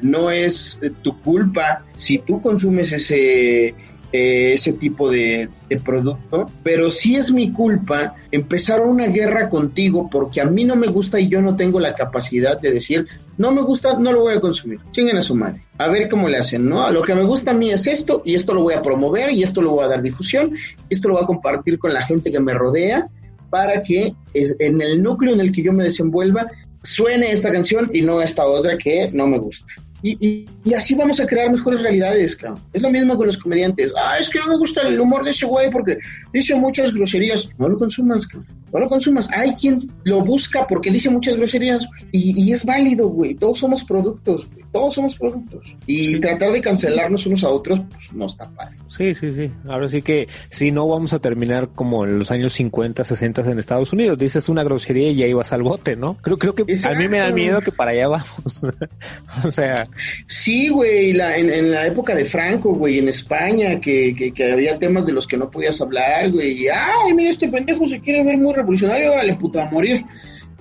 no 0.01 0.31
es 0.31 0.79
tu 1.01 1.21
culpa 1.21 1.83
si 1.93 2.19
tú 2.19 2.41
consumes 2.41 2.93
ese 2.93 3.73
eh, 4.13 4.53
ese 4.53 4.73
tipo 4.73 5.09
de, 5.11 5.49
producto, 5.83 6.49
pero 6.63 6.89
sí 6.89 7.17
es 7.17 7.29
mi 7.31 7.51
culpa 7.51 8.15
empezar 8.31 8.81
una 8.81 9.07
guerra 9.07 9.49
contigo 9.49 10.09
porque 10.09 10.39
a 10.39 10.45
mí 10.45 10.63
no 10.63 10.77
me 10.77 10.87
gusta 10.87 11.19
y 11.19 11.27
yo 11.27 11.41
no 11.41 11.57
tengo 11.57 11.79
la 11.81 11.93
capacidad 11.93 12.59
de 12.59 12.71
decir, 12.71 13.05
no 13.37 13.51
me 13.51 13.61
gusta, 13.61 13.99
no 13.99 14.13
lo 14.13 14.21
voy 14.21 14.35
a 14.35 14.39
consumir. 14.39 14.79
Chinguen 14.91 15.17
a 15.17 15.21
su 15.21 15.35
madre. 15.35 15.61
A 15.77 15.89
ver 15.89 16.07
cómo 16.07 16.29
le 16.29 16.37
hacen, 16.37 16.65
¿no? 16.69 16.89
Lo 16.89 17.01
que 17.01 17.15
me 17.15 17.23
gusta 17.23 17.51
a 17.51 17.53
mí 17.53 17.69
es 17.69 17.85
esto 17.85 18.21
y 18.23 18.33
esto 18.35 18.53
lo 18.53 18.63
voy 18.63 18.75
a 18.75 18.81
promover 18.81 19.29
y 19.31 19.43
esto 19.43 19.61
lo 19.61 19.71
voy 19.71 19.83
a 19.83 19.89
dar 19.89 20.01
difusión, 20.01 20.55
esto 20.89 21.09
lo 21.09 21.15
voy 21.15 21.23
a 21.23 21.27
compartir 21.27 21.77
con 21.77 21.93
la 21.93 22.01
gente 22.01 22.31
que 22.31 22.39
me 22.39 22.53
rodea 22.53 23.09
para 23.49 23.83
que 23.83 24.13
es, 24.33 24.55
en 24.59 24.81
el 24.81 25.03
núcleo 25.03 25.33
en 25.33 25.41
el 25.41 25.51
que 25.51 25.63
yo 25.63 25.73
me 25.73 25.83
desenvuelva 25.83 26.47
suene 26.81 27.31
esta 27.31 27.51
canción 27.51 27.89
y 27.93 28.01
no 28.01 28.21
esta 28.21 28.45
otra 28.45 28.77
que 28.77 29.09
no 29.11 29.27
me 29.27 29.37
gusta. 29.37 29.65
Y, 30.03 30.45
y, 30.63 30.73
así 30.73 30.93
vamos 30.93 31.19
a 31.19 31.25
crear 31.25 31.51
mejores 31.51 31.81
realidades, 31.81 32.35
cabrón. 32.35 32.61
Es 32.71 32.81
lo 32.81 32.91
mismo 32.91 33.17
con 33.17 33.27
los 33.27 33.37
comediantes. 33.37 33.91
Ah, 33.97 34.17
es 34.19 34.29
que 34.29 34.39
no 34.39 34.47
me 34.47 34.57
gusta 34.57 34.81
el 34.81 34.99
humor 34.99 35.23
de 35.23 35.31
ese 35.31 35.45
güey 35.45 35.71
porque 35.71 35.97
dice 36.31 36.55
muchas 36.55 36.93
groserías. 36.93 37.49
No 37.57 37.67
lo 37.67 37.79
consumas, 37.79 38.27
cabrón. 38.27 38.47
No 38.71 38.79
lo 38.79 38.89
consumas. 38.89 39.29
Hay 39.33 39.55
quien 39.55 39.79
lo 40.03 40.21
busca 40.21 40.67
porque 40.67 40.91
dice 40.91 41.09
muchas 41.09 41.35
groserías 41.35 41.87
y, 42.11 42.39
y 42.39 42.53
es 42.53 42.63
válido, 42.63 43.07
güey. 43.07 43.33
Todos 43.33 43.59
somos 43.59 43.83
productos, 43.83 44.47
güey. 44.51 44.66
Todos 44.77 44.93
somos 44.93 45.15
productos. 45.17 45.75
Y 45.87 46.19
tratar 46.19 46.51
de 46.51 46.61
cancelarnos 46.61 47.25
unos 47.25 47.43
a 47.43 47.49
otros, 47.49 47.81
pues 47.91 48.13
no 48.13 48.27
está 48.27 48.47
padre. 48.47 48.75
Sí, 48.87 49.15
sí, 49.15 49.33
sí. 49.33 49.51
Ahora 49.67 49.89
sí 49.89 50.03
que 50.03 50.27
si 50.51 50.71
no 50.71 50.87
vamos 50.87 51.13
a 51.13 51.19
terminar 51.19 51.69
como 51.73 52.05
en 52.05 52.19
los 52.19 52.29
años 52.29 52.53
50, 52.53 53.03
60 53.03 53.51
en 53.51 53.57
Estados 53.57 53.91
Unidos. 53.91 54.19
Dices 54.19 54.49
una 54.49 54.63
grosería 54.63 55.09
y 55.09 55.15
ya 55.15 55.25
ibas 55.25 55.51
al 55.51 55.63
bote, 55.63 55.95
¿no? 55.95 56.17
Creo, 56.21 56.37
creo 56.37 56.53
que 56.53 56.61
Exacto. 56.61 56.95
a 56.95 57.01
mí 57.01 57.07
me 57.07 57.17
da 57.17 57.31
miedo 57.31 57.59
que 57.61 57.71
para 57.71 57.89
allá 57.89 58.07
vamos. 58.07 58.63
o 59.45 59.51
sea. 59.51 59.87
Sí, 60.27 60.69
güey. 60.69 61.13
La, 61.13 61.37
en, 61.37 61.51
en, 61.51 61.71
la 61.71 61.87
época 61.87 62.13
de 62.13 62.25
Franco, 62.25 62.75
güey, 62.75 62.99
en 62.99 63.09
España, 63.09 63.79
que, 63.79 64.13
que, 64.15 64.31
que, 64.31 64.51
había 64.51 64.77
temas 64.77 65.07
de 65.07 65.13
los 65.13 65.25
que 65.25 65.37
no 65.37 65.49
podías 65.49 65.81
hablar, 65.81 66.31
güey. 66.31 66.51
Y, 66.51 66.67
ay, 66.67 67.15
mira, 67.15 67.31
este 67.31 67.47
pendejo 67.47 67.87
se 67.87 67.99
quiere 67.99 68.23
ver 68.23 68.37
muy 68.37 68.53
revolucionario, 68.53 69.13
órale, 69.13 69.33
puto, 69.37 69.59
a 69.59 69.65
morir. 69.65 70.05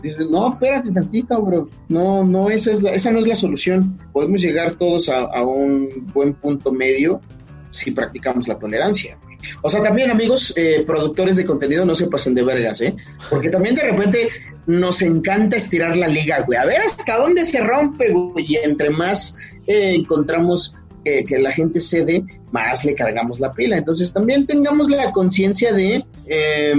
Dices, 0.03 0.29
no, 0.31 0.53
espérate 0.53 0.93
tantito, 0.93 1.41
bro. 1.43 1.69
No, 1.89 2.23
no, 2.25 2.51
esa, 2.51 2.73
es 2.73 2.85
esa 2.85 3.11
no 3.11 3.19
es 3.19 3.27
la 3.27 3.35
solución. 3.35 3.99
Podemos 4.13 4.41
llegar 4.41 4.75
todos 4.75 5.09
a, 5.09 5.21
a 5.21 5.43
un 5.43 6.11
buen 6.13 6.35
punto 6.35 6.71
medio 6.71 7.21
si 7.71 7.91
practicamos 7.91 8.49
la 8.49 8.59
tolerancia. 8.59 9.19
O 9.63 9.71
sea, 9.71 9.83
también 9.83 10.11
amigos 10.11 10.53
eh, 10.57 10.83
productores 10.87 11.37
de 11.37 11.45
contenido 11.45 11.85
no 11.85 11.95
se 11.95 12.09
pasen 12.09 12.35
de 12.35 12.43
vergas, 12.43 12.81
¿eh? 12.81 12.97
Porque 13.31 13.51
también 13.51 13.75
de 13.75 13.83
repente 13.83 14.29
nos 14.67 15.03
encanta 15.03 15.57
estirar 15.57 15.97
la 15.97 16.09
liga, 16.09 16.41
güey. 16.41 16.59
A 16.59 16.65
ver 16.65 16.81
hasta 16.81 17.17
dónde 17.17 17.45
se 17.45 17.61
rompe, 17.61 18.13
güey. 18.13 18.45
Y 18.49 18.57
entre 18.57 18.91
más 18.91 19.37
eh, 19.67 19.95
encontramos 19.95 20.77
que, 21.27 21.39
la 21.39 21.53
gente 21.53 21.81
cede, 21.81 22.25
más 22.51 22.85
le 22.85 22.95
cargamos 22.95 23.39
la 23.39 23.53
pila. 23.53 23.77
Entonces 23.77 24.13
también 24.13 24.47
tengamos 24.47 24.91
la 24.91 25.13
conciencia 25.13 25.73
de, 25.73 26.05
eh, 26.27 26.75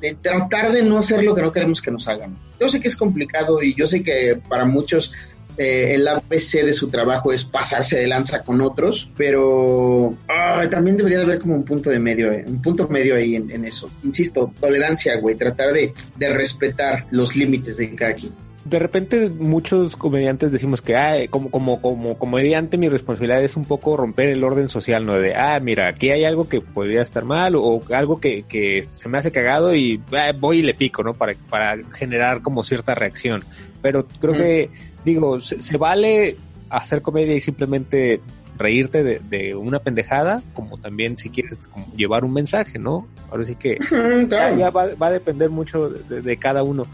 de 0.00 0.16
tratar 0.20 0.72
de 0.72 0.82
no 0.82 0.98
hacer 0.98 1.22
lo 1.22 1.34
que 1.34 1.42
no 1.42 1.52
queremos 1.52 1.82
que 1.82 1.90
nos 1.90 2.08
hagan. 2.08 2.38
Yo 2.58 2.68
sé 2.68 2.80
que 2.80 2.88
es 2.88 2.96
complicado 2.96 3.62
y 3.62 3.74
yo 3.74 3.86
sé 3.86 4.02
que 4.02 4.40
para 4.48 4.64
muchos 4.64 5.12
eh, 5.56 5.94
el 5.94 6.08
ABC 6.08 6.64
de 6.64 6.72
su 6.72 6.88
trabajo 6.88 7.32
es 7.32 7.44
pasarse 7.44 7.98
de 7.98 8.06
lanza 8.06 8.42
con 8.42 8.60
otros, 8.60 9.10
pero 9.16 10.06
oh, 10.06 10.68
también 10.70 10.96
debería 10.96 11.18
de 11.18 11.24
haber 11.24 11.38
como 11.38 11.54
un 11.54 11.64
punto 11.64 11.90
de 11.90 11.98
medio, 11.98 12.32
eh, 12.32 12.44
un 12.46 12.60
punto 12.62 12.88
medio 12.88 13.14
ahí 13.14 13.36
en, 13.36 13.64
eso. 13.64 13.90
Insisto, 14.02 14.52
tolerancia, 14.58 15.16
güey, 15.20 15.36
tratar 15.36 15.72
de, 15.72 15.92
de 16.16 16.28
respetar 16.32 17.06
los 17.10 17.36
límites 17.36 17.76
de 17.76 17.94
cada 17.94 18.16
de 18.64 18.78
repente 18.78 19.28
muchos 19.28 19.94
comediantes 19.94 20.50
decimos 20.50 20.80
que 20.80 20.96
ah, 20.96 21.16
como, 21.28 21.50
como, 21.50 21.82
como 21.82 22.18
comediante 22.18 22.78
mi 22.78 22.88
responsabilidad 22.88 23.42
es 23.42 23.56
un 23.56 23.66
poco 23.66 23.96
romper 23.96 24.30
el 24.30 24.42
orden 24.42 24.70
social, 24.70 25.04
¿no? 25.04 25.14
De, 25.14 25.34
ah, 25.34 25.60
mira, 25.60 25.88
aquí 25.88 26.10
hay 26.10 26.24
algo 26.24 26.48
que 26.48 26.62
podría 26.62 27.02
estar 27.02 27.24
mal 27.24 27.56
o 27.56 27.82
algo 27.92 28.20
que, 28.20 28.44
que 28.44 28.86
se 28.90 29.08
me 29.08 29.18
hace 29.18 29.32
cagado 29.32 29.74
y 29.74 30.00
ah, 30.12 30.32
voy 30.38 30.58
y 30.58 30.62
le 30.62 30.72
pico, 30.72 31.02
¿no? 31.02 31.12
Para, 31.14 31.34
para 31.50 31.76
generar 31.92 32.40
como 32.40 32.64
cierta 32.64 32.94
reacción. 32.94 33.44
Pero 33.82 34.06
creo 34.06 34.34
mm. 34.34 34.38
que, 34.38 34.70
digo, 35.04 35.40
se, 35.42 35.60
se, 35.60 35.76
vale 35.76 36.38
hacer 36.70 37.02
comedia 37.02 37.34
y 37.34 37.40
simplemente 37.40 38.20
reírte 38.56 39.02
de, 39.02 39.18
de, 39.18 39.54
una 39.54 39.80
pendejada, 39.80 40.42
como 40.54 40.78
también 40.78 41.18
si 41.18 41.28
quieres 41.28 41.58
como 41.70 41.92
llevar 41.94 42.24
un 42.24 42.32
mensaje, 42.32 42.78
¿no? 42.78 43.06
Ahora 43.30 43.44
sí 43.44 43.56
que 43.56 43.76
claro. 43.76 44.26
ya, 44.26 44.54
ya 44.54 44.70
va, 44.70 44.94
va, 44.94 45.08
a 45.08 45.12
depender 45.12 45.50
mucho 45.50 45.90
de, 45.90 46.22
de 46.22 46.36
cada 46.38 46.62
uno 46.62 46.86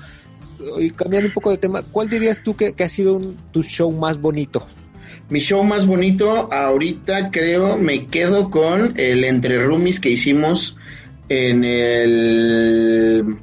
y 0.78 0.90
cambiando 0.90 1.28
un 1.28 1.34
poco 1.34 1.50
de 1.50 1.58
tema, 1.58 1.82
¿cuál 1.82 2.08
dirías 2.08 2.42
tú 2.42 2.56
que, 2.56 2.74
ha 2.78 2.88
sido 2.88 3.16
un, 3.16 3.36
tu 3.52 3.62
show 3.62 3.90
más 3.90 4.20
bonito? 4.20 4.66
Mi 5.28 5.40
show 5.40 5.62
más 5.64 5.86
bonito 5.86 6.52
ahorita 6.52 7.30
creo 7.30 7.76
me 7.76 8.06
quedo 8.06 8.50
con 8.50 8.94
el 8.98 9.24
Entre 9.24 9.64
Roomies 9.64 10.00
que 10.00 10.10
hicimos 10.10 10.76
en 11.28 11.64
el 11.64 13.38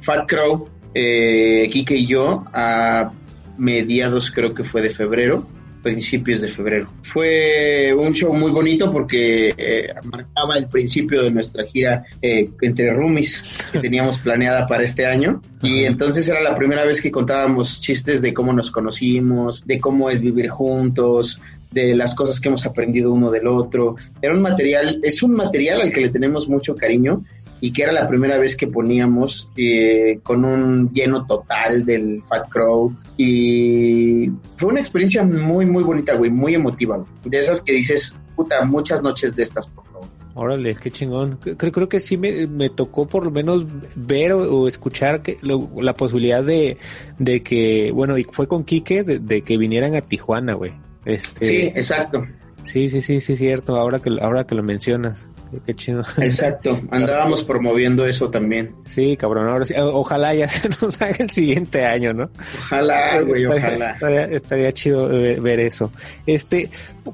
Fat 0.00 0.28
Crow, 0.28 0.68
eh, 0.94 1.68
Kike 1.72 1.96
y 1.96 2.06
yo, 2.06 2.44
a 2.52 3.12
mediados 3.58 4.30
creo 4.30 4.54
que 4.54 4.64
fue 4.64 4.82
de 4.82 4.90
febrero 4.90 5.46
principios 5.82 6.40
de 6.40 6.48
febrero. 6.48 6.88
Fue 7.02 7.94
un 7.96 8.12
show 8.12 8.32
muy 8.32 8.50
bonito 8.50 8.90
porque 8.90 9.54
eh, 9.56 9.92
marcaba 10.04 10.56
el 10.56 10.68
principio 10.68 11.22
de 11.22 11.30
nuestra 11.30 11.64
gira 11.66 12.04
eh, 12.20 12.50
entre 12.60 12.92
roomies 12.92 13.44
que 13.72 13.78
teníamos 13.80 14.18
planeada 14.18 14.66
para 14.66 14.84
este 14.84 15.06
año. 15.06 15.42
Y 15.62 15.84
entonces 15.84 16.28
era 16.28 16.40
la 16.40 16.54
primera 16.54 16.84
vez 16.84 17.00
que 17.02 17.10
contábamos 17.10 17.80
chistes 17.80 18.22
de 18.22 18.32
cómo 18.32 18.52
nos 18.52 18.70
conocimos, 18.70 19.66
de 19.66 19.78
cómo 19.78 20.10
es 20.10 20.20
vivir 20.20 20.48
juntos, 20.48 21.40
de 21.70 21.94
las 21.94 22.14
cosas 22.14 22.40
que 22.40 22.48
hemos 22.48 22.66
aprendido 22.66 23.12
uno 23.12 23.30
del 23.30 23.46
otro. 23.46 23.96
Era 24.20 24.34
un 24.34 24.42
material, 24.42 25.00
es 25.02 25.22
un 25.22 25.32
material 25.32 25.80
al 25.80 25.92
que 25.92 26.00
le 26.00 26.10
tenemos 26.10 26.48
mucho 26.48 26.76
cariño 26.76 27.24
y 27.64 27.72
que 27.72 27.84
era 27.84 27.92
la 27.92 28.08
primera 28.08 28.38
vez 28.38 28.56
que 28.56 28.66
poníamos 28.66 29.48
eh, 29.56 30.18
con 30.24 30.44
un 30.44 30.92
lleno 30.92 31.24
total 31.26 31.86
del 31.86 32.20
Fat 32.24 32.48
Crow 32.48 32.92
y 33.16 34.28
fue 34.56 34.70
una 34.72 34.80
experiencia 34.80 35.22
muy 35.22 35.64
muy 35.64 35.84
bonita, 35.84 36.16
güey, 36.16 36.28
muy 36.28 36.56
emotiva, 36.56 36.96
güey. 36.96 37.08
de 37.24 37.38
esas 37.38 37.62
que 37.62 37.72
dices, 37.72 38.18
puta, 38.34 38.64
muchas 38.64 39.00
noches 39.00 39.36
de 39.36 39.44
estas, 39.44 39.68
por 39.68 39.86
favor. 39.86 40.08
Órale, 40.34 40.74
qué 40.74 40.90
chingón. 40.90 41.38
Creo, 41.40 41.70
creo 41.70 41.88
que 41.88 42.00
sí 42.00 42.16
me, 42.16 42.48
me, 42.48 42.68
tocó 42.68 43.06
por 43.06 43.24
lo 43.24 43.30
menos 43.30 43.64
ver 43.94 44.32
o, 44.32 44.62
o 44.62 44.66
escuchar 44.66 45.22
que 45.22 45.36
lo, 45.42 45.70
la 45.80 45.94
posibilidad 45.94 46.42
de, 46.42 46.78
de 47.20 47.44
que, 47.44 47.92
bueno, 47.92 48.18
y 48.18 48.24
fue 48.24 48.48
con 48.48 48.64
Quique, 48.64 49.04
de, 49.04 49.20
de 49.20 49.42
que 49.42 49.56
vinieran 49.56 49.94
a 49.94 50.00
Tijuana, 50.00 50.54
güey. 50.54 50.72
Este, 51.04 51.44
sí, 51.44 51.56
exacto. 51.74 52.26
Sí, 52.64 52.88
sí, 52.88 53.02
sí, 53.02 53.20
sí, 53.20 53.36
cierto, 53.36 53.76
ahora 53.76 54.00
que, 54.00 54.10
ahora 54.20 54.46
que 54.46 54.54
lo 54.54 54.62
mencionas. 54.62 55.28
Qué 55.66 55.74
chido. 55.74 56.02
Exacto, 56.18 56.80
andábamos 56.90 57.42
promoviendo 57.42 58.06
eso 58.06 58.30
también. 58.30 58.74
Sí, 58.86 59.16
cabrón, 59.16 59.48
ahora 59.48 59.66
sí, 59.66 59.74
ojalá 59.76 60.34
ya 60.34 60.48
se 60.48 60.68
nos 60.68 61.00
haga 61.00 61.16
el 61.18 61.30
siguiente 61.30 61.84
año, 61.84 62.12
¿no? 62.12 62.30
Ojalá, 62.58 63.20
güey, 63.20 63.42
estaría, 63.42 63.68
ojalá. 63.68 63.90
Estaría, 63.92 64.24
estaría, 64.24 64.72
chido 64.72 65.08
ver 65.08 65.60
eso. 65.60 65.92
Este, 66.26 66.70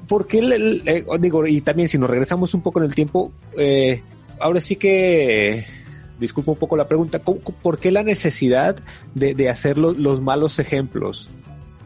¿por 0.07 0.27
qué, 0.27 0.41
le, 0.41 0.81
eh, 0.85 1.05
digo, 1.19 1.45
y 1.45 1.61
también 1.61 1.89
si 1.89 1.97
nos 1.97 2.09
regresamos 2.09 2.53
un 2.53 2.61
poco 2.61 2.79
en 2.79 2.85
el 2.85 2.95
tiempo, 2.95 3.31
eh, 3.57 4.01
ahora 4.39 4.61
sí 4.61 4.77
que, 4.77 5.65
disculpa 6.19 6.51
un 6.51 6.57
poco 6.57 6.77
la 6.77 6.87
pregunta, 6.87 7.19
¿por 7.19 7.79
qué 7.79 7.91
la 7.91 8.03
necesidad 8.03 8.77
de, 9.15 9.33
de 9.33 9.49
hacer 9.49 9.77
los, 9.77 9.97
los 9.97 10.21
malos 10.21 10.59
ejemplos? 10.59 11.29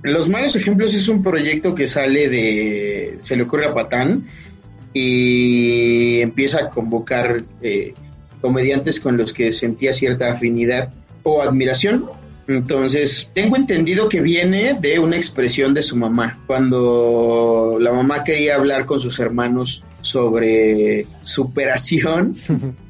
Los 0.04 0.28
malos 0.28 0.54
ejemplos 0.58 0.94
es 0.94 1.08
un 1.08 1.24
proyecto 1.24 1.74
que 1.74 1.88
sale 1.88 2.28
de, 2.28 3.20
se 3.22 3.38
le 3.38 3.44
ocurre 3.44 3.68
a 3.68 3.74
Patán, 3.74 4.28
y 4.94 6.22
empieza 6.22 6.62
a 6.62 6.70
convocar 6.70 7.44
eh, 7.62 7.94
comediantes 8.42 9.00
con 9.00 9.18
los 9.18 9.34
que 9.34 9.52
sentía 9.52 9.94
cierta 9.94 10.32
afinidad 10.32 10.94
o 11.24 11.42
admiración. 11.42 12.06
Entonces, 12.48 13.30
tengo 13.34 13.56
entendido 13.56 14.10
que 14.10 14.22
viene 14.22 14.78
de 14.80 15.00
una 15.00 15.16
expresión 15.16 15.74
de 15.74 15.82
su 15.82 15.96
mamá, 15.96 16.44
cuando 16.46 17.78
la 17.80 17.94
mamá 17.94 18.24
quería 18.24 18.56
hablar 18.56 18.86
con 18.86 19.00
sus 19.00 19.18
hermanos 19.20 19.82
sobre 20.02 21.08
superación. 21.22 22.36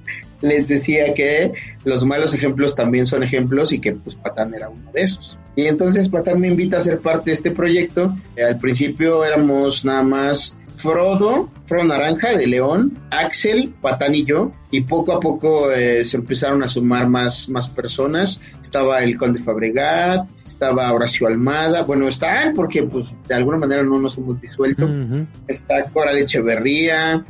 les 0.44 0.68
decía 0.68 1.14
que 1.14 1.54
los 1.86 2.04
malos 2.04 2.34
ejemplos 2.34 2.76
también 2.76 3.06
son 3.06 3.24
ejemplos 3.24 3.72
y 3.72 3.80
que 3.80 3.94
pues 3.94 4.16
Patán 4.16 4.54
era 4.54 4.70
uno 4.70 4.92
de 4.92 5.02
esos. 5.02 5.38
Y 5.56 5.68
entonces 5.68 6.10
Patán 6.10 6.42
me 6.42 6.50
invita 6.50 6.78
a 6.78 6.82
ser 6.82 7.00
parte 7.00 7.30
de 7.30 7.36
este 7.36 7.52
proyecto. 7.52 8.14
Al 8.38 8.60
principio 8.60 9.24
éramos 9.24 9.86
nada 9.86 10.04
más 10.04 10.60
Frodo, 10.76 11.50
Frodo 11.66 11.86
Naranja 11.86 12.36
de 12.36 12.46
León, 12.46 13.00
Axel, 13.10 13.74
Patán 13.82 14.16
y 14.16 14.26
yo, 14.26 14.52
y 14.70 14.82
poco 14.82 15.14
a 15.14 15.20
poco 15.22 15.72
eh, 15.72 16.04
se 16.04 16.18
empezaron 16.18 16.62
a 16.62 16.68
sumar 16.68 17.08
más, 17.08 17.48
más 17.48 17.70
personas. 17.70 18.42
Estaba 18.60 19.02
el 19.02 19.16
Conde 19.16 19.40
Fabregat, 19.40 20.28
estaba 20.46 20.92
Horacio 20.92 21.28
Almada, 21.28 21.84
bueno, 21.84 22.10
están 22.10 22.54
porque 22.54 22.84
pues 22.84 23.16
de 23.30 23.36
alguna 23.36 23.60
manera 23.60 23.82
no 23.84 23.98
nos 23.98 24.18
hemos 24.18 24.42
disuelto. 24.42 24.86
Uh 24.86 24.90
-huh. 24.90 25.28
Está 25.48 25.86
Coral 25.86 26.18
Echeverría, 26.18 27.24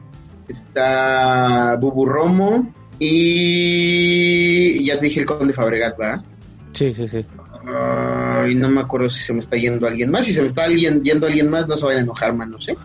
está 0.47 1.77
Bubu 1.79 2.05
Romo 2.05 2.73
y 2.99 4.85
ya 4.85 4.99
te 4.99 5.05
dije 5.05 5.21
el 5.21 5.25
Conde 5.25 5.53
Fabregat, 5.53 5.97
¿verdad? 5.97 6.23
Sí, 6.73 6.93
sí, 6.93 7.07
sí. 7.07 7.25
y 8.49 8.55
no 8.55 8.69
me 8.69 8.81
acuerdo 8.81 9.09
si 9.09 9.23
se 9.23 9.33
me 9.33 9.39
está 9.39 9.55
yendo 9.55 9.87
alguien 9.87 10.09
más. 10.09 10.25
Si 10.25 10.33
se 10.33 10.41
me 10.41 10.47
está 10.47 10.63
alguien, 10.63 11.03
yendo 11.03 11.27
alguien 11.27 11.49
más, 11.49 11.67
no 11.67 11.75
se 11.75 11.85
vayan 11.85 12.01
a 12.01 12.03
enojar, 12.03 12.33
man, 12.33 12.51
no 12.51 12.59
sé. 12.59 12.75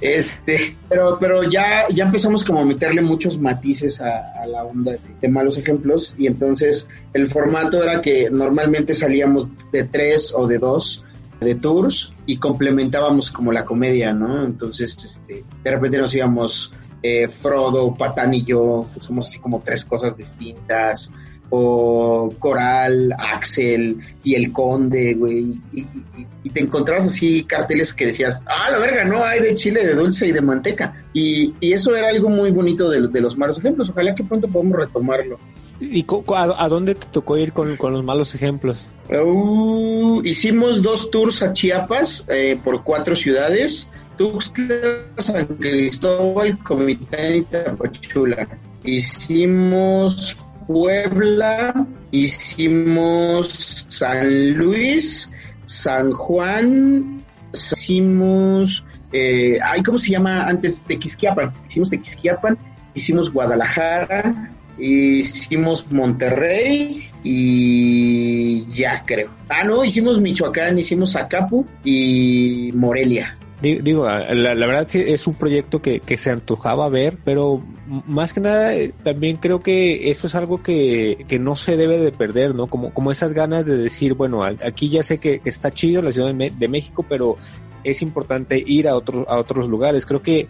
este, 0.00 0.76
pero, 0.88 1.16
pero 1.18 1.44
ya, 1.44 1.88
ya 1.88 2.04
empezamos 2.04 2.44
como 2.44 2.60
a 2.60 2.64
meterle 2.64 3.00
muchos 3.00 3.38
matices 3.38 4.00
a, 4.00 4.46
la 4.46 4.64
onda 4.64 4.96
de, 5.20 5.28
malos 5.28 5.58
ejemplos. 5.58 6.14
Y 6.18 6.26
entonces 6.26 6.88
el 7.14 7.26
formato 7.26 7.82
era 7.82 8.00
que 8.00 8.30
normalmente 8.30 8.94
salíamos 8.94 9.70
de 9.70 9.84
tres 9.84 10.34
o 10.36 10.46
de 10.46 10.58
dos 10.58 11.04
de 11.40 11.56
tours 11.56 12.12
y 12.24 12.36
complementábamos 12.36 13.30
como 13.30 13.50
la 13.50 13.64
comedia, 13.64 14.12
¿no? 14.12 14.44
Entonces, 14.44 14.96
este, 15.04 15.44
de 15.64 15.70
repente 15.70 15.98
nos 15.98 16.14
íbamos 16.14 16.72
eh, 17.02 17.28
Frodo, 17.28 17.94
Patán 17.94 18.34
y 18.34 18.44
yo, 18.44 18.86
que 18.94 19.00
somos 19.00 19.28
así 19.28 19.38
como 19.38 19.60
tres 19.60 19.84
cosas 19.84 20.16
distintas 20.16 21.12
o 21.54 22.32
Coral, 22.38 23.14
Axel 23.18 23.98
y 24.24 24.36
el 24.36 24.50
Conde, 24.52 25.12
güey, 25.12 25.60
y, 25.70 26.48
te 26.48 26.60
encontrabas 26.60 27.04
así 27.04 27.44
carteles 27.44 27.92
que 27.92 28.06
decías, 28.06 28.42
ah, 28.46 28.70
la 28.70 28.78
verga, 28.78 29.04
no, 29.04 29.22
hay 29.22 29.40
de 29.40 29.54
chile, 29.54 29.86
de 29.86 29.94
dulce 29.94 30.26
y 30.26 30.32
de 30.32 30.40
manteca. 30.40 31.04
Y, 31.12 31.54
eso 31.60 31.94
era 31.94 32.08
algo 32.08 32.30
muy 32.30 32.50
bonito 32.52 32.88
de, 32.88 33.20
los 33.20 33.36
malos 33.36 33.58
ejemplos. 33.58 33.90
Ojalá 33.90 34.14
que 34.14 34.24
pronto 34.24 34.48
podamos 34.48 34.78
retomarlo. 34.78 35.38
¿Y 35.78 36.06
a, 36.34 36.68
dónde 36.68 36.94
te 36.94 37.06
tocó 37.12 37.36
ir 37.36 37.52
con, 37.52 37.76
los 37.78 38.02
malos 38.04 38.34
ejemplos? 38.34 38.88
Uh, 39.10 40.22
hicimos 40.24 40.80
dos 40.80 41.10
tours 41.10 41.42
a 41.42 41.52
Chiapas 41.52 42.24
eh, 42.28 42.58
por 42.64 42.82
cuatro 42.82 43.14
ciudades. 43.14 43.88
Tuxtla, 44.16 44.76
San 45.18 45.46
Cristóbal, 45.46 46.58
Comitán 46.62 47.34
y 47.34 47.42
Tapachula. 47.42 48.48
Hicimos 48.84 50.36
Puebla, 50.66 51.86
hicimos 52.10 53.86
San 53.88 54.54
Luis, 54.54 55.30
San 55.64 56.12
Juan, 56.12 57.22
hicimos, 57.52 58.84
eh, 59.12 59.58
¿cómo 59.84 59.98
se 59.98 60.10
llama 60.10 60.44
antes? 60.46 60.82
Tequisquiapan, 60.82 61.52
hicimos 61.68 61.90
Tequisquiapan, 61.90 62.58
hicimos 62.94 63.32
Guadalajara, 63.32 64.52
hicimos 64.78 65.90
Monterrey 65.90 67.10
y 67.22 68.66
ya 68.72 69.04
creo. 69.04 69.30
Ah, 69.48 69.64
no, 69.64 69.84
hicimos 69.84 70.20
Michoacán, 70.20 70.78
hicimos 70.78 71.16
Acapu 71.16 71.66
y 71.84 72.70
Morelia. 72.74 73.38
Digo, 73.62 74.06
la, 74.06 74.54
verdad 74.66 74.86
sí 74.88 75.04
es 75.06 75.28
un 75.28 75.34
proyecto 75.34 75.80
que, 75.80 76.00
que, 76.00 76.18
se 76.18 76.30
antojaba 76.30 76.88
ver, 76.88 77.16
pero 77.24 77.62
más 77.86 78.32
que 78.32 78.40
nada 78.40 78.74
eh, 78.74 78.92
también 79.04 79.36
creo 79.36 79.62
que 79.62 80.10
eso 80.10 80.26
es 80.26 80.34
algo 80.34 80.64
que, 80.64 81.24
que 81.28 81.38
no 81.38 81.54
se 81.54 81.76
debe 81.76 81.98
de 81.98 82.10
perder, 82.10 82.56
¿no? 82.56 82.66
Como, 82.66 82.92
como 82.92 83.12
esas 83.12 83.34
ganas 83.34 83.64
de 83.64 83.76
decir, 83.76 84.14
bueno, 84.14 84.42
aquí 84.42 84.88
ya 84.88 85.04
sé 85.04 85.18
que, 85.18 85.40
está 85.44 85.70
chido 85.70 86.02
la 86.02 86.10
Ciudad 86.10 86.34
de, 86.34 86.68
México, 86.68 87.06
pero 87.08 87.36
es 87.84 88.02
importante 88.02 88.62
ir 88.66 88.88
a 88.88 88.96
otros, 88.96 89.26
a 89.28 89.36
otros 89.36 89.68
lugares. 89.68 90.06
Creo 90.06 90.22
que 90.22 90.48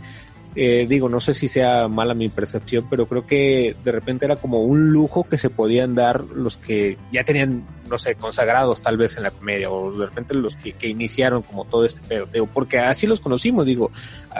eh, 0.54 0.86
digo, 0.88 1.10
no 1.10 1.20
sé 1.20 1.34
si 1.34 1.48
sea 1.48 1.88
mala 1.88 2.14
mi 2.14 2.30
percepción, 2.30 2.86
pero 2.88 3.06
creo 3.06 3.26
que 3.26 3.76
de 3.84 3.92
repente 3.92 4.24
era 4.24 4.36
como 4.36 4.60
un 4.60 4.90
lujo 4.90 5.24
que 5.24 5.36
se 5.36 5.50
podían 5.50 5.94
dar 5.94 6.24
los 6.24 6.56
que 6.56 6.96
ya 7.10 7.24
tenían 7.24 7.64
no 7.92 7.98
sé, 7.98 8.14
consagrados 8.14 8.80
tal 8.80 8.96
vez 8.96 9.18
en 9.18 9.22
la 9.22 9.30
comedia, 9.30 9.70
o 9.70 9.92
de 9.92 10.06
repente 10.06 10.34
los 10.34 10.56
que, 10.56 10.74
iniciaron 10.88 11.42
como 11.42 11.66
todo 11.66 11.84
este 11.84 12.00
pedo, 12.00 12.24
digo, 12.24 12.48
porque 12.52 12.78
así 12.78 13.06
los 13.06 13.20
conocimos, 13.20 13.66
digo, 13.66 13.90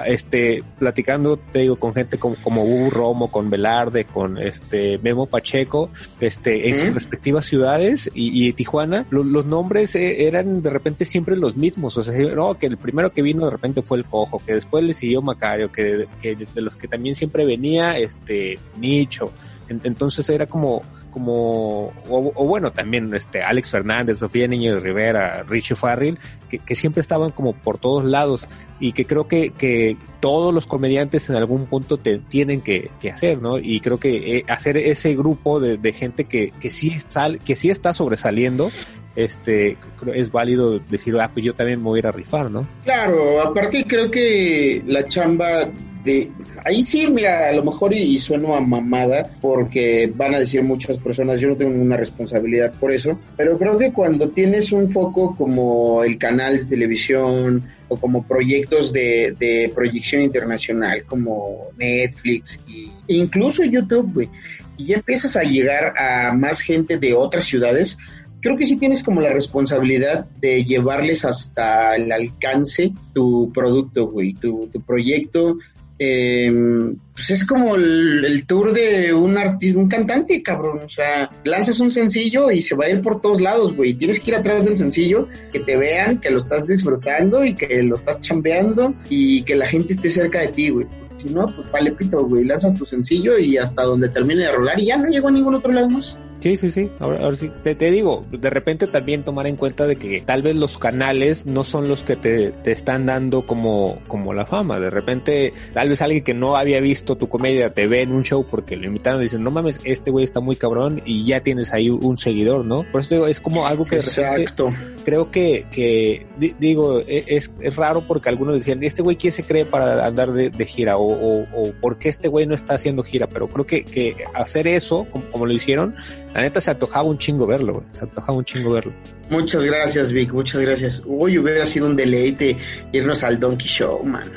este, 0.07 0.64
platicando, 0.78 1.36
te 1.36 1.61
digo, 1.61 1.76
con 1.76 1.94
gente 1.94 2.18
como, 2.18 2.36
como 2.36 2.64
Hugo 2.64 2.88
Romo, 2.88 3.30
con 3.30 3.50
Velarde, 3.50 4.07
con 4.07 4.38
este 4.38 4.96
Memo 4.98 5.26
Pacheco, 5.26 5.90
este, 6.18 6.70
en 6.70 6.78
sus 6.78 6.94
respectivas 6.94 7.44
ciudades 7.44 8.11
y, 8.14 8.50
Tijuana, 8.55 9.07
los 9.11 9.44
nombres 9.44 9.94
eh, 9.94 10.26
eran 10.26 10.62
de 10.62 10.70
repente 10.70 11.05
siempre 11.05 11.36
los 11.36 11.55
mismos, 11.55 11.98
o 11.98 12.05
sea, 12.05 12.18
no, 12.34 12.57
que 12.57 12.66
el 12.66 12.78
primero 12.78 13.12
que 13.12 13.20
vino 13.20 13.44
de 13.44 13.50
repente 13.50 13.82
fue 13.82 13.98
el 13.98 14.07
Cojo, 14.07 14.42
que 14.46 14.55
después 14.55 14.82
le 14.82 14.94
siguió 14.94 15.20
Macario, 15.20 15.70
que, 15.70 16.07
que 16.22 16.36
de 16.36 16.62
los 16.62 16.74
que 16.74 16.88
también 16.88 17.14
siempre 17.14 17.44
venía, 17.44 17.98
este, 17.98 18.59
Nicho, 18.78 19.30
entonces 19.68 20.28
era 20.28 20.46
como, 20.46 20.82
como, 21.12 21.92
o, 22.08 22.46
bueno, 22.46 22.72
también 22.72 23.14
este 23.14 23.42
Alex 23.42 23.70
Fernández, 23.70 24.18
Sofía 24.18 24.48
Niño 24.48 24.74
de 24.74 24.80
Rivera, 24.80 25.44
Richie 25.44 25.76
Farrell, 25.76 26.18
que, 26.48 26.74
siempre 26.74 27.00
estaban 27.00 27.30
como 27.30 27.52
por 27.52 27.78
todos 27.78 28.04
lados 28.04 28.48
y 28.80 28.92
que 28.92 29.06
creo 29.06 29.28
que, 29.28 29.50
que 29.50 29.96
todos 30.20 30.52
los 30.52 30.66
comediantes 30.66 31.30
en 31.30 31.36
algún 31.36 31.66
punto 31.66 31.98
te, 31.98 32.18
tienen 32.18 32.60
que, 32.60 32.90
hacer, 33.12 33.40
¿no? 33.40 33.58
Y 33.58 33.80
creo 33.80 34.00
que 34.00 34.38
eh, 34.38 34.44
hacer 34.48 34.76
ese 34.76 35.14
grupo 35.14 35.60
de, 35.60 35.92
gente 35.92 36.24
que, 36.24 36.52
que 36.58 36.70
sí 36.70 36.98
sal, 37.08 37.38
que 37.38 37.54
sí 37.54 37.70
está 37.70 37.94
sobresaliendo, 37.94 38.72
este 39.14 39.76
es 40.14 40.32
válido 40.32 40.78
decir, 40.78 41.14
ah, 41.20 41.30
pues 41.32 41.44
yo 41.44 41.54
también 41.54 41.78
me 41.80 41.84
voy 41.84 42.00
a 42.02 42.10
rifar, 42.10 42.50
¿no? 42.50 42.66
Claro, 42.84 43.40
aparte 43.42 43.84
creo 43.86 44.10
que 44.10 44.82
la 44.86 45.04
chamba 45.04 45.68
de 46.05 46.30
ahí 46.64 46.82
sí, 46.82 47.07
mira, 47.07 47.48
a 47.48 47.53
lo 47.53 47.62
mejor 47.62 47.94
y, 47.94 48.18
sueno 48.18 48.55
a 48.55 48.61
mamada 48.61 49.30
porque 49.40 50.12
van 50.14 50.34
a 50.34 50.38
decir 50.38 50.62
muchas 50.62 50.98
personas, 50.98 51.40
yo 51.40 51.48
no 51.48 51.57
tengo 51.57 51.70
ninguna 51.70 51.96
responsabilidad 51.96 52.72
por 52.78 52.92
eso, 52.92 53.18
pero 53.36 53.59
creo 53.59 53.78
que 53.78 53.92
cuando 53.92 54.30
tienes 54.30 54.72
un 54.72 54.88
foco 54.88 55.34
como 55.36 56.03
el 56.03 56.18
canal 56.18 56.59
de 56.59 56.64
televisión 56.64 57.64
o 57.88 57.96
como 57.96 58.26
proyectos 58.26 58.92
de, 58.92 59.36
de 59.38 59.70
proyección 59.74 60.22
internacional 60.22 61.05
como 61.05 61.68
Netflix 61.78 62.59
e 62.66 63.14
incluso 63.14 63.64
YouTube, 63.64 64.28
y 64.76 64.86
ya 64.86 64.96
empiezas 64.96 65.36
a 65.36 65.42
llegar 65.42 65.94
a 65.98 66.32
más 66.32 66.61
gente 66.61 66.98
de 66.98 67.14
otras 67.14 67.44
ciudades, 67.44 67.98
creo 68.42 68.57
que 68.57 68.66
sí 68.66 68.76
tienes 68.76 69.03
como 69.03 69.20
la 69.20 69.32
responsabilidad 69.32 70.26
de 70.40 70.64
llevarles 70.64 71.24
hasta 71.24 71.94
el 71.96 72.11
alcance 72.11 72.92
tu 73.14 73.53
producto, 73.53 74.09
güey, 74.09 74.34
tu, 74.34 74.68
tu 74.72 74.80
proyecto, 74.82 75.59
Em, 75.99 76.97
pues 77.14 77.30
es 77.30 77.47
como 77.47 77.76
el, 77.76 78.45
tour 78.47 78.72
de 78.72 79.12
un 79.12 79.36
artista, 79.38 79.78
un 79.78 79.88
cantante, 79.88 80.43
cabrón. 80.43 80.80
O 80.84 80.88
sea, 80.88 81.30
lanzas 81.45 81.80
un 81.80 81.93
sencillo 81.93 82.51
y 82.51 82.62
se 82.62 82.74
va 82.74 82.86
a 82.86 82.90
ir 82.90 83.03
por 83.03 83.20
todos 83.20 83.40
lados, 83.40 83.74
güey. 83.74 83.95
Tienes 83.95 84.18
que 84.18 84.30
ir 84.30 84.36
atrás 84.36 84.64
del 84.64 84.76
sencillo, 84.76 85.28
que 85.53 85.61
te 85.61 85.76
vean, 85.76 86.18
que 86.18 86.30
lo 86.30 86.38
estás 86.38 86.66
disfrutando 86.66 87.45
y 87.45 87.55
que 87.55 87.82
lo 87.82 87.95
estás 87.95 88.20
chambeando 88.20 88.95
y 89.09 89.43
que 89.43 89.55
la 89.55 89.66
gente 89.66 89.93
esté 89.93 90.09
cerca 90.09 90.40
de 90.40 90.49
ti, 90.49 90.70
güey. 90.70 90.86
Si 91.18 91.28
no, 91.28 91.47
pues 91.55 91.70
vale 91.70 91.93
pito, 91.93 92.24
güey. 92.26 92.45
Lanzas 92.45 92.74
tu 92.74 92.84
sencillo 92.84 93.38
y 93.38 93.59
hasta 93.59 93.82
donde 93.82 94.09
termine 94.09 94.45
de 94.45 94.53
rolar 94.53 94.80
y 94.80 94.86
ya 94.86 94.97
no 94.97 95.09
llegó 95.09 95.28
a 95.28 95.32
ningún 95.32 95.55
otro 95.55 95.72
lado 95.72 95.88
más. 95.90 96.16
Sí, 96.43 96.57
sí, 96.57 96.72
sí. 96.72 96.90
Ahora, 96.99 97.32
sí. 97.36 97.53
Te, 97.62 97.74
digo, 97.93 98.26
de 98.32 98.51
repente 98.51 98.88
también 98.88 99.22
tomar 99.22 99.47
en 99.47 99.55
cuenta 99.55 99.86
de 99.86 99.95
que 99.95 100.20
tal 100.22 100.43
vez 100.43 100.57
los 100.57 100.76
canales 100.76 101.47
no 101.47 101.62
son 101.62 101.86
los 101.86 102.03
que 102.03 102.16
te, 102.16 102.51
te, 102.51 102.72
están 102.72 103.07
dando 103.07 103.47
como, 103.47 104.01
como 104.09 104.34
la 104.34 104.45
fama. 104.45 104.80
De 104.80 104.90
repente, 104.90 105.53
tal 105.72 105.88
vez 105.88 106.03
alguien 106.03 106.24
que 106.24 106.34
no 106.34 106.57
había 106.57 106.80
visto 106.80 107.16
tu 107.16 107.28
comedia 107.28 107.72
te 107.72 107.86
ve 107.86 108.01
en 108.01 108.11
un 108.11 108.24
show 108.24 108.45
porque 108.45 108.74
lo 108.74 108.86
invitaron 108.86 109.20
y 109.20 109.24
dicen, 109.24 109.45
no 109.45 109.53
mames, 109.53 109.78
este 109.84 110.11
güey 110.11 110.24
está 110.24 110.40
muy 110.40 110.57
cabrón 110.57 111.01
y 111.05 111.24
ya 111.24 111.38
tienes 111.45 111.72
ahí 111.72 111.90
un 111.90 112.18
seguidor, 112.18 112.64
¿no? 112.64 112.84
Por 112.90 113.03
eso 113.03 113.14
digo, 113.14 113.28
es 113.28 113.40
como 113.40 113.64
algo 113.68 113.84
que 113.84 113.97
de 113.97 114.03
Exacto. 114.03 114.74
creo 115.05 115.30
que, 115.30 115.66
que 115.70 116.26
digo, 116.59 117.03
e, 117.07 117.24
es, 117.28 117.53
es 117.61 117.76
raro 117.76 118.05
porque 118.09 118.28
algunos 118.28 118.57
decían, 118.57 118.82
este 118.82 119.03
güey 119.03 119.14
quién 119.14 119.32
se 119.32 119.45
cree 119.45 119.64
para 119.64 120.05
andar 120.05 120.32
de, 120.32 120.51
gira 120.66 120.97
o, 120.97 121.07
o, 121.07 121.47
o 121.55 121.72
por 121.80 121.99
qué 121.99 122.09
este 122.09 122.26
güey 122.26 122.49
no 122.49 122.55
está 122.55 122.74
haciendo 122.74 123.05
gira, 123.05 123.28
pero 123.28 123.47
creo 123.49 123.64
que, 123.64 123.84
que 123.84 124.16
hacer 124.34 124.66
eso, 124.66 125.07
como 125.30 125.47
lo 125.47 125.53
hicieron, 125.53 125.95
la 126.35 126.41
neta 126.41 126.61
se 126.61 126.70
antojaba 126.70 127.05
un 127.09 127.18
chingo 127.18 127.47
verlo, 127.47 127.74
güey. 127.74 127.87
Se 127.93 128.05
antojaba 128.05 128.39
un 128.39 128.45
chingo 128.45 128.72
verlo. 128.72 128.93
Muchas 129.28 129.64
gracias, 129.64 130.12
Vic. 130.12 130.33
Muchas 130.33 130.61
gracias. 130.61 131.03
Uy, 131.07 131.39
hubiera 131.39 131.64
sido 131.66 131.87
un 131.87 131.97
deleite 131.97 132.57
irnos 132.93 133.22
al 133.22 133.39
Donkey 133.39 133.66
Show, 133.68 134.05
man. 134.05 134.30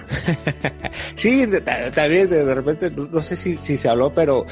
sí, 1.16 1.46
también 1.94 2.30
de, 2.30 2.54
repente, 2.54 2.92
no, 2.92 3.22
sé 3.22 3.36
si, 3.36 3.58
si 3.58 3.78
se 3.78 3.90
habló, 3.90 4.14
pero 4.14 4.46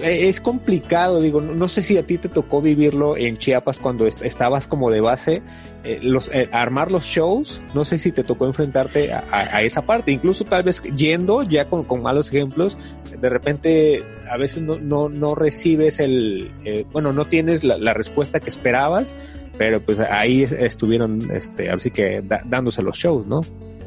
eh, 0.00 0.28
es 0.28 0.40
complicado, 0.40 1.20
digo, 1.20 1.40
no 1.40 1.68
sé 1.68 1.82
si 1.82 1.98
a 1.98 2.06
ti 2.06 2.18
te 2.18 2.28
tocó 2.28 2.62
vivirlo 2.62 3.16
en 3.16 3.38
Chiapas 3.38 3.78
cuando 3.78 4.06
estabas 4.06 4.68
como 4.68 4.90
de 4.90 5.00
base, 5.00 5.42
eh, 5.82 5.98
los, 6.02 6.30
eh, 6.32 6.48
armar 6.52 6.92
los 6.92 7.04
shows, 7.04 7.60
no 7.74 7.84
sé 7.84 7.98
si 7.98 8.12
te 8.12 8.22
tocó 8.22 8.46
enfrentarte 8.46 9.12
a, 9.12 9.62
esa 9.62 9.82
parte, 9.82 10.12
incluso 10.12 10.44
tal 10.44 10.62
vez 10.62 10.82
yendo 10.94 11.42
ya 11.42 11.68
con, 11.68 11.84
con 11.84 12.02
malos 12.02 12.28
ejemplos, 12.28 12.76
de 13.18 13.28
repente 13.28 14.04
a 14.32 14.38
veces 14.38 14.62
no, 14.62 14.78
no, 14.78 15.10
no 15.10 15.34
recibes 15.34 16.00
el, 16.00 16.50
eh, 16.64 16.86
bueno, 16.90 17.12
no 17.12 17.26
tienes 17.26 17.64
la, 17.64 17.92
respuesta 17.92 18.40
que 18.40 18.48
esperabas, 18.48 19.14
pero 19.58 19.82
pues 19.82 19.98
ahí 19.98 20.42
estuvieron, 20.44 21.30
este, 21.30 21.68
así 21.68 21.90
que 21.90 22.22
dándose 22.46 22.80
los 22.82 22.96
shows, 22.96 23.26
¿no? 23.26 23.42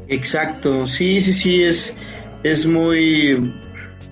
Exacto, 0.06 0.86
sí, 0.86 1.20
sí, 1.20 1.32
sí, 1.32 1.64
es, 1.64 1.96
es 2.44 2.64
muy, 2.64 3.54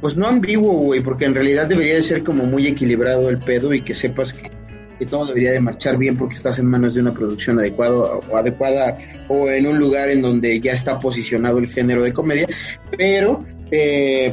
pues 0.00 0.16
no 0.16 0.26
ambiguo, 0.26 0.72
güey, 0.72 1.00
porque 1.04 1.24
en 1.24 1.34
realidad 1.34 1.68
debería 1.68 1.94
de 1.94 2.02
ser 2.02 2.24
como 2.24 2.46
muy 2.46 2.66
equilibrado 2.66 3.28
el 3.30 3.38
pedo 3.38 3.72
y 3.72 3.82
que 3.82 3.94
sepas 3.94 4.32
que, 4.32 4.50
que 4.98 5.06
todo 5.06 5.26
debería 5.26 5.52
de 5.52 5.60
marchar 5.60 5.96
bien 5.96 6.16
porque 6.16 6.34
estás 6.34 6.58
en 6.58 6.66
manos 6.66 6.94
de 6.94 7.00
una 7.00 7.14
producción 7.14 7.60
adecuada 7.60 7.94
o 7.96 8.36
adecuada 8.36 8.98
o 9.28 9.48
en 9.48 9.68
un 9.68 9.78
lugar 9.78 10.10
en 10.10 10.20
donde 10.20 10.58
ya 10.58 10.72
está 10.72 10.98
posicionado 10.98 11.58
el 11.58 11.68
género 11.68 12.02
de 12.02 12.12
comedia, 12.12 12.48
pero 12.98 13.38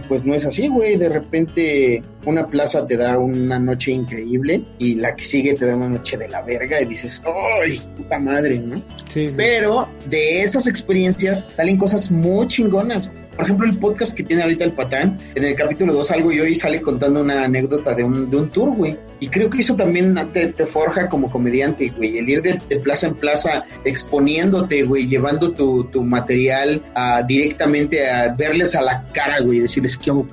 pues 0.08 0.26
no 0.26 0.36
es 0.36 0.46
así, 0.46 0.68
güey. 0.68 0.98
De 0.98 1.10
repente 1.10 2.04
una 2.26 2.48
plaza 2.48 2.86
te 2.86 2.98
da 2.98 3.18
una 3.18 3.60
noche 3.60 3.92
increíble 3.92 4.64
y 4.78 4.96
la 4.96 5.16
que 5.16 5.26
sigue 5.26 5.54
te 5.54 5.66
da 5.66 5.76
una 5.76 5.90
noche 5.90 6.18
de 6.18 6.30
la 6.30 6.42
verga 6.42 6.82
y 6.82 6.86
dices, 6.86 7.22
¡ay, 7.26 7.82
puta 7.98 8.20
madre! 8.20 8.60
¿no? 8.60 8.84
Sí, 9.10 9.32
Pero 9.36 9.90
de 10.10 10.44
esas 10.44 10.68
experiencias 10.68 11.48
salen 11.52 11.78
cosas 11.78 12.12
muy 12.12 12.48
chingonas. 12.48 13.10
Por 13.36 13.46
ejemplo, 13.46 13.68
el 13.68 13.78
podcast 13.78 14.16
que 14.16 14.24
tiene 14.24 14.44
ahorita 14.44 14.66
el 14.66 14.74
Patán, 14.74 15.18
en 15.36 15.44
el 15.44 15.56
capítulo 15.56 15.94
2 15.94 16.12
algo 16.12 16.32
y 16.32 16.42
hoy 16.42 16.54
sale 16.54 16.82
contando 16.82 17.22
una 17.22 17.46
anécdota 17.46 17.96
de 17.96 18.04
un, 18.04 18.30
de 18.30 18.38
un 18.38 18.50
tour, 18.50 18.76
güey. 18.76 18.98
Y 19.20 19.30
creo 19.30 19.50
que 19.50 19.62
eso 19.62 19.76
también 19.76 20.16
te, 20.34 20.48
te 20.48 20.66
forja 20.66 21.08
como 21.08 21.30
comediante, 21.30 21.92
güey. 21.96 22.18
El 22.18 22.30
ir 22.30 22.42
de, 22.42 22.60
plaza 22.80 23.08
en 23.08 23.16
plaza 23.16 23.64
exponiéndote, 23.86 24.84
güey, 24.84 25.08
llevando 25.08 25.54
tu, 25.54 25.86
tu 25.86 26.04
material 26.04 26.84
a, 26.94 27.24
directamente 27.24 28.10
a 28.10 28.34
verles 28.34 28.76
a 28.76 28.82
la 28.82 29.06
cara, 29.14 29.40
güey, 29.42 29.60
y 29.60 29.62
decirles, 29.62 29.98
¿qué 29.98 30.12
hago? 30.12 30.28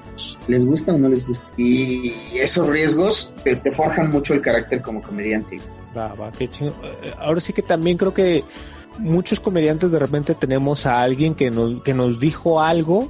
¿Les 0.48 0.64
gusta 0.64 0.94
o 0.94 0.98
no 0.98 1.08
les 1.08 1.26
gusta? 1.26 1.48
Y 1.56 2.12
esos 2.34 2.66
riesgos 2.66 3.32
te, 3.44 3.56
te 3.56 3.70
forjan 3.70 4.10
mucho 4.10 4.34
el 4.34 4.40
carácter 4.40 4.82
como 4.82 5.02
comediante. 5.02 5.60
Va, 5.96 6.14
va, 6.14 6.32
qué 6.32 6.50
chido. 6.50 6.74
Eh, 6.82 7.12
ahora 7.18 7.40
sí 7.40 7.52
que 7.52 7.62
también 7.62 7.96
creo 7.96 8.12
que 8.12 8.44
muchos 8.98 9.40
comediantes 9.40 9.92
de 9.92 9.98
repente 9.98 10.34
tenemos 10.34 10.86
a 10.86 11.00
alguien 11.00 11.34
que 11.34 11.50
nos, 11.50 11.82
que 11.82 11.94
nos 11.94 12.18
dijo 12.18 12.60
algo 12.60 13.08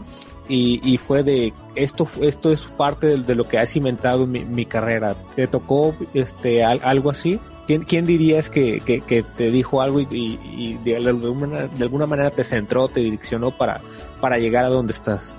y, 0.48 0.80
y 0.82 0.98
fue 0.98 1.22
de 1.22 1.52
esto, 1.74 2.08
esto 2.20 2.50
es 2.50 2.62
parte 2.62 3.18
de, 3.18 3.34
lo 3.34 3.48
que 3.48 3.58
ha 3.58 3.66
cimentado 3.66 4.26
mi, 4.26 4.44
mi 4.44 4.66
carrera. 4.66 5.14
¿Te 5.34 5.46
tocó 5.46 5.94
este 6.14 6.64
algo 6.64 7.10
así? 7.10 7.38
¿Quién, 7.66 7.84
quién 7.84 8.06
dirías 8.06 8.48
que, 8.48 8.80
que, 8.80 9.02
que, 9.02 9.22
te 9.22 9.50
dijo 9.50 9.82
algo 9.82 10.00
y, 10.00 10.06
y, 10.10 10.78
de, 10.82 10.96
alguna, 10.96 11.66
de, 11.66 11.84
alguna, 11.84 12.06
manera 12.06 12.30
te 12.30 12.42
centró, 12.42 12.88
te 12.88 13.00
direccionó 13.00 13.50
para, 13.50 13.82
para 14.22 14.38
llegar 14.38 14.64
a 14.64 14.68
donde 14.68 14.92
estás? 14.92 15.34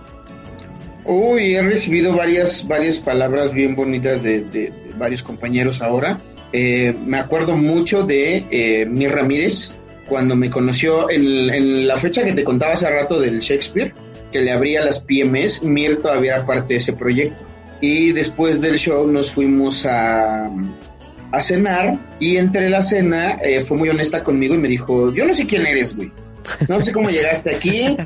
Uy, 1.11 1.55
he 1.55 1.61
recibido 1.63 2.15
varias, 2.15 2.67
varias 2.67 2.99
palabras 2.99 3.51
bien 3.51 3.75
bonitas 3.75 4.21
de, 4.21 4.71
varios 4.95 5.23
compañeros 5.23 5.81
ahora. 5.81 6.21
Eh, 6.53 6.93
me 7.03 7.17
acuerdo 7.17 7.57
mucho 7.57 8.03
de 8.03 8.45
eh, 8.51 8.85
Mir 8.85 9.13
Ramírez, 9.13 9.71
cuando 10.07 10.35
me 10.35 10.51
conoció 10.51 11.09
en, 11.09 11.87
la 11.87 11.97
fecha 11.97 12.23
que 12.23 12.33
te 12.33 12.43
contaba 12.43 12.73
hace 12.73 12.87
rato 12.87 13.19
del 13.19 13.39
Shakespeare, 13.39 13.91
que 14.31 14.39
le 14.39 14.51
abría 14.51 14.85
las 14.85 14.99
PMS, 14.99 15.63
Mir 15.63 15.99
todavía 15.99 16.35
era 16.35 16.45
parte 16.45 16.75
de 16.75 16.77
ese 16.77 16.93
proyecto. 16.93 17.43
Y 17.81 18.11
después 18.11 18.61
del 18.61 18.77
show 18.77 19.07
nos 19.07 19.31
fuimos 19.31 19.87
a, 19.87 20.51
a 21.31 21.41
cenar 21.41 21.97
y 22.19 22.37
entre 22.37 22.69
la 22.69 22.83
cena 22.83 23.39
eh, 23.43 23.61
fue 23.61 23.77
muy 23.77 23.89
honesta 23.89 24.23
conmigo 24.23 24.53
y 24.53 24.59
me 24.59 24.67
dijo, 24.67 25.11
yo 25.11 25.25
no 25.25 25.33
sé 25.33 25.47
quién 25.47 25.65
eres, 25.65 25.95
güey. 25.95 26.11
No 26.67 26.81
sé 26.81 26.91
cómo 26.91 27.09
llegaste 27.09 27.55
aquí, 27.55 27.97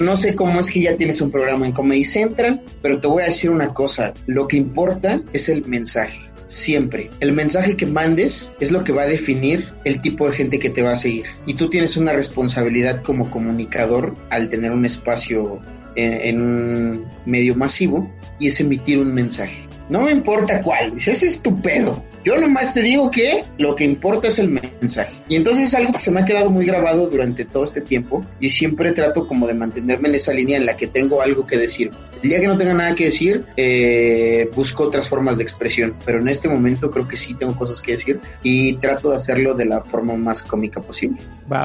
no 0.00 0.16
sé 0.16 0.34
cómo 0.34 0.60
es 0.60 0.70
que 0.70 0.82
ya 0.82 0.96
tienes 0.96 1.20
un 1.20 1.30
programa 1.30 1.66
en 1.66 1.72
Comedy 1.72 2.04
Central, 2.04 2.62
pero 2.82 3.00
te 3.00 3.06
voy 3.06 3.22
a 3.22 3.26
decir 3.26 3.50
una 3.50 3.72
cosa, 3.72 4.12
lo 4.26 4.48
que 4.48 4.56
importa 4.56 5.20
es 5.32 5.48
el 5.48 5.64
mensaje 5.66 6.28
siempre. 6.48 7.10
El 7.20 7.32
mensaje 7.32 7.76
que 7.76 7.86
mandes 7.86 8.52
es 8.58 8.72
lo 8.72 8.82
que 8.82 8.92
va 8.92 9.02
a 9.02 9.06
definir 9.06 9.72
el 9.84 10.02
tipo 10.02 10.26
de 10.26 10.32
gente 10.32 10.58
que 10.58 10.70
te 10.70 10.82
va 10.82 10.92
a 10.92 10.96
seguir. 10.96 11.26
Y 11.46 11.54
tú 11.54 11.70
tienes 11.70 11.96
una 11.96 12.12
responsabilidad 12.12 13.02
como 13.02 13.30
comunicador 13.30 14.16
al 14.30 14.48
tener 14.48 14.72
un 14.72 14.84
espacio 14.84 15.60
en, 15.94 16.40
un 16.40 17.06
medio 17.26 17.54
masivo 17.54 18.10
y 18.38 18.48
es 18.48 18.60
emitir 18.60 18.98
un 18.98 19.12
mensaje. 19.12 19.68
No 19.88 20.02
me 20.02 20.10
importa 20.12 20.60
cuál, 20.60 20.92
ese 20.98 21.12
es 21.12 21.40
tu 21.40 21.60
pedo. 21.62 22.02
Yo 22.24 22.38
nomás 22.38 22.74
te 22.74 22.82
digo 22.82 23.10
que 23.10 23.44
lo 23.56 23.74
que 23.74 23.84
importa 23.84 24.28
es 24.28 24.38
el 24.38 24.48
mensaje. 24.50 25.14
Y 25.28 25.36
entonces 25.36 25.68
es 25.68 25.74
algo 25.74 25.92
que 25.92 26.00
se 26.00 26.10
me 26.10 26.20
ha 26.20 26.24
quedado 26.24 26.50
muy 26.50 26.66
grabado 26.66 27.08
durante 27.08 27.46
todo 27.46 27.64
este 27.64 27.80
tiempo 27.80 28.24
y 28.38 28.50
siempre 28.50 28.92
trato 28.92 29.26
como 29.26 29.46
de 29.46 29.54
mantenerme 29.54 30.10
en 30.10 30.16
esa 30.16 30.32
línea 30.32 30.58
en 30.58 30.66
la 30.66 30.76
que 30.76 30.88
tengo 30.88 31.22
algo 31.22 31.46
que 31.46 31.56
decir. 31.56 31.90
El 32.22 32.30
día 32.30 32.40
que 32.40 32.48
no 32.48 32.58
tenga 32.58 32.74
nada 32.74 32.94
que 32.94 33.06
decir, 33.06 33.44
eh, 33.56 34.50
busco 34.54 34.82
otras 34.82 35.08
formas 35.08 35.38
de 35.38 35.44
expresión, 35.44 35.94
pero 36.04 36.18
en 36.18 36.28
este 36.28 36.48
momento 36.48 36.90
creo 36.90 37.06
que 37.06 37.16
sí 37.16 37.34
tengo 37.34 37.54
cosas 37.54 37.80
que 37.80 37.92
decir 37.92 38.20
y 38.42 38.74
trato 38.74 39.10
de 39.10 39.16
hacerlo 39.16 39.54
de 39.54 39.66
la 39.66 39.82
forma 39.82 40.14
más 40.16 40.42
cómica 40.42 40.82
posible. 40.82 41.18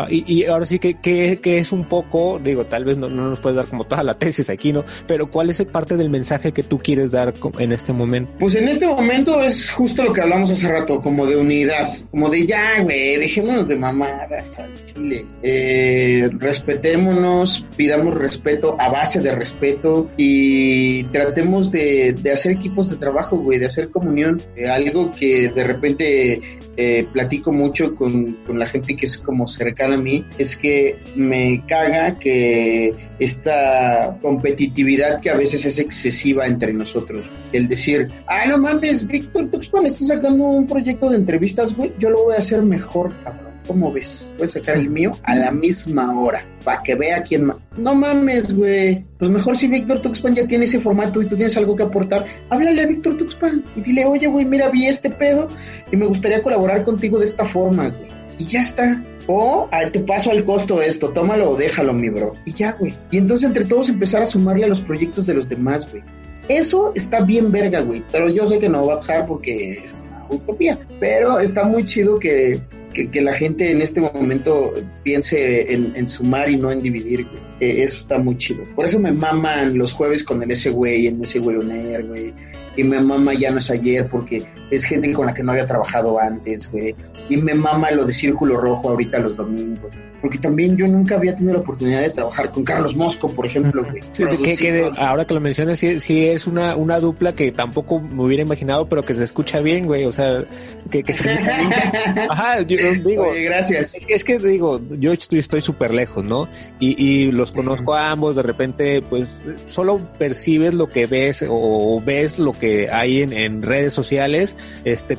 y, 0.10 0.46
ahora 0.46 0.66
sí 0.66 0.78
que, 0.78 0.94
que, 0.96 1.58
es 1.58 1.72
un 1.72 1.86
poco, 1.86 2.40
digo, 2.42 2.66
tal 2.66 2.86
vez 2.86 2.98
no, 2.98 3.10
no, 3.10 3.32
nos 3.32 3.40
puedes 3.40 3.58
dar 3.58 3.66
como 3.66 3.84
toda 3.86 4.04
la 4.04 4.14
tesis 4.14 4.50
aquí, 4.50 4.72
¿no? 4.72 4.86
Pero 5.08 5.30
¿cuál 5.32 5.50
es 5.50 5.60
el 5.60 5.68
parte 5.68 5.98
del 5.98 6.10
mensaje 6.12 6.52
que 6.52 6.62
tú 6.62 6.78
quieres 6.78 7.10
dar 7.12 7.34
en 7.58 7.72
este 7.72 7.92
momento? 7.92 8.12
Pues 8.39 8.55
en 8.55 8.68
este 8.68 8.86
momento 8.86 9.41
es 9.41 9.72
justo 9.72 10.03
lo 10.03 10.14
que 10.14 10.22
hablamos 10.22 10.51
hace 10.51 10.68
rato, 10.68 11.01
como 11.01 11.26
de 11.26 11.36
unidad, 11.36 11.89
como 12.11 12.30
de 12.30 12.45
ya, 12.45 12.82
güey, 12.82 13.18
dejémonos 13.18 13.68
de 13.68 13.76
mamadas 13.76 14.59
Chile. 14.93 15.26
Eh, 15.41 16.30
respetémonos, 16.38 17.66
pidamos 17.76 18.16
respeto 18.16 18.76
a 18.80 18.89
base 18.89 19.22
de 19.22 19.34
respeto 19.34 20.09
y 20.18 21.03
tratemos 21.05 21.72
de, 21.72 22.16
hacer 22.32 22.53
equipos 22.53 22.89
de 22.89 22.97
trabajo, 22.97 23.38
güey, 23.38 23.59
de 23.59 23.66
hacer 23.66 23.89
comunión. 23.89 24.41
Eh, 24.55 24.68
algo 24.68 25.11
que 25.11 25.49
de 25.49 25.64
repente 25.64 26.41
eh, 26.78 27.07
platico 27.11 27.51
mucho 27.51 27.95
con, 27.95 28.34
con 28.45 28.59
la 28.59 28.68
gente 28.68 28.95
que 28.95 29.05
es 29.05 29.18
como 29.18 29.47
cercana 29.47 29.95
a 29.95 29.97
mí, 29.97 30.26
es 30.38 30.55
que 30.55 30.99
me 31.16 31.64
caga 31.68 32.20
que 32.20 32.93
esta 33.20 34.18
competitividad 34.22 35.22
que 35.22 35.30
a 35.30 35.36
veces 35.36 35.66
es 35.66 35.80
excesiva 35.80 36.45
entre 36.45 36.74
nosotros. 36.74 37.26
El 37.51 37.68
decir, 37.68 38.03
ah, 38.28 38.45
no 38.47 38.58
mames, 38.58 39.08
Víctor 39.08 39.49
Tuxpan 39.49 39.86
está 39.86 40.06
sacando 40.06 40.43
un 40.43 40.68
proyecto 40.68 41.10
de 41.10 41.18
entrevistas, 41.18 41.76
güey, 41.76 41.93
yo 41.97 42.10
lo 42.10 42.24
voy 42.24 42.36
a 42.36 42.39
hacer 42.39 42.62
mejor, 42.62 43.14
cabrón. 43.24 43.54
¿Cómo 43.68 43.93
ves? 43.93 44.34
Voy 44.38 44.45
a 44.45 44.49
sacar 44.49 44.76
el 44.76 44.89
mío 44.89 45.12
a 45.24 45.36
la 45.36 45.49
misma 45.49 46.20
hora, 46.20 46.45
para 46.66 46.84
que 46.84 46.95
vea 46.95 47.24
quién 47.24 47.45
más. 47.45 47.58
No 47.78 47.95
mames, 47.95 48.54
güey. 48.54 49.06
Pues 49.18 49.32
mejor 49.32 49.56
si 49.56 49.68
Víctor 49.68 50.01
Tuxpan 50.01 50.36
ya 50.36 50.45
tiene 50.45 50.66
ese 50.66 50.82
formato 50.82 51.22
y 51.22 51.28
tú 51.28 51.38
tienes 51.38 51.56
algo 51.56 51.74
que 51.76 51.84
aportar, 51.84 52.26
háblale 52.49 52.82
a 52.82 52.88
Víctor 52.88 53.18
Tuxpan 53.18 53.64
y 53.78 53.82
dile, 53.82 54.06
oye, 54.06 54.28
güey, 54.28 54.43
mira, 54.43 54.70
vi 54.70 54.88
este 54.88 55.10
pedo 55.10 55.47
y 55.89 55.95
me 55.95 56.06
gustaría 56.06 56.43
colaborar 56.43 56.84
contigo 56.84 57.18
de 57.18 57.26
esta 57.26 57.45
forma, 57.45 57.88
güey. 57.88 58.12
Y 58.38 58.45
ya 58.45 58.60
está. 58.60 59.01
O 59.28 59.70
te 59.91 59.99
paso 60.01 60.32
al 60.32 60.43
costo 60.43 60.82
esto, 60.82 61.10
tómalo 61.10 61.51
o 61.51 61.56
déjalo, 61.56 61.93
mi 61.93 62.10
bro. 62.10 62.34
Y 62.45 62.54
ya, 62.54 62.74
güey. 62.74 62.93
Y 63.12 63.18
entonces 63.18 63.47
entre 63.47 63.64
todos 63.64 63.88
empezar 63.88 64.22
a 64.22 64.26
sumarle 64.26 64.66
a 64.66 64.68
los 64.68 64.82
proyectos 64.82 65.26
de 65.26 65.36
los 65.36 65.47
demás, 65.47 65.89
güey. 65.89 66.04
Eso 66.48 66.91
está 66.96 67.22
bien 67.22 67.52
verga, 67.52 67.82
güey. 67.82 68.04
Pero 68.12 68.30
yo 68.30 68.46
sé 68.48 68.60
que 68.60 68.70
no 68.70 68.86
va 68.86 68.96
a 68.96 68.98
pasar 68.98 69.26
porque 69.26 69.84
es 69.84 69.94
una 69.94 70.26
utopía. 70.30 70.80
Pero 71.00 71.39
está 71.39 71.64
muy 71.64 71.86
chido 71.86 72.20
que, 72.20 72.60
que, 72.94 73.22
la 73.22 73.34
gente 73.34 73.72
en 73.72 73.82
este 73.82 74.02
momento 74.02 74.74
piense 75.04 75.74
en, 75.74 76.08
sumar 76.08 76.50
y 76.50 76.58
no 76.58 76.72
en 76.72 76.82
dividir, 76.82 77.26
güey. 77.26 77.82
eso 77.82 77.98
está 77.98 78.18
muy 78.18 78.38
chido. 78.38 78.64
Por 78.76 78.86
eso 78.86 79.00
me 79.00 79.12
maman 79.12 79.78
los 79.78 79.94
jueves 79.94 80.24
con 80.24 80.44
el 80.44 80.52
ese 80.52 80.70
güey, 80.70 81.08
en 81.08 81.22
ese 81.24 81.39
güey 81.39 81.58
oner, 81.58 82.06
güey. 82.06 82.34
Y 82.76 82.84
me 82.84 83.00
mama 83.00 83.34
ya 83.36 83.52
no 83.52 83.60
es 83.60 83.70
ayer 83.70 84.08
porque 84.08 84.44
es 84.72 84.84
gente 84.84 85.14
con 85.14 85.28
la 85.28 85.34
que 85.34 85.44
no 85.44 85.52
había 85.52 85.68
trabajado 85.68 86.20
antes, 86.20 86.72
güey. 86.72 86.96
Y 87.30 87.38
me 87.38 87.54
mama 87.54 87.91
lo 87.91 88.06
de 88.06 88.14
Círculo 88.14 88.58
Rojo 88.58 88.89
ahorita 88.89 89.20
los 89.20 89.38
domingos 89.38 89.94
porque 90.24 90.38
también 90.38 90.78
yo 90.78 90.88
nunca 90.88 91.16
había 91.16 91.36
tenido 91.36 91.56
la 91.56 91.60
oportunidad 91.60 92.00
de 92.00 92.10
trabajar 92.10 92.50
con 92.50 92.64
Carlos 92.64 92.96
Mosco, 92.96 93.28
por 93.28 93.46
ejemplo. 93.46 93.86
Sí, 94.14 94.24
que, 94.56 94.90
ahora 94.98 95.26
que 95.26 95.34
lo 95.34 95.42
mencionas, 95.42 95.78
sí, 95.78 96.00
sí, 96.00 96.26
es 96.26 96.48
una, 96.48 96.78
una 96.78 97.02
dupla 97.02 97.34
que 97.34 97.52
tampoco 97.52 98.00
me 98.00 98.24
hubiera 98.24 98.42
imaginado, 98.42 98.88
pero 98.88 99.04
que 99.04 99.16
se 99.16 99.26
escucha 99.26 99.60
bien, 99.60 99.86
güey. 99.86 100.06
O 100.06 100.14
sea, 100.14 100.46
que, 100.90 101.04
que 101.04 101.14
se 101.14 101.30
Ajá, 102.30 102.62
yo 102.62 102.78
digo. 103.04 103.34
gracias. 103.36 103.98
Es, 104.08 104.24
que 104.24 104.40
digo, 104.40 104.80
yo 104.92 105.12
estoy 105.12 105.60
súper 105.60 105.94
lejos, 105.94 106.24
¿no? 106.24 106.48
Y, 106.80 106.96
y 107.04 107.30
los 107.34 107.52
conozco 107.52 107.94
a 107.94 108.10
ambos, 108.10 108.38
de 108.38 108.44
repente, 108.44 109.02
pues, 109.02 109.44
solo 109.68 110.10
percibes 110.18 110.74
lo 110.74 110.88
que 110.88 111.06
ves 111.06 111.44
o 111.50 112.02
ves 112.02 112.40
lo 112.40 112.54
que 112.54 112.90
hay 112.90 113.24
en, 113.24 113.34
en 113.34 113.62
redes 113.62 113.92
sociales, 113.92 114.56
este, 114.86 115.18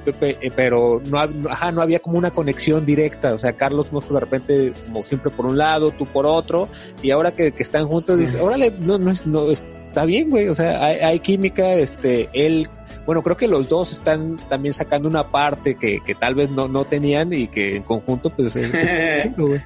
pero 0.57 1.03
no, 1.05 1.19
ajá, 1.51 1.73
no 1.73 1.83
había 1.83 1.99
como 1.99 2.17
una 2.17 2.31
conexión 2.31 2.87
directa. 2.87 3.35
O 3.35 3.39
sea, 3.39 3.53
Carlos 3.53 3.93
Mosco 3.93 4.15
de 4.15 4.21
repente 4.21 4.73
siempre 5.05 5.31
por 5.31 5.47
un 5.47 5.59
lado, 5.59 5.91
tú 5.91 6.07
por 6.07 6.27
otro, 6.27 6.69
y 7.03 7.11
ahora 7.11 7.33
que, 7.33 7.53
están 7.59 7.89
juntos, 7.89 8.19
dices, 8.19 8.41
órale, 8.41 8.73
no, 8.79 8.99
no, 8.99 9.11
es, 9.11 9.27
no, 9.27 9.51
está 9.51 10.05
bien, 10.05 10.31
güey, 10.31 10.49
o 10.49 10.55
sea, 10.55 10.85
hay, 10.85 11.19
química, 11.21 11.75
este, 11.75 12.29
él, 12.33 12.69
bueno, 13.07 13.23
creo 13.23 13.37
que 13.37 13.49
los 13.49 13.69
dos 13.69 13.93
están 13.93 14.37
también 14.49 14.75
sacando 14.75 15.09
una 15.09 15.31
parte 15.31 15.77
que, 15.77 16.01
que 16.05 16.15
tal 16.15 16.35
vez 16.35 16.51
no, 16.51 16.69
no 16.69 16.85
tenían 16.85 17.33
y 17.33 17.49
que 17.49 17.77
en 17.77 17.83
conjunto, 17.83 18.31
pues, 18.31 18.55
es, 18.57 18.71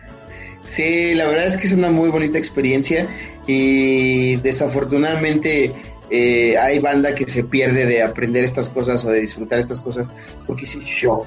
Sí, 0.64 1.14
la 1.14 1.26
verdad 1.26 1.46
es 1.46 1.56
que 1.56 1.66
es 1.66 1.72
una 1.72 1.90
muy 1.90 2.10
bonita 2.10 2.36
experiencia 2.36 3.08
y 3.46 4.36
desafortunadamente 4.36 5.74
eh, 6.10 6.56
hay 6.56 6.78
banda 6.78 7.14
que 7.14 7.28
se 7.28 7.44
pierde 7.44 7.86
de 7.86 8.02
aprender 8.02 8.44
estas 8.44 8.68
cosas 8.68 9.04
o 9.04 9.10
de 9.10 9.20
disfrutar 9.20 9.58
estas 9.58 9.80
cosas 9.80 10.08
porque 10.46 10.66
si 10.66 10.80
yo, 10.80 11.26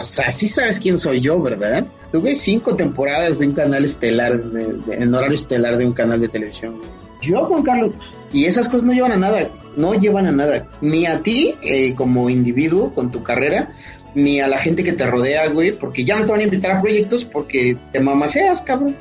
o 0.00 0.04
sea, 0.04 0.30
sí 0.30 0.48
sabes 0.48 0.78
quién 0.78 0.96
soy 0.96 1.20
yo, 1.20 1.40
¿verdad? 1.40 1.84
Tuve 2.12 2.34
cinco 2.34 2.76
temporadas 2.76 3.38
de 3.38 3.48
un 3.48 3.54
canal 3.54 3.84
estelar, 3.84 4.40
en 4.88 5.14
horario 5.14 5.34
estelar 5.34 5.76
de 5.76 5.86
un 5.86 5.92
canal 5.92 6.20
de 6.20 6.28
televisión. 6.28 6.80
Yo, 7.20 7.46
Juan 7.46 7.62
Carlos, 7.62 7.94
y 8.32 8.46
esas 8.46 8.68
cosas 8.68 8.84
no 8.84 8.92
llevan 8.92 9.12
a 9.12 9.16
nada, 9.16 9.48
no 9.76 9.94
llevan 9.94 10.26
a 10.26 10.32
nada, 10.32 10.68
ni 10.80 11.06
a 11.06 11.20
ti 11.22 11.54
eh, 11.62 11.94
como 11.94 12.28
individuo 12.28 12.92
con 12.92 13.10
tu 13.10 13.22
carrera, 13.22 13.72
ni 14.14 14.40
a 14.40 14.48
la 14.48 14.58
gente 14.58 14.84
que 14.84 14.92
te 14.92 15.06
rodea, 15.06 15.48
güey, 15.48 15.72
porque 15.72 16.04
ya 16.04 16.16
no 16.16 16.26
te 16.26 16.32
van 16.32 16.40
a 16.40 16.44
invitar 16.44 16.70
a 16.72 16.82
proyectos 16.82 17.24
porque 17.24 17.76
te 17.92 18.00
mamaseas, 18.00 18.62
cabrón. 18.62 18.96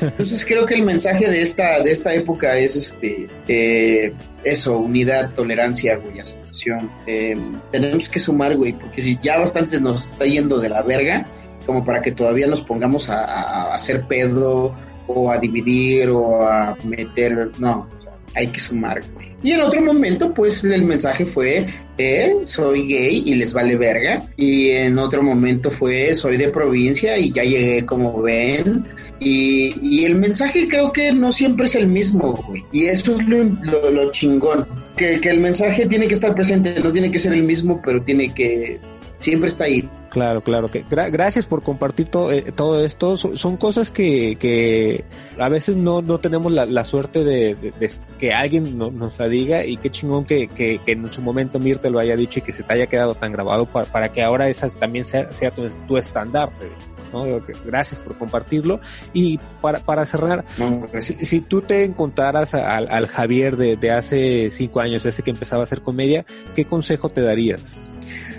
Entonces 0.00 0.44
creo 0.44 0.64
que 0.64 0.74
el 0.74 0.82
mensaje 0.82 1.28
de 1.28 1.42
esta, 1.42 1.80
de 1.80 1.90
esta 1.90 2.14
época 2.14 2.56
es 2.56 2.76
este, 2.76 3.28
eh, 3.46 4.12
eso, 4.44 4.78
unidad, 4.78 5.32
tolerancia, 5.34 5.96
güey, 5.96 6.20
aceptación. 6.20 6.90
Eh, 7.06 7.36
tenemos 7.70 8.08
que 8.08 8.18
sumar, 8.18 8.56
güey, 8.56 8.72
porque 8.72 9.02
si 9.02 9.18
ya 9.22 9.38
bastante 9.38 9.80
nos 9.80 10.08
está 10.08 10.24
yendo 10.24 10.58
de 10.58 10.70
la 10.70 10.82
verga, 10.82 11.26
como 11.66 11.84
para 11.84 12.00
que 12.00 12.12
todavía 12.12 12.46
nos 12.46 12.62
pongamos 12.62 13.10
a, 13.10 13.24
a 13.24 13.74
hacer 13.74 14.04
pedo 14.04 14.74
o 15.06 15.30
a 15.30 15.38
dividir 15.38 16.10
o 16.10 16.46
a 16.46 16.76
meter, 16.84 17.50
no, 17.58 17.88
hay 18.34 18.48
que 18.48 18.60
sumar, 18.60 19.02
güey. 19.14 19.28
Y 19.42 19.52
en 19.52 19.60
otro 19.60 19.80
momento, 19.80 20.34
pues 20.34 20.64
el 20.64 20.82
mensaje 20.82 21.24
fue, 21.24 21.66
eh, 21.96 22.34
soy 22.42 22.88
gay 22.88 23.22
y 23.24 23.34
les 23.36 23.52
vale 23.52 23.76
verga. 23.76 24.28
Y 24.36 24.70
en 24.70 24.98
otro 24.98 25.22
momento 25.22 25.70
fue, 25.70 26.14
soy 26.16 26.36
de 26.36 26.48
provincia 26.48 27.16
y 27.16 27.32
ya 27.32 27.42
llegué 27.42 27.86
como 27.86 28.20
ven. 28.20 28.84
Y, 29.20 30.04
el 30.04 30.16
mensaje 30.16 30.68
creo 30.68 30.92
que 30.92 31.12
no 31.12 31.32
siempre 31.32 31.66
es 31.66 31.74
el 31.74 31.86
mismo, 31.86 32.32
güey. 32.32 32.64
Y 32.72 32.86
eso 32.86 33.16
es 33.16 33.26
lo, 33.28 33.44
lo, 33.90 34.10
chingón. 34.10 34.66
Que 34.96 35.20
el 35.22 35.40
mensaje 35.40 35.86
tiene 35.86 36.08
que 36.08 36.14
estar 36.14 36.34
presente, 36.34 36.74
no 36.82 36.90
tiene 36.90 37.10
que 37.10 37.18
ser 37.18 37.32
el 37.32 37.44
mismo, 37.44 37.80
pero 37.84 38.02
tiene 38.02 38.34
que 38.34 38.80
siempre 39.18 39.48
está 39.48 39.64
ahí. 39.64 39.88
Claro, 40.10 40.42
claro. 40.42 40.70
Que 40.70 40.84
gracias 40.88 41.44
por 41.44 41.62
compartir 41.62 42.08
todo, 42.08 42.32
eh, 42.32 42.52
todo 42.54 42.82
esto. 42.84 43.16
son 43.16 43.56
cosas 43.56 43.90
que, 43.90 44.36
que 44.36 45.04
a 45.38 45.48
veces 45.48 45.76
no, 45.76 46.00
no 46.00 46.18
tenemos 46.18 46.50
la, 46.50 46.64
la 46.64 46.84
suerte 46.84 47.24
de, 47.24 47.54
de, 47.54 47.90
que 48.18 48.32
alguien 48.32 48.78
nos 48.78 49.18
la 49.18 49.28
diga 49.28 49.64
y 49.64 49.76
qué 49.76 49.90
chingón 49.90 50.24
que, 50.24 50.48
que, 50.48 50.80
que, 50.84 50.92
en 50.92 51.12
su 51.12 51.20
momento 51.20 51.58
Mir 51.58 51.78
te 51.78 51.90
lo 51.90 51.98
haya 51.98 52.16
dicho 52.16 52.38
y 52.38 52.42
que 52.42 52.52
se 52.52 52.62
te 52.62 52.72
haya 52.72 52.86
quedado 52.86 53.14
tan 53.14 53.32
grabado 53.32 53.66
para, 53.66 53.86
para 53.86 54.12
que 54.12 54.22
ahora 54.22 54.48
esa 54.48 54.70
también 54.70 55.04
sea, 55.04 55.30
sea 55.32 55.50
tu, 55.50 55.68
tu 55.86 55.98
estandarte. 55.98 56.68
¿no? 57.12 57.24
Gracias 57.64 58.00
por 58.00 58.16
compartirlo. 58.16 58.80
Y 59.12 59.38
para, 59.60 59.78
para 59.80 60.06
cerrar, 60.06 60.44
no, 60.58 60.88
si, 61.00 61.14
si, 61.24 61.40
tú 61.40 61.62
te 61.62 61.84
encontraras 61.84 62.54
al, 62.54 62.88
al 62.90 63.06
Javier 63.06 63.56
de, 63.56 63.76
de 63.76 63.90
hace 63.90 64.50
cinco 64.50 64.80
años, 64.80 65.04
ese 65.04 65.22
que 65.22 65.30
empezaba 65.30 65.62
a 65.62 65.64
hacer 65.64 65.82
comedia, 65.82 66.24
¿qué 66.54 66.64
consejo 66.66 67.08
te 67.08 67.22
darías? 67.22 67.80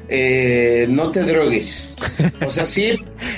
Eh, 0.09 0.87
no 0.89 1.11
te 1.11 1.23
drogues. 1.23 1.95
O 2.45 2.49
sea, 2.49 2.65
sí, 2.65 2.97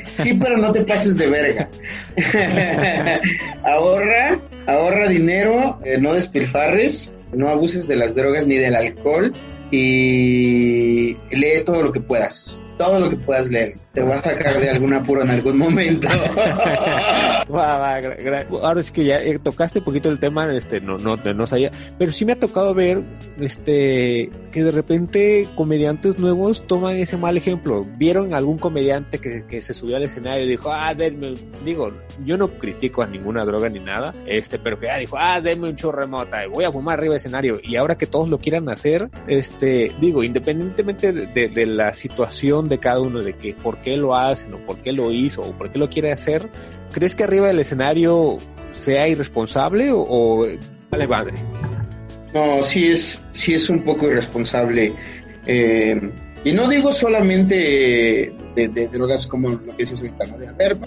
sí, 0.10 0.34
pero 0.34 0.58
no 0.58 0.72
te 0.72 0.82
pases 0.82 1.18
de 1.18 1.28
verga. 1.28 1.70
ahorra, 3.64 4.40
ahorra 4.68 5.08
dinero, 5.08 5.80
eh, 5.84 5.98
no 6.00 6.14
despilfarres, 6.14 7.16
no 7.34 7.50
abuses 7.50 7.88
de 7.88 7.96
las 7.96 8.16
drogas 8.16 8.46
ni 8.48 8.56
del 8.56 8.76
alcohol 8.76 9.34
y 9.72 11.16
lee 11.32 11.64
todo 11.66 11.84
lo 11.84 11.92
que 11.92 12.02
puedas 12.02 12.58
todo 12.78 13.00
lo 13.00 13.10
que 13.10 13.18
puedas 13.18 13.50
leer. 13.50 13.76
Te 13.94 14.02
va 14.02 14.16
a 14.16 14.18
sacar 14.18 14.60
de 14.60 14.70
algún 14.70 14.94
apuro 14.94 15.22
en 15.22 15.30
algún 15.32 15.58
momento. 15.58 16.08
Ahora 17.54 18.80
es 18.80 18.92
que 18.92 19.04
ya 19.04 19.22
eh, 19.22 19.38
tocaste 19.40 19.80
un 19.80 19.86
poquito 19.86 20.10
el 20.10 20.20
tema, 20.20 20.54
este, 20.56 20.80
no, 20.80 20.98
no, 20.98 21.18
no 21.18 21.48
sabía, 21.48 21.72
pero 21.98 22.12
sí 22.12 22.24
me 22.24 22.34
ha 22.34 22.40
tocado 22.40 22.74
ver, 22.74 23.02
este, 23.40 24.30
que 24.52 24.64
de 24.64 24.72
repente 24.72 25.50
comediantes 25.56 26.20
nuevos 26.20 26.66
toman 26.68 26.96
ese 26.96 27.18
mal 27.18 27.36
ejemplo. 27.38 27.86
Vieron 27.98 28.34
algún 28.34 28.58
comediante 28.58 29.20
que, 29.20 29.46
que 29.46 29.62
se 29.62 29.74
subió 29.74 29.98
al 29.98 30.04
escenario 30.04 30.46
y 30.46 30.50
dijo, 30.50 30.72
ah, 30.72 30.94
denme, 30.94 31.34
digo, 31.66 31.92
yo 32.24 32.38
no 32.38 32.58
critico 32.58 33.02
a 33.02 33.08
ninguna 33.08 33.44
droga 33.44 33.68
ni 33.70 33.80
nada, 33.80 34.14
este, 34.26 34.58
pero 34.58 34.80
que 34.80 34.88
ya 34.88 34.98
dijo, 34.98 35.18
ah, 35.20 35.42
denme 35.42 35.70
un 35.70 35.76
churro 35.76 36.00
remota, 36.00 36.48
voy 36.48 36.64
a 36.64 36.72
fumar 36.72 36.98
arriba 36.98 37.14
del 37.14 37.20
escenario. 37.20 37.60
Y 37.62 37.76
ahora 37.76 37.98
que 37.98 38.08
todos 38.08 38.30
lo 38.30 38.40
quieran 38.40 38.70
hacer, 38.70 39.10
este, 39.28 39.92
digo, 40.00 40.24
independientemente 40.24 41.12
de, 41.12 41.28
de, 41.28 41.50
de 41.50 41.66
la 41.66 41.94
situación 41.94 42.61
de 42.70 42.80
cada 42.80 43.00
uno, 43.00 43.22
de 43.22 43.34
que 43.34 43.54
por 43.54 43.82
qué 43.82 43.98
lo 43.98 44.16
hacen 44.16 44.54
o 44.54 44.58
por 44.60 44.78
qué 44.78 44.92
lo 44.92 45.12
hizo 45.12 45.42
o 45.42 45.52
por 45.54 45.72
qué 45.72 45.80
lo 45.80 45.90
quiere 45.90 46.12
hacer, 46.12 46.50
¿crees 46.92 47.16
que 47.16 47.24
arriba 47.24 47.48
del 47.48 47.60
escenario 47.60 48.38
sea 48.74 49.08
irresponsable 49.08 49.92
o, 49.92 50.06
o 50.08 50.48
vale 50.90 51.08
madre? 51.08 51.34
No, 52.34 52.64
sí 52.64 52.92
es, 52.92 53.24
sí 53.32 53.54
es 53.54 53.70
un 53.70 53.84
poco 53.84 54.08
irresponsable. 54.08 54.94
Eh, 55.46 56.12
y 56.44 56.54
no 56.54 56.68
digo 56.68 56.92
solamente 56.92 58.34
de, 58.56 58.68
de, 58.68 58.88
drogas 58.88 59.28
como 59.28 59.50
lo 59.50 59.64
que 59.64 59.72
dices 59.78 60.00
ahorita, 60.00 60.26
¿no? 60.26 60.38
De 60.38 60.48
hacer, 60.48 60.78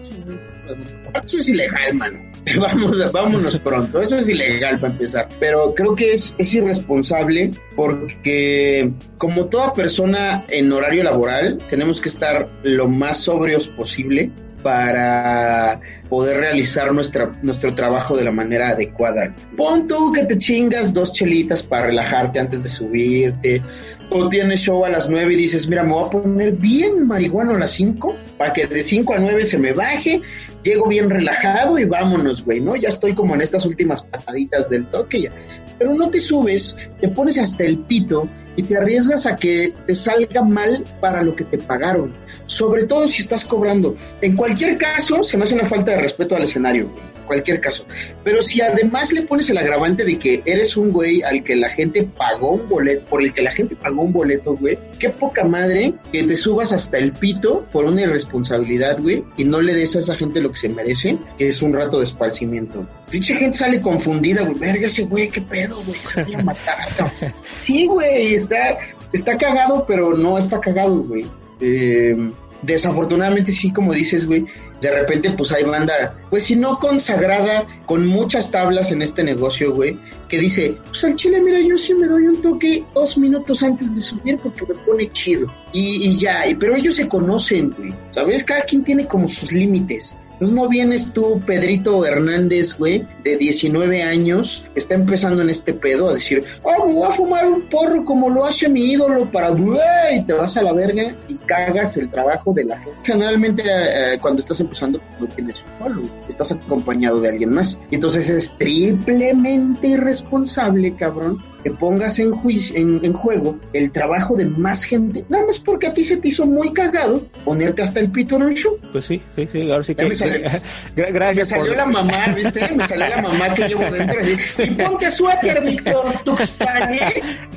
eso 1.24 1.38
es 1.38 1.48
ilegal, 1.48 1.94
mano. 1.94 2.18
Vamos, 2.58 3.12
vámonos 3.12 3.58
pronto. 3.58 4.00
Eso 4.00 4.18
es 4.18 4.28
ilegal 4.28 4.80
para 4.80 4.92
empezar. 4.92 5.28
Pero 5.38 5.74
creo 5.74 5.94
que 5.94 6.12
es, 6.12 6.34
es 6.38 6.54
irresponsable 6.54 7.52
porque 7.76 8.92
como 9.16 9.46
toda 9.46 9.72
persona 9.72 10.44
en 10.48 10.72
horario 10.72 11.04
laboral, 11.04 11.58
tenemos 11.70 12.00
que 12.00 12.08
estar 12.08 12.48
lo 12.62 12.88
más 12.88 13.20
sobrios 13.20 13.68
posible 13.68 14.30
para 14.64 15.78
poder 16.08 16.38
realizar 16.38 16.90
nuestra, 16.92 17.32
nuestro 17.42 17.74
trabajo 17.74 18.16
de 18.16 18.24
la 18.24 18.32
manera 18.32 18.70
adecuada. 18.70 19.34
Pon 19.56 19.86
tú 19.86 20.10
que 20.10 20.24
te 20.24 20.38
chingas 20.38 20.94
dos 20.94 21.12
chelitas 21.12 21.62
para 21.62 21.88
relajarte 21.88 22.40
antes 22.40 22.62
de 22.62 22.70
subirte, 22.70 23.62
o 24.10 24.28
tienes 24.28 24.60
show 24.60 24.84
a 24.84 24.88
las 24.88 25.10
nueve 25.10 25.34
y 25.34 25.36
dices, 25.36 25.68
mira, 25.68 25.82
me 25.82 25.92
voy 25.92 26.06
a 26.06 26.10
poner 26.10 26.52
bien 26.52 27.06
marihuano 27.06 27.54
a 27.54 27.58
las 27.58 27.72
cinco, 27.72 28.16
para 28.38 28.54
que 28.54 28.66
de 28.66 28.82
cinco 28.82 29.12
a 29.12 29.18
nueve 29.18 29.44
se 29.44 29.58
me 29.58 29.72
baje, 29.72 30.22
llego 30.62 30.88
bien 30.88 31.10
relajado 31.10 31.78
y 31.78 31.84
vámonos, 31.84 32.42
güey, 32.42 32.60
¿no? 32.60 32.74
Ya 32.74 32.88
estoy 32.88 33.14
como 33.14 33.34
en 33.34 33.42
estas 33.42 33.66
últimas 33.66 34.02
pataditas 34.02 34.70
del 34.70 34.86
toque 34.86 35.22
ya. 35.22 35.32
Pero 35.78 35.94
no 35.94 36.08
te 36.08 36.20
subes, 36.20 36.76
te 37.00 37.08
pones 37.08 37.38
hasta 37.38 37.64
el 37.64 37.80
pito 37.80 38.28
y 38.56 38.62
te 38.62 38.76
arriesgas 38.76 39.26
a 39.26 39.36
que 39.36 39.72
te 39.86 39.94
salga 39.94 40.42
mal 40.42 40.84
para 41.00 41.22
lo 41.22 41.34
que 41.34 41.44
te 41.44 41.58
pagaron. 41.58 42.12
Sobre 42.46 42.84
todo 42.84 43.08
si 43.08 43.22
estás 43.22 43.44
cobrando. 43.44 43.96
En 44.20 44.36
cualquier 44.36 44.76
caso, 44.76 45.22
se 45.22 45.36
me 45.36 45.44
hace 45.44 45.54
una 45.54 45.66
falta 45.66 45.92
de 45.92 45.98
respeto 45.98 46.36
al 46.36 46.42
escenario, 46.42 46.88
güey. 46.90 47.14
Cualquier 47.26 47.60
caso. 47.60 47.86
Pero 48.22 48.42
si 48.42 48.60
además 48.60 49.12
le 49.12 49.22
pones 49.22 49.48
el 49.50 49.58
agravante 49.58 50.04
de 50.04 50.18
que 50.18 50.42
eres 50.44 50.76
un 50.76 50.92
güey 50.92 51.22
al 51.22 51.42
que 51.42 51.56
la 51.56 51.70
gente 51.70 52.02
pagó 52.02 52.50
un 52.50 52.68
boleto, 52.68 53.06
por 53.06 53.22
el 53.22 53.32
que 53.32 53.42
la 53.42 53.50
gente 53.50 53.76
pagó 53.76 54.02
un 54.02 54.12
boleto, 54.12 54.54
güey, 54.54 54.78
qué 54.98 55.08
poca 55.08 55.44
madre 55.44 55.94
que 56.12 56.22
te 56.24 56.36
subas 56.36 56.72
hasta 56.72 56.98
el 56.98 57.12
pito 57.12 57.66
por 57.72 57.86
una 57.86 58.02
irresponsabilidad, 58.02 59.00
güey, 59.00 59.24
y 59.36 59.44
no 59.44 59.60
le 59.60 59.74
des 59.74 59.96
a 59.96 60.00
esa 60.00 60.14
gente 60.14 60.40
lo 60.40 60.52
que 60.52 60.58
se 60.58 60.68
merece, 60.68 61.18
que 61.38 61.48
es 61.48 61.62
un 61.62 61.72
rato 61.72 61.98
de 61.98 62.04
esparcimiento. 62.04 62.86
Dicha 63.10 63.34
gente 63.36 63.56
sale 63.56 63.80
confundida, 63.80 64.42
güey, 64.42 64.58
verga 64.58 64.86
ese 64.86 65.04
güey, 65.04 65.28
qué 65.28 65.40
pedo, 65.40 65.76
güey, 65.82 65.96
se 65.96 66.24
voy 66.24 66.34
a 66.34 66.42
matar. 66.42 66.88
sí, 67.64 67.86
güey, 67.86 68.34
está, 68.44 68.78
está 69.12 69.36
cagado, 69.36 69.84
pero 69.86 70.16
no 70.16 70.38
está 70.38 70.60
cagado, 70.60 71.02
güey. 71.02 71.26
Eh, 71.60 72.32
desafortunadamente 72.62 73.52
sí, 73.52 73.72
como 73.72 73.92
dices, 73.92 74.26
güey, 74.26 74.46
de 74.80 74.90
repente 74.90 75.30
pues 75.30 75.52
hay 75.52 75.64
banda, 75.64 76.18
pues 76.30 76.44
si 76.44 76.56
no 76.56 76.78
consagrada, 76.78 77.66
con 77.86 78.06
muchas 78.06 78.50
tablas 78.50 78.90
en 78.90 79.02
este 79.02 79.22
negocio, 79.24 79.74
güey, 79.74 79.98
que 80.28 80.38
dice, 80.38 80.76
pues 80.88 81.04
al 81.04 81.14
chile, 81.14 81.40
mira, 81.40 81.60
yo 81.60 81.78
sí 81.78 81.94
me 81.94 82.06
doy 82.06 82.26
un 82.26 82.40
toque 82.42 82.84
dos 82.94 83.16
minutos 83.18 83.62
antes 83.62 83.94
de 83.94 84.00
subir 84.00 84.38
porque 84.38 84.66
me 84.66 84.74
pone 84.74 85.10
chido. 85.10 85.46
Y, 85.72 86.08
y 86.08 86.18
ya, 86.18 86.44
pero 86.58 86.74
ellos 86.74 86.96
se 86.96 87.08
conocen, 87.08 87.74
güey, 87.76 87.94
¿sabes? 88.10 88.44
Cada 88.44 88.62
quien 88.62 88.84
tiene 88.84 89.06
como 89.06 89.28
sus 89.28 89.52
límites. 89.52 90.16
Entonces 90.34 90.54
no 90.54 90.68
vienes 90.68 91.12
tú, 91.12 91.40
Pedrito 91.46 92.04
Hernández, 92.04 92.76
güey, 92.76 93.06
de 93.22 93.36
19 93.36 94.02
años, 94.02 94.64
está 94.74 94.94
empezando 94.94 95.42
en 95.42 95.50
este 95.50 95.72
pedo 95.72 96.10
a 96.10 96.14
decir, 96.14 96.44
oh, 96.62 96.86
me 96.86 96.94
voy 96.94 97.08
a 97.08 97.10
fumar 97.10 97.46
un 97.46 97.62
porro 97.68 98.04
como 98.04 98.28
lo 98.28 98.44
hace 98.44 98.68
mi 98.68 98.92
ídolo 98.92 99.30
para, 99.30 99.50
güey, 99.50 99.78
y 100.16 100.24
te 100.24 100.32
vas 100.32 100.56
a 100.56 100.62
la 100.62 100.72
verga 100.72 101.14
y 101.28 101.36
cagas 101.38 101.96
el 101.96 102.10
trabajo 102.10 102.52
de 102.52 102.64
la 102.64 102.76
gente. 102.78 102.98
Generalmente 103.04 103.62
eh, 103.66 104.18
cuando 104.20 104.40
estás 104.40 104.60
empezando 104.60 105.00
no 105.20 105.26
tienes 105.28 105.62
solo, 105.78 106.02
estás 106.28 106.52
acompañado 106.52 107.20
de 107.20 107.28
alguien 107.28 107.50
más. 107.50 107.78
Entonces 107.90 108.28
es 108.28 108.50
triplemente 108.58 109.88
irresponsable, 109.88 110.96
cabrón, 110.96 111.38
que 111.62 111.70
pongas 111.70 112.18
en, 112.18 112.32
juicio, 112.32 112.76
en, 112.76 113.04
en 113.04 113.12
juego 113.12 113.56
el 113.72 113.90
trabajo 113.92 114.36
de 114.36 114.46
más 114.46 114.84
gente, 114.84 115.24
nada 115.28 115.46
más 115.46 115.58
porque 115.58 115.86
a 115.86 115.94
ti 115.94 116.04
se 116.04 116.16
te 116.16 116.28
hizo 116.28 116.46
muy 116.46 116.72
cagado 116.72 117.24
ponerte 117.44 117.82
hasta 117.82 118.00
el 118.00 118.10
pito 118.10 118.36
en 118.36 118.42
un 118.42 118.54
show. 118.54 118.78
Pues 118.92 119.04
sí, 119.06 119.22
sí, 119.36 119.48
sí, 119.50 119.70
ahora 119.70 119.82
sí 119.82 119.94
que 119.94 120.04
Gracias. 120.96 121.50
Me 121.50 121.56
salió 121.56 121.68
por... 121.68 121.76
la 121.76 121.86
mamá, 121.86 122.26
¿viste? 122.34 122.68
Me 122.68 122.86
salió 122.86 123.08
la 123.08 123.22
mamá 123.22 123.54
que 123.54 123.68
llevo 123.68 123.84
dentro. 123.90 124.20
Y 124.22 124.70
ponte 124.70 125.10
suéter, 125.10 125.62
Víctor, 125.62 126.12
tu 126.24 126.36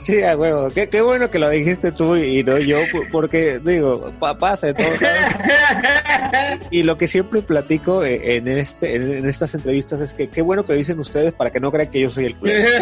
Sí, 0.01 0.21
a 0.23 0.37
huevo. 0.37 0.67
Qué, 0.73 0.87
qué, 0.89 1.01
bueno 1.01 1.29
que 1.29 1.39
lo 1.39 1.49
dijiste 1.49 1.91
tú 1.91 2.15
y 2.15 2.43
no 2.43 2.57
yo, 2.57 2.79
porque, 3.11 3.59
digo, 3.63 4.11
pasa 4.39 4.73
todo. 4.73 4.87
y 6.71 6.83
lo 6.83 6.97
que 6.97 7.07
siempre 7.07 7.41
platico 7.41 8.03
en, 8.05 8.47
este, 8.47 8.95
en, 8.95 9.25
estas 9.25 9.53
entrevistas 9.55 10.01
es 10.01 10.13
que 10.13 10.29
qué 10.29 10.41
bueno 10.41 10.65
que 10.65 10.73
lo 10.73 10.77
dicen 10.77 10.99
ustedes 10.99 11.33
para 11.33 11.51
que 11.51 11.59
no 11.59 11.71
crean 11.71 11.89
que 11.89 12.01
yo 12.01 12.09
soy 12.09 12.25
el 12.25 12.35
culero. 12.35 12.69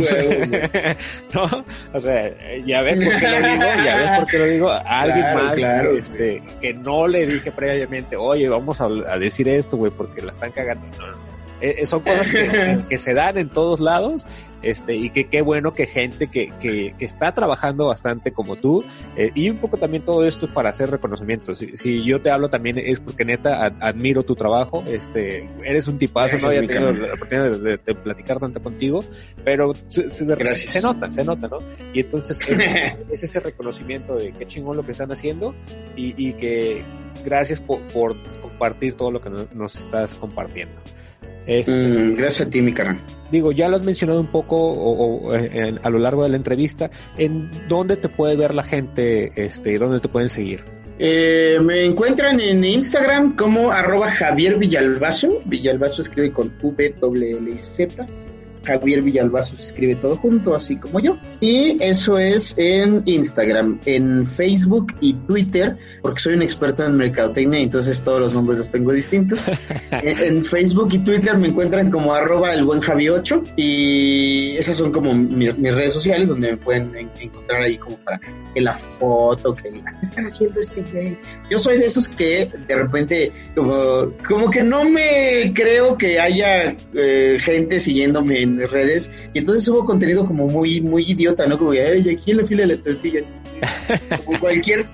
¿No? 1.34 1.64
O 1.92 2.00
sea, 2.00 2.30
ya 2.64 2.82
ves 2.82 3.04
por 3.04 3.18
qué 3.18 3.28
lo 3.28 3.48
digo, 3.48 3.62
ya 3.84 3.96
ves 3.96 4.18
por 4.18 4.26
qué 4.28 4.38
lo 4.38 4.44
digo. 4.46 4.70
A 4.70 5.00
alguien 5.00 5.20
claro, 5.20 5.44
más 5.44 5.56
claro, 5.56 5.96
este, 5.96 6.42
que 6.60 6.74
no 6.74 7.06
le 7.06 7.26
dije 7.26 7.52
previamente, 7.52 8.16
oye, 8.16 8.48
vamos 8.48 8.80
a 8.80 8.88
a 9.10 9.18
decir 9.18 9.48
esto, 9.48 9.76
güey, 9.76 9.92
porque 9.92 10.22
la 10.22 10.32
están 10.32 10.52
cagando. 10.52 10.86
No, 10.98 11.30
eh, 11.60 11.84
son 11.86 12.00
cosas 12.00 12.26
que, 12.88 12.98
se 12.98 13.12
dan 13.12 13.36
en 13.36 13.50
todos 13.50 13.80
lados 13.80 14.26
este, 14.62 14.94
y 14.94 15.10
que 15.10 15.28
qué 15.28 15.42
bueno 15.42 15.74
que 15.74 15.86
gente 15.86 16.28
que, 16.28 16.52
que, 16.58 16.94
que, 16.98 17.04
está 17.04 17.34
trabajando 17.34 17.86
bastante 17.86 18.32
como 18.32 18.56
tú, 18.56 18.82
eh, 19.16 19.30
y 19.34 19.50
un 19.50 19.58
poco 19.58 19.76
también 19.76 20.02
todo 20.02 20.26
esto 20.26 20.46
es 20.46 20.52
para 20.52 20.70
hacer 20.70 20.90
reconocimientos. 20.90 21.58
Si, 21.58 21.76
si, 21.76 22.02
yo 22.02 22.22
te 22.22 22.30
hablo 22.30 22.48
también 22.48 22.78
es 22.78 23.00
porque 23.00 23.24
neta 23.24 23.74
admiro 23.80 24.22
tu 24.22 24.34
trabajo, 24.36 24.82
este, 24.86 25.48
eres 25.62 25.86
un 25.86 25.98
tipazo, 25.98 26.38
no 26.38 26.48
había 26.48 26.66
tenido 26.66 26.92
la 26.92 27.14
oportunidad 27.14 27.50
de, 27.50 27.76
de, 27.76 27.94
platicar 27.94 28.38
tanto 28.38 28.62
contigo, 28.62 29.04
pero 29.44 29.72
se, 29.88 30.08
se, 30.08 30.26
se, 30.56 30.80
nota, 30.80 31.10
se 31.10 31.24
nota, 31.24 31.48
¿no? 31.48 31.58
Y 31.92 32.00
entonces 32.00 32.38
es, 32.40 32.58
es, 33.10 33.22
ese 33.22 33.40
reconocimiento 33.40 34.16
de 34.16 34.32
qué 34.32 34.46
chingón 34.46 34.78
lo 34.78 34.84
que 34.84 34.92
están 34.92 35.12
haciendo 35.12 35.54
y, 35.94 36.14
y 36.16 36.32
que 36.34 36.84
gracias 37.24 37.60
por, 37.60 37.80
por, 37.88 38.16
compartir 38.60 38.94
todo 38.94 39.10
lo 39.10 39.20
que 39.22 39.30
nos, 39.30 39.52
nos 39.54 39.74
estás 39.74 40.14
compartiendo. 40.14 40.74
Este, 41.46 41.72
mm, 41.72 42.14
gracias 42.14 42.46
a 42.46 42.50
ti, 42.50 42.60
mi 42.60 42.74
carnal. 42.74 43.00
Digo, 43.32 43.52
ya 43.52 43.68
lo 43.70 43.76
has 43.76 43.82
mencionado 43.82 44.20
un 44.20 44.26
poco 44.26 44.56
o, 44.56 45.28
o, 45.28 45.34
en, 45.34 45.80
a 45.82 45.88
lo 45.88 45.98
largo 45.98 46.22
de 46.24 46.28
la 46.28 46.36
entrevista. 46.36 46.90
¿En 47.16 47.50
dónde 47.68 47.96
te 47.96 48.10
puede 48.10 48.36
ver 48.36 48.54
la 48.54 48.62
gente? 48.62 49.32
Este, 49.34 49.78
¿Dónde 49.78 50.00
te 50.00 50.08
pueden 50.08 50.28
seguir? 50.28 50.62
Eh, 50.98 51.58
me 51.62 51.86
encuentran 51.86 52.38
en 52.40 52.62
Instagram 52.62 53.34
como 53.34 53.72
arroba 53.72 54.10
Javier 54.10 54.58
Villalbazo. 54.58 55.40
Villalbazo 55.46 56.02
escribe 56.02 56.30
con 56.30 56.52
V, 56.62 56.94
L, 57.02 57.58
Z. 57.58 58.06
Javier 58.64 59.02
Villalbazo 59.02 59.56
se 59.56 59.62
escribe 59.62 59.96
todo 59.96 60.16
junto, 60.16 60.54
así 60.54 60.76
como 60.76 61.00
yo. 61.00 61.16
Y 61.40 61.82
eso 61.82 62.18
es 62.18 62.58
en 62.58 63.02
Instagram, 63.06 63.80
en 63.86 64.26
Facebook 64.26 64.94
y 65.00 65.14
Twitter, 65.14 65.76
porque 66.02 66.20
soy 66.20 66.34
un 66.34 66.42
experto 66.42 66.84
en 66.84 66.96
mercadotecnia, 66.96 67.60
entonces 67.60 68.02
todos 68.02 68.20
los 68.20 68.34
nombres 68.34 68.58
los 68.58 68.70
tengo 68.70 68.92
distintos. 68.92 69.44
en, 69.90 70.44
Facebook 70.44 70.88
y 70.92 70.98
Twitter 70.98 71.36
me 71.36 71.48
encuentran 71.48 71.90
como 71.90 72.12
arroba 72.12 72.52
el 72.52 72.64
buen 72.64 72.80
Javi 72.80 73.08
8 73.08 73.42
y 73.56 74.56
esas 74.56 74.76
son 74.76 74.90
como 74.90 75.14
mi, 75.14 75.52
mis 75.52 75.74
redes 75.74 75.92
sociales 75.92 76.28
donde 76.28 76.52
me 76.52 76.56
pueden 76.56 76.92
encontrar 77.20 77.62
ahí 77.62 77.78
como 77.78 77.96
para 77.98 78.20
que 78.54 78.60
la 78.60 78.74
foto, 78.74 79.54
que 79.54 79.70
¿qué 79.70 79.82
están 80.02 80.26
haciendo 80.26 80.60
este? 80.60 81.16
Yo 81.50 81.58
soy 81.58 81.78
de 81.78 81.86
esos 81.86 82.08
que 82.08 82.50
de 82.66 82.74
repente 82.74 83.32
como, 83.54 84.12
como 84.26 84.50
que 84.50 84.62
no 84.62 84.84
me 84.84 85.52
creo 85.54 85.96
que 85.96 86.18
haya 86.18 86.74
eh, 86.94 87.38
gente 87.40 87.80
siguiéndome 87.80 88.42
en 88.42 88.49
redes 88.70 89.10
y 89.34 89.38
entonces 89.38 89.68
hubo 89.68 89.84
contenido 89.84 90.24
como 90.26 90.46
muy, 90.46 90.80
muy 90.80 91.04
idiota, 91.04 91.46
¿no? 91.46 91.58
Como, 91.58 91.72
ay, 91.72 92.08
aquí 92.08 92.30
en 92.30 92.36
la 92.38 92.46
fila 92.46 92.62
de 92.62 92.68
las 92.68 92.82
tortillas. 92.82 93.26
Como 94.24 94.38
cualquier, 94.40 94.86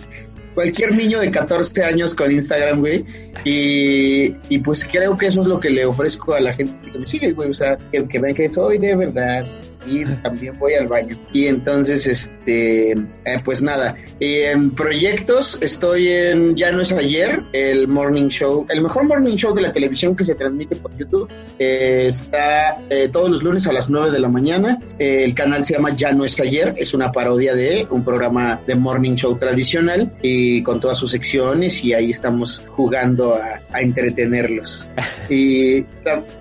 cualquier 0.54 0.94
niño 0.94 1.20
de 1.20 1.30
14 1.30 1.84
años 1.84 2.14
con 2.14 2.30
Instagram, 2.32 2.80
güey. 2.80 3.04
Y, 3.44 4.34
y, 4.48 4.58
pues 4.58 4.84
creo 4.84 5.16
que 5.16 5.26
eso 5.26 5.40
es 5.40 5.46
lo 5.46 5.60
que 5.60 5.70
le 5.70 5.84
ofrezco 5.84 6.34
a 6.34 6.40
la 6.40 6.52
gente 6.52 6.90
que 6.90 6.98
me 6.98 7.06
sigue, 7.06 7.32
güey. 7.32 7.50
O 7.50 7.54
sea, 7.54 7.76
que, 7.92 8.06
que 8.08 8.18
vean 8.18 8.34
que 8.34 8.48
soy 8.48 8.78
de 8.78 8.96
verdad 8.96 9.46
y 9.86 10.04
también 10.22 10.58
voy 10.58 10.74
al 10.74 10.88
baño. 10.88 11.16
Y 11.32 11.46
entonces, 11.46 12.06
este, 12.06 12.92
eh, 12.92 13.40
pues 13.44 13.62
nada, 13.62 13.96
en 14.20 14.70
proyectos 14.70 15.58
estoy 15.60 16.08
en 16.08 16.56
Ya 16.56 16.72
no 16.72 16.82
es 16.82 16.92
ayer, 16.92 17.42
el 17.52 17.88
morning 17.88 18.28
show, 18.28 18.66
el 18.68 18.80
mejor 18.80 19.04
morning 19.04 19.36
show 19.36 19.54
de 19.54 19.62
la 19.62 19.72
televisión 19.72 20.16
que 20.16 20.24
se 20.24 20.34
transmite 20.34 20.76
por 20.76 20.96
YouTube. 20.96 21.28
Eh, 21.58 22.06
está 22.06 22.78
eh, 22.88 23.08
todos 23.12 23.30
los 23.30 23.42
lunes 23.42 23.66
a 23.66 23.72
las 23.72 23.90
9 23.90 24.10
de 24.10 24.20
la 24.20 24.28
mañana. 24.28 24.78
Eh, 24.98 25.24
el 25.24 25.34
canal 25.34 25.64
se 25.64 25.74
llama 25.74 25.94
Ya 25.94 26.12
no 26.12 26.24
es 26.24 26.38
ayer, 26.40 26.74
es 26.76 26.94
una 26.94 27.12
parodia 27.12 27.54
de 27.54 27.86
un 27.90 28.04
programa 28.04 28.60
de 28.66 28.74
morning 28.74 29.14
show 29.14 29.36
tradicional 29.36 30.12
y 30.22 30.62
con 30.62 30.80
todas 30.80 30.98
sus 30.98 31.10
secciones 31.10 31.84
y 31.84 31.92
ahí 31.92 32.10
estamos 32.10 32.64
jugando 32.68 33.34
a, 33.34 33.60
a 33.72 33.80
entretenerlos. 33.80 34.88
¿Y 35.28 35.82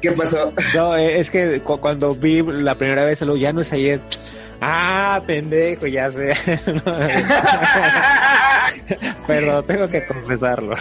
qué 0.02 0.12
pasó? 0.16 0.54
No, 0.74 0.96
es 0.96 1.32
que 1.32 1.62
cuando 1.62 2.16
vi 2.16 2.42
la 2.42 2.76
primera 2.76 3.06
vez 3.06 3.22
el 3.22 3.32
ya 3.36 3.54
no 3.54 3.62
es 3.62 3.72
ayer. 3.74 4.02
Ah, 4.62 5.22
pendejo, 5.26 5.88
ya 5.88 6.12
sé. 6.12 6.34
Pero 9.28 9.64
tengo 9.64 9.88
que 9.88 10.06
confesarlo. 10.06 10.76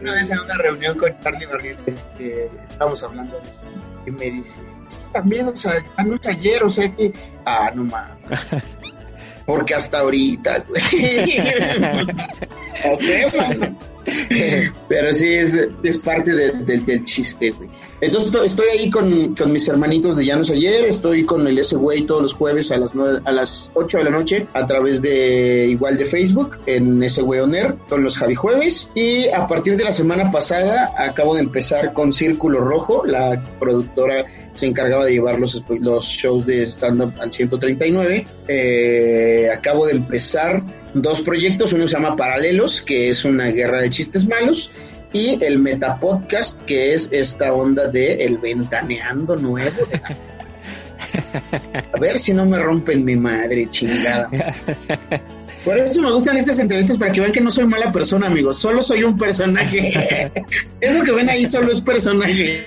Una 0.00 0.12
vez 0.12 0.30
en 0.30 0.38
una 0.40 0.54
reunión 0.56 0.98
con 0.98 1.18
Charlie 1.20 1.46
Barriel, 1.46 1.78
este, 1.86 2.46
estábamos 2.68 3.02
hablando 3.02 3.40
y 4.06 4.10
me 4.10 4.30
dice, 4.30 4.60
también, 5.12 5.48
o 5.48 5.56
sea, 5.56 5.84
no 6.04 6.16
es 6.16 6.26
ayer, 6.26 6.62
o 6.64 6.70
sea 6.70 6.92
que, 6.94 7.12
ah, 7.44 7.70
no 7.74 7.84
mames. 7.84 8.16
Porque 9.50 9.74
hasta 9.74 9.98
ahorita, 9.98 10.64
güey. 10.68 10.80
no 12.84 12.96
sé, 12.96 13.26
mano. 13.36 13.76
Pero 14.88 15.12
sí, 15.12 15.28
es, 15.28 15.58
es 15.82 15.98
parte 15.98 16.30
de, 16.30 16.52
de, 16.52 16.78
del 16.78 17.04
chiste, 17.04 17.50
güey. 17.50 17.68
Entonces 18.00 18.32
estoy 18.44 18.68
ahí 18.68 18.90
con, 18.90 19.34
con, 19.34 19.52
mis 19.52 19.68
hermanitos 19.68 20.16
de 20.16 20.24
Llanos 20.24 20.50
ayer, 20.50 20.86
estoy 20.86 21.24
con 21.24 21.46
el 21.48 21.58
ese 21.58 21.76
güey 21.76 22.02
todos 22.02 22.22
los 22.22 22.32
jueves 22.32 22.70
a 22.70 22.78
las 22.78 22.94
nueve, 22.94 23.20
a 23.24 23.32
las 23.32 23.70
8 23.74 23.98
de 23.98 24.04
la 24.04 24.10
noche 24.10 24.46
a 24.54 24.66
través 24.66 25.02
de 25.02 25.66
igual 25.68 25.98
de 25.98 26.06
Facebook 26.06 26.58
en 26.64 27.02
ese 27.02 27.20
güey 27.20 27.40
Oner 27.40 27.74
con 27.90 28.02
los 28.02 28.16
Javi 28.16 28.36
Jueves 28.36 28.90
y 28.94 29.28
a 29.28 29.46
partir 29.46 29.76
de 29.76 29.84
la 29.84 29.92
semana 29.92 30.30
pasada 30.30 30.94
acabo 30.96 31.34
de 31.34 31.42
empezar 31.42 31.92
con 31.92 32.14
Círculo 32.14 32.60
Rojo, 32.60 33.04
la 33.04 33.58
productora 33.58 34.24
se 34.54 34.66
encargaba 34.66 35.06
de 35.06 35.12
llevar 35.12 35.38
los, 35.38 35.62
los 35.80 36.04
shows 36.04 36.46
de 36.46 36.66
stand-up 36.66 37.14
al 37.20 37.32
139. 37.32 38.26
Eh, 38.48 39.48
acabo 39.52 39.86
de 39.86 39.92
empezar 39.92 40.62
dos 40.94 41.20
proyectos, 41.20 41.72
uno 41.72 41.86
se 41.86 41.94
llama 41.94 42.16
Paralelos, 42.16 42.82
que 42.82 43.10
es 43.10 43.24
una 43.24 43.46
guerra 43.46 43.80
de 43.80 43.90
chistes 43.90 44.26
malos, 44.26 44.70
y 45.12 45.42
el 45.44 45.58
Metapodcast, 45.58 46.62
que 46.64 46.94
es 46.94 47.08
esta 47.10 47.52
onda 47.52 47.88
de 47.88 48.14
el 48.14 48.38
ventaneando 48.38 49.36
nuevo. 49.36 49.82
A 51.92 51.98
ver 51.98 52.18
si 52.18 52.32
no 52.32 52.46
me 52.46 52.58
rompen 52.58 53.04
mi 53.04 53.16
madre, 53.16 53.68
chingada. 53.70 54.28
Por 55.64 55.76
eso 55.76 56.00
me 56.00 56.10
gustan 56.10 56.36
estas 56.38 56.58
entrevistas 56.58 56.96
para 56.96 57.12
que 57.12 57.20
vean 57.20 57.32
que 57.32 57.40
no 57.40 57.50
soy 57.50 57.66
mala 57.66 57.92
persona, 57.92 58.28
amigos. 58.28 58.58
Solo 58.58 58.80
soy 58.80 59.04
un 59.04 59.16
personaje. 59.16 60.32
Eso 60.80 61.02
que 61.02 61.12
ven 61.12 61.28
ahí 61.28 61.44
solo 61.44 61.70
es 61.70 61.80
personaje. 61.80 62.66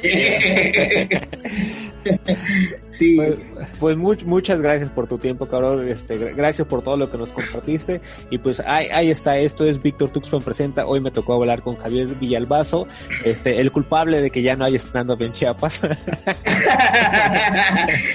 sí. 2.89 3.16
Pues, 3.16 3.36
pues 3.80 3.98
much, 3.98 4.24
muchas 4.24 4.62
gracias 4.62 4.91
por 4.91 5.08
tu 5.08 5.18
tiempo, 5.18 5.48
cabrón. 5.48 5.88
Este, 5.88 6.18
gracias 6.34 6.68
por 6.68 6.84
todo 6.84 6.96
lo 6.98 7.10
que 7.10 7.18
nos 7.18 7.32
compartiste. 7.32 8.02
Y 8.30 8.38
pues 8.38 8.60
ahí, 8.60 8.88
ahí 8.91 9.10
está, 9.10 9.39
esto 9.39 9.66
es 9.66 9.82
Víctor 9.82 10.12
Tuxpan 10.12 10.44
presenta. 10.44 10.86
Hoy 10.86 11.02
me 11.02 11.10
tocó 11.10 11.34
hablar 11.34 11.64
con 11.64 11.78
Javier 11.78 12.08
Villalbazo, 12.08 12.88
este, 13.26 13.60
el 13.60 13.72
culpable 13.72 14.22
de 14.22 14.30
que 14.30 14.44
ya 14.44 14.56
no 14.56 14.66
haya 14.66 14.78
stand-up 14.78 15.22
en 15.22 15.34
Chiapas. 15.34 15.82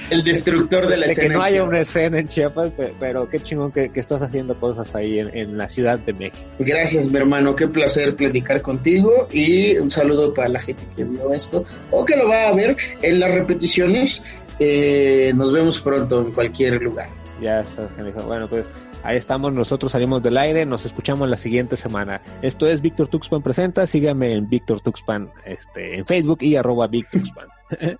el 0.09 0.23
destructor 0.23 0.87
de 0.87 0.95
la 0.97 1.05
de 1.05 1.11
escena. 1.11 1.27
Que 1.27 1.33
no 1.33 1.43
haya 1.43 1.63
una 1.63 1.81
escena 1.81 2.19
en 2.19 2.29
Chiapas, 2.29 2.71
pero 2.99 3.27
qué 3.27 3.41
chingón 3.41 3.73
que, 3.73 3.89
que 3.89 3.99
estás 3.99 4.21
haciendo 4.21 4.57
cosas 4.59 4.68
ahí 4.95 5.19
en, 5.19 5.35
en, 5.37 5.57
la 5.57 5.67
Ciudad 5.67 5.99
de 5.99 6.13
México. 6.13 6.45
Gracias, 6.59 7.07
mi 7.07 7.17
hermano. 7.17 7.55
Qué 7.55 7.67
placer 7.67 8.15
platicar 8.15 8.61
contigo 8.61 9.27
y 9.31 9.77
un 9.77 9.91
saludo 9.91 10.33
para 10.33 10.49
la 10.49 10.59
gente 10.59 10.83
que 10.95 11.03
vio 11.03 11.33
esto 11.33 11.65
o 11.91 12.05
que 12.05 12.15
lo 12.15 12.27
va 12.27 12.47
a 12.47 12.53
ver 12.53 12.77
en 13.01 13.19
la 13.19 13.27
repetición 13.27 13.89
eh, 14.59 15.31
nos 15.35 15.53
vemos 15.53 15.79
pronto 15.79 16.21
en 16.21 16.31
cualquier 16.31 16.81
lugar. 16.81 17.09
Ya 17.41 17.61
está, 17.61 17.87
Bueno, 18.27 18.47
pues 18.49 18.65
ahí 19.03 19.17
estamos, 19.17 19.53
nosotros 19.53 19.93
salimos 19.93 20.21
del 20.21 20.37
aire, 20.37 20.65
nos 20.65 20.85
escuchamos 20.85 21.29
la 21.29 21.37
siguiente 21.37 21.77
semana. 21.77 22.21
Esto 22.41 22.67
es 22.67 22.81
Víctor 22.81 23.07
Tuxpan 23.07 23.41
Presenta, 23.41 23.87
síganme 23.87 24.33
en 24.33 24.49
Víctor 24.49 24.81
Tuxpan 24.81 25.31
este, 25.45 25.97
en 25.97 26.05
Facebook 26.05 26.39
y 26.41 26.57
arroba 26.57 26.87
Víctor 26.87 27.21
Tuxpan. 27.21 27.47